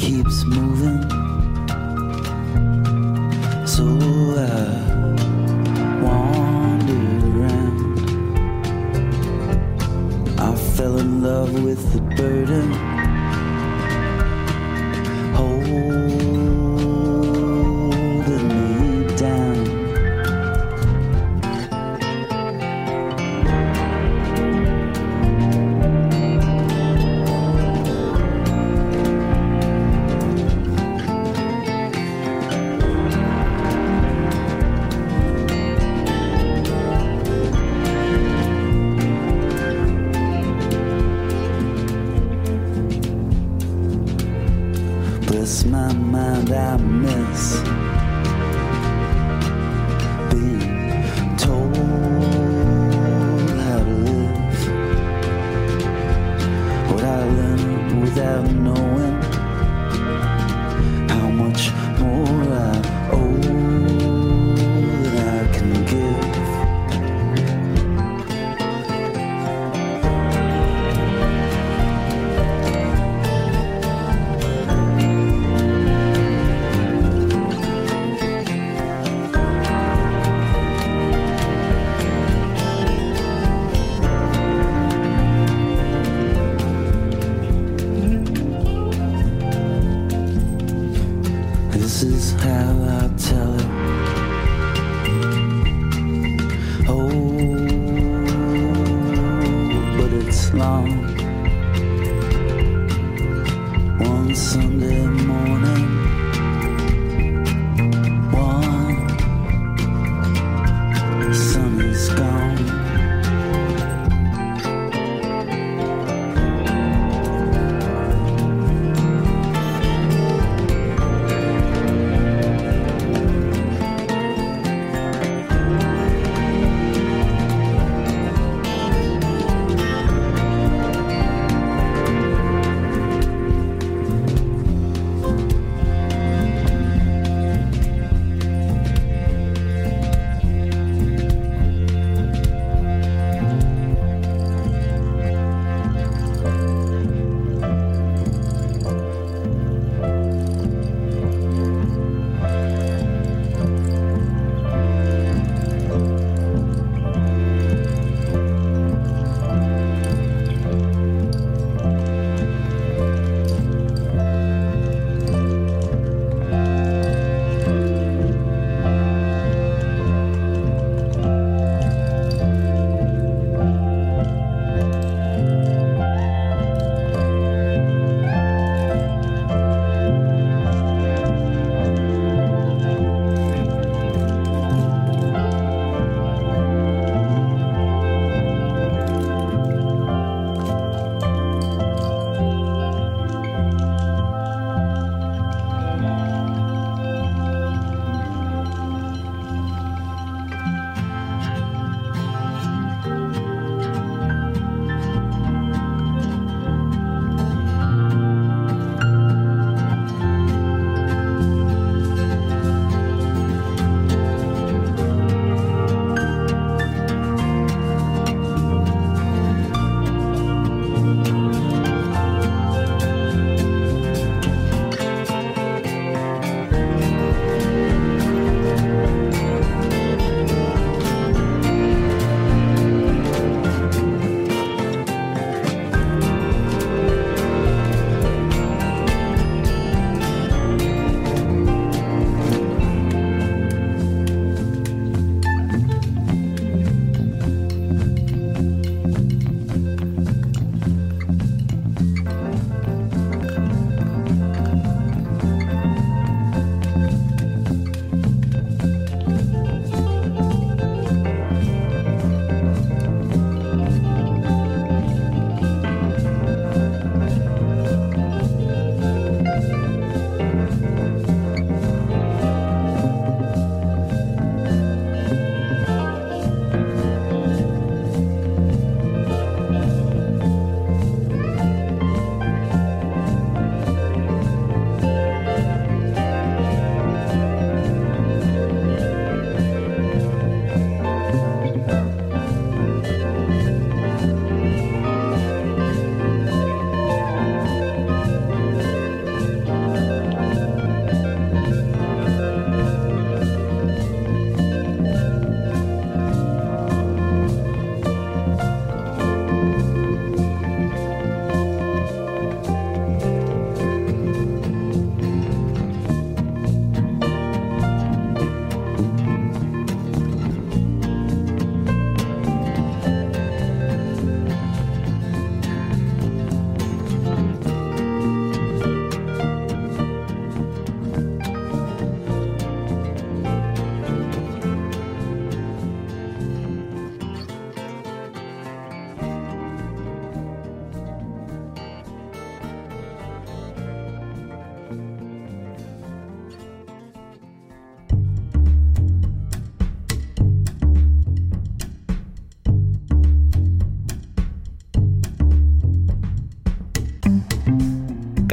Keeps 0.04 0.44
moving. 0.44 1.13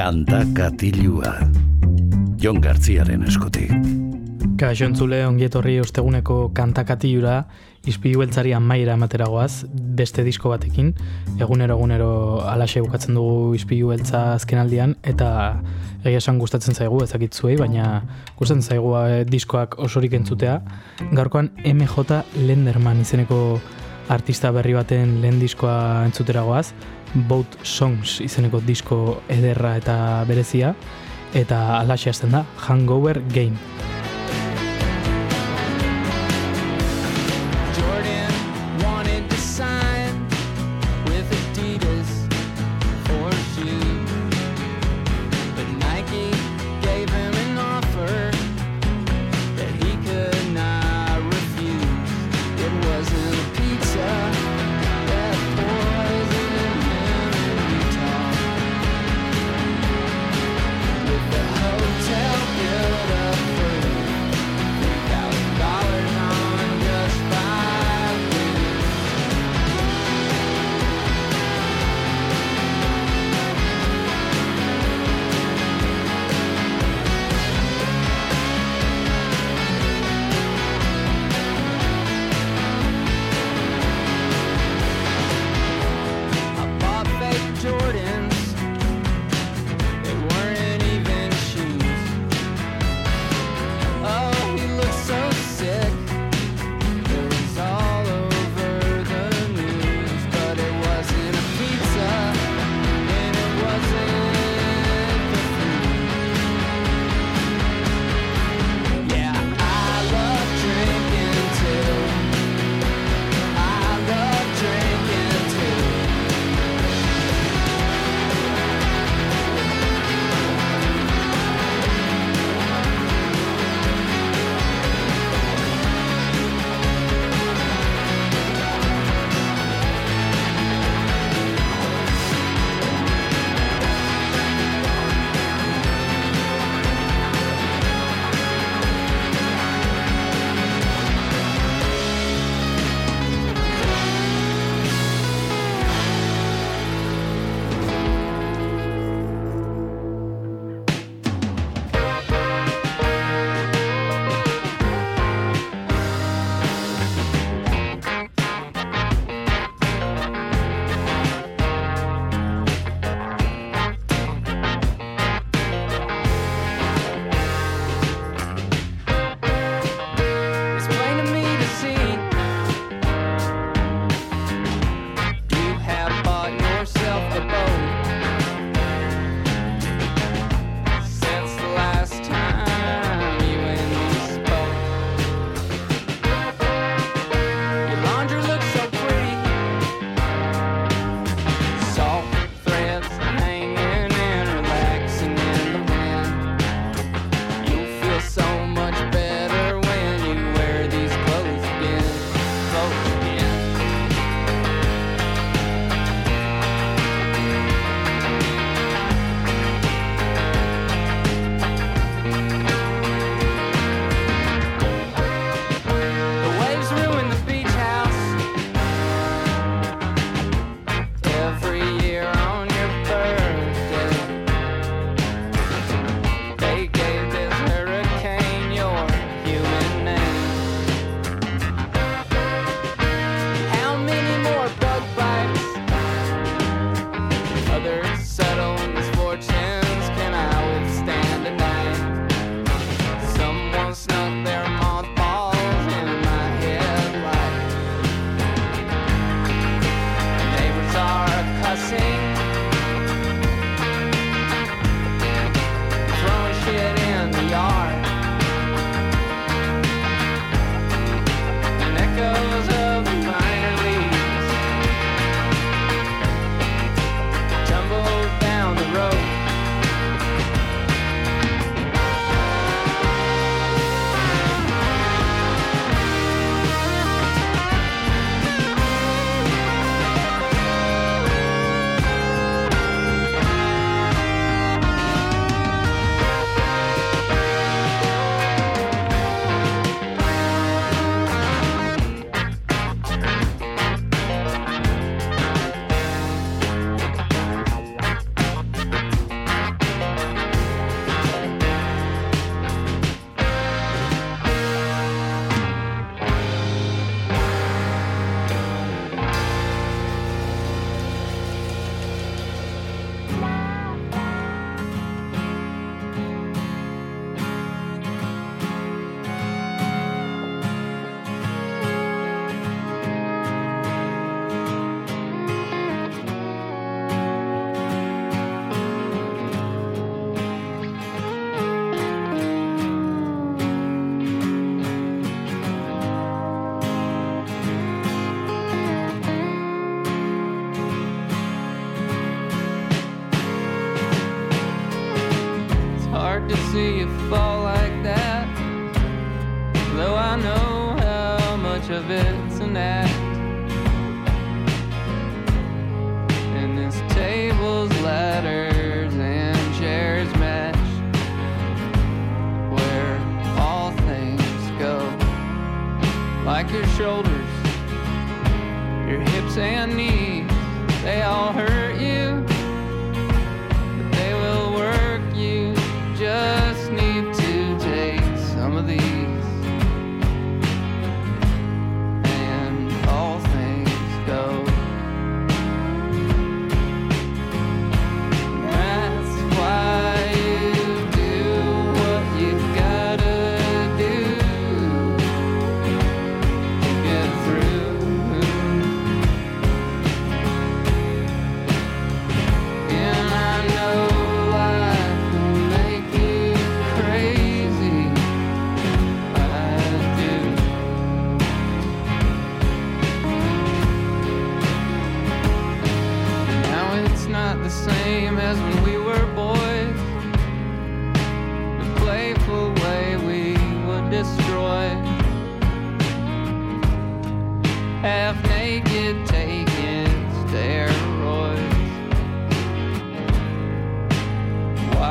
Kanta 0.02 0.40
katilua. 0.58 1.30
Jon 2.42 2.58
Gartziaren 2.58 3.22
eskutik. 3.30 3.70
Kaixo 4.58 4.88
entzule 4.88 5.20
ongietorri 5.28 5.76
osteguneko 5.78 6.38
kantakatilura 6.58 7.36
izpilu 7.86 8.24
beltzari 8.24 8.56
amaira 8.58 8.96
emateragoaz, 8.98 9.68
beste 10.00 10.26
disko 10.26 10.50
batekin, 10.50 10.90
egunero 11.38 11.76
egunero 11.78 12.08
alaxe 12.50 12.82
bukatzen 12.82 13.20
dugu 13.20 13.52
izpilu 13.60 13.92
beltza 13.92 14.24
azkenaldian, 14.40 14.96
eta 15.06 15.28
egia 16.02 16.18
esan 16.18 16.40
gustatzen 16.42 16.74
zaigu 16.74 17.04
ezakitzuei, 17.06 17.60
baina 17.62 17.92
gustatzen 18.40 18.66
zaigu 18.66 18.96
eh, 19.04 19.20
diskoak 19.30 19.78
osorik 19.86 20.18
entzutea. 20.18 20.64
Gaurkoan 21.12 21.52
MJ 21.76 22.24
Lenderman 22.48 23.06
izeneko 23.06 23.60
artista 24.10 24.50
berri 24.50 24.74
baten 24.74 25.20
lehen 25.22 25.38
diskoa 25.40 26.08
entzuteragoaz, 26.10 26.72
Boat 27.14 27.58
Songs 27.64 28.20
izeneko 28.24 28.62
disko 28.66 29.22
ederra 29.30 29.76
eta 29.80 29.96
berezia, 30.30 30.76
eta 31.34 31.62
alaxe 31.80 32.12
hasten 32.12 32.38
da, 32.38 32.46
Hangover 32.68 33.22
Game. 33.34 33.91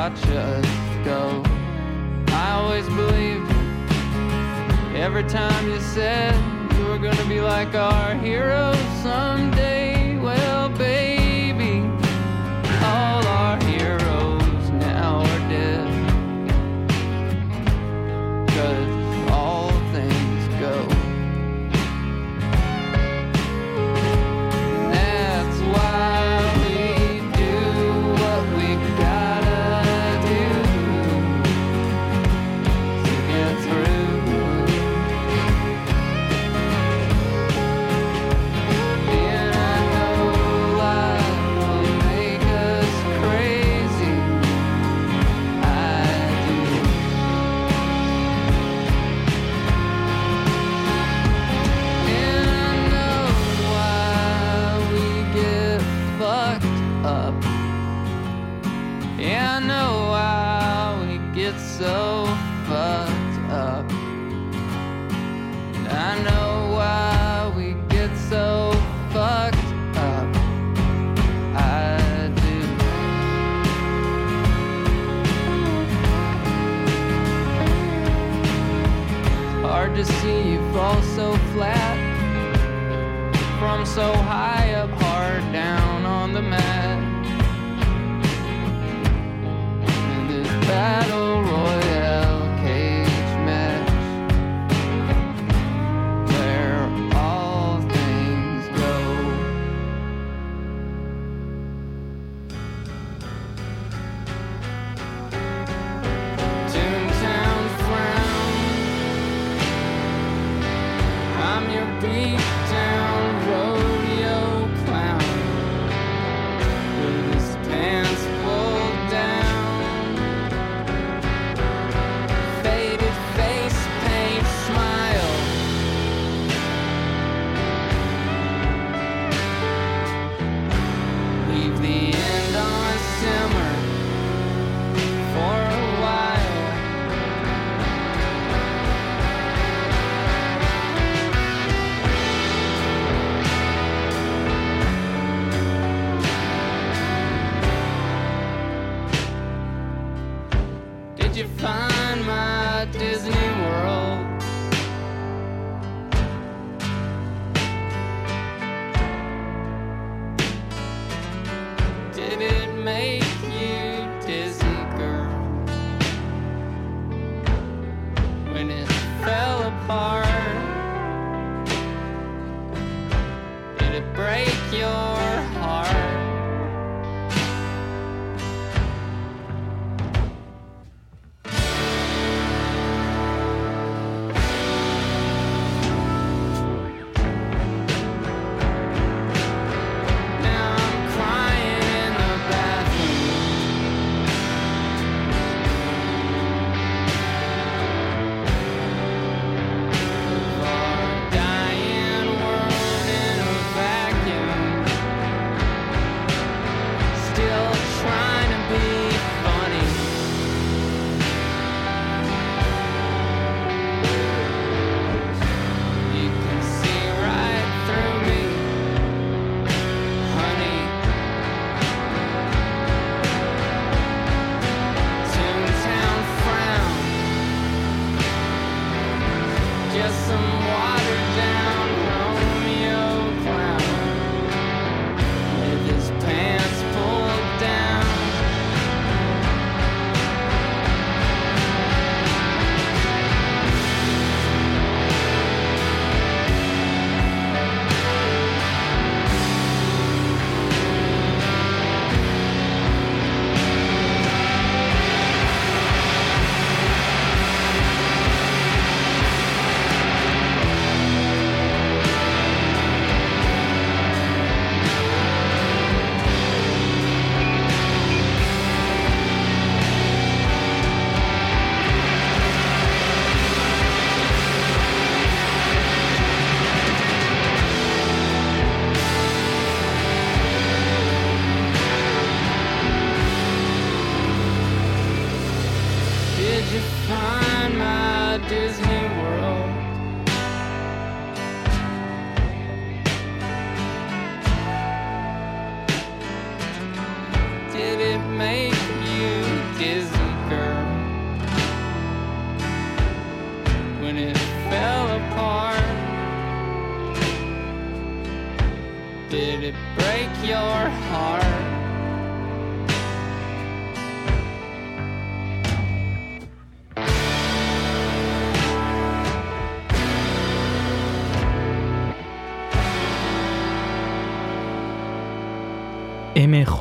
I 0.03 0.09
just 0.09 1.05
go. 1.05 1.43
I 2.29 2.53
always 2.53 2.87
believed 2.87 3.51
every 4.95 5.23
time 5.25 5.69
you 5.69 5.79
said 5.79 6.33
you 6.75 6.85
were 6.85 6.97
gonna 6.97 7.25
be 7.25 7.39
like 7.39 7.75
our 7.75 8.15
hero 8.15 8.73
someday. 9.03 9.60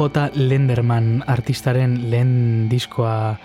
MJ 0.01 0.31
Lenderman 0.35 1.23
artistaren 1.29 2.09
lehen 2.11 2.69
diskoa 2.71 3.37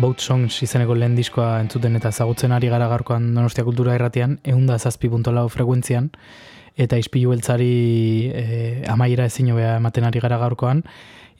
Boat 0.00 0.22
Songs 0.24 0.62
izeneko 0.64 0.94
lehen 0.96 1.12
diskoa 1.18 1.58
entzuten 1.60 1.98
eta 1.98 2.08
ezagutzen 2.08 2.54
ari 2.56 2.70
gara 2.72 2.86
gaurkoan 2.88 3.34
Donostia 3.34 3.64
Kultura 3.66 3.92
Irratian, 3.98 4.38
eunda 4.42 4.78
zazpi 4.78 5.10
puntolau 5.12 5.50
frekuentzian, 5.52 6.06
eta 6.80 6.96
izpilu 6.96 7.34
beltzari 7.34 8.30
e, 8.32 8.44
amaiera 8.88 9.26
ezin 9.28 9.50
hobea 9.52 9.74
ematen 9.82 10.06
ari 10.08 10.22
gara 10.24 10.38
gaurkoan, 10.40 10.80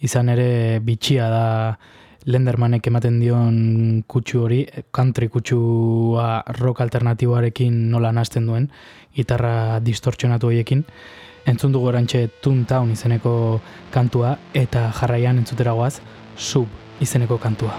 izan 0.05 0.28
ere 0.35 0.81
bitxia 0.85 1.31
da 1.32 1.47
Lendermanek 2.28 2.90
ematen 2.90 3.23
dion 3.23 4.03
kutsu 4.07 4.43
hori, 4.45 4.66
country 4.93 5.31
kutsua 5.32 6.43
rock 6.59 6.82
alternatiboarekin 6.85 7.86
nola 7.89 8.12
nasten 8.12 8.45
duen, 8.51 8.69
gitarra 9.16 9.81
distortsionatu 9.81 10.53
horiekin. 10.53 10.85
Entzun 11.49 11.73
dugu 11.73 11.89
orantxe 11.89 12.27
Toontown 12.45 12.91
izeneko 12.93 13.33
kantua 13.95 14.35
eta 14.53 14.91
jarraian 15.01 15.41
entzutera 15.41 15.73
goaz 15.79 15.95
Sub 16.37 16.69
izeneko 17.01 17.39
kantua. 17.41 17.79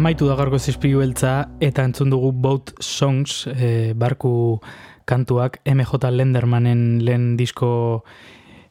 Amaitu 0.00 0.30
da 0.30 0.32
gaurko 0.32 0.56
zizpilu 0.56 1.02
beltza 1.02 1.30
eta 1.60 1.82
entzun 1.84 2.08
dugu 2.08 2.30
Boat 2.32 2.70
Songs 2.80 3.42
e, 3.52 3.92
barku 3.92 4.30
kantuak 5.04 5.58
MJ 5.68 6.08
Lendermanen 6.14 7.02
lehen 7.04 7.34
disko 7.36 8.00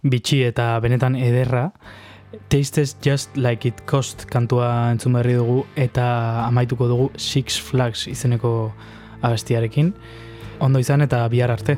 bitxi 0.01 0.39
eta 0.47 0.79
benetan 0.81 1.13
ederra. 1.13 1.67
Tastes 2.49 2.95
Just 3.05 3.37
Like 3.37 3.69
It 3.69 3.85
Cost 3.85 4.25
kantua 4.25 4.89
entzun 4.89 5.13
berri 5.19 5.37
dugu 5.37 5.67
eta 5.77 6.47
amaituko 6.47 6.89
dugu 6.89 7.11
Six 7.15 7.61
Flags 7.61 8.07
izeneko 8.07 8.73
abestiarekin. 9.21 9.93
Ondo 10.65 10.81
izan 10.81 11.05
eta 11.05 11.27
bihar 11.29 11.53
arte. 11.53 11.77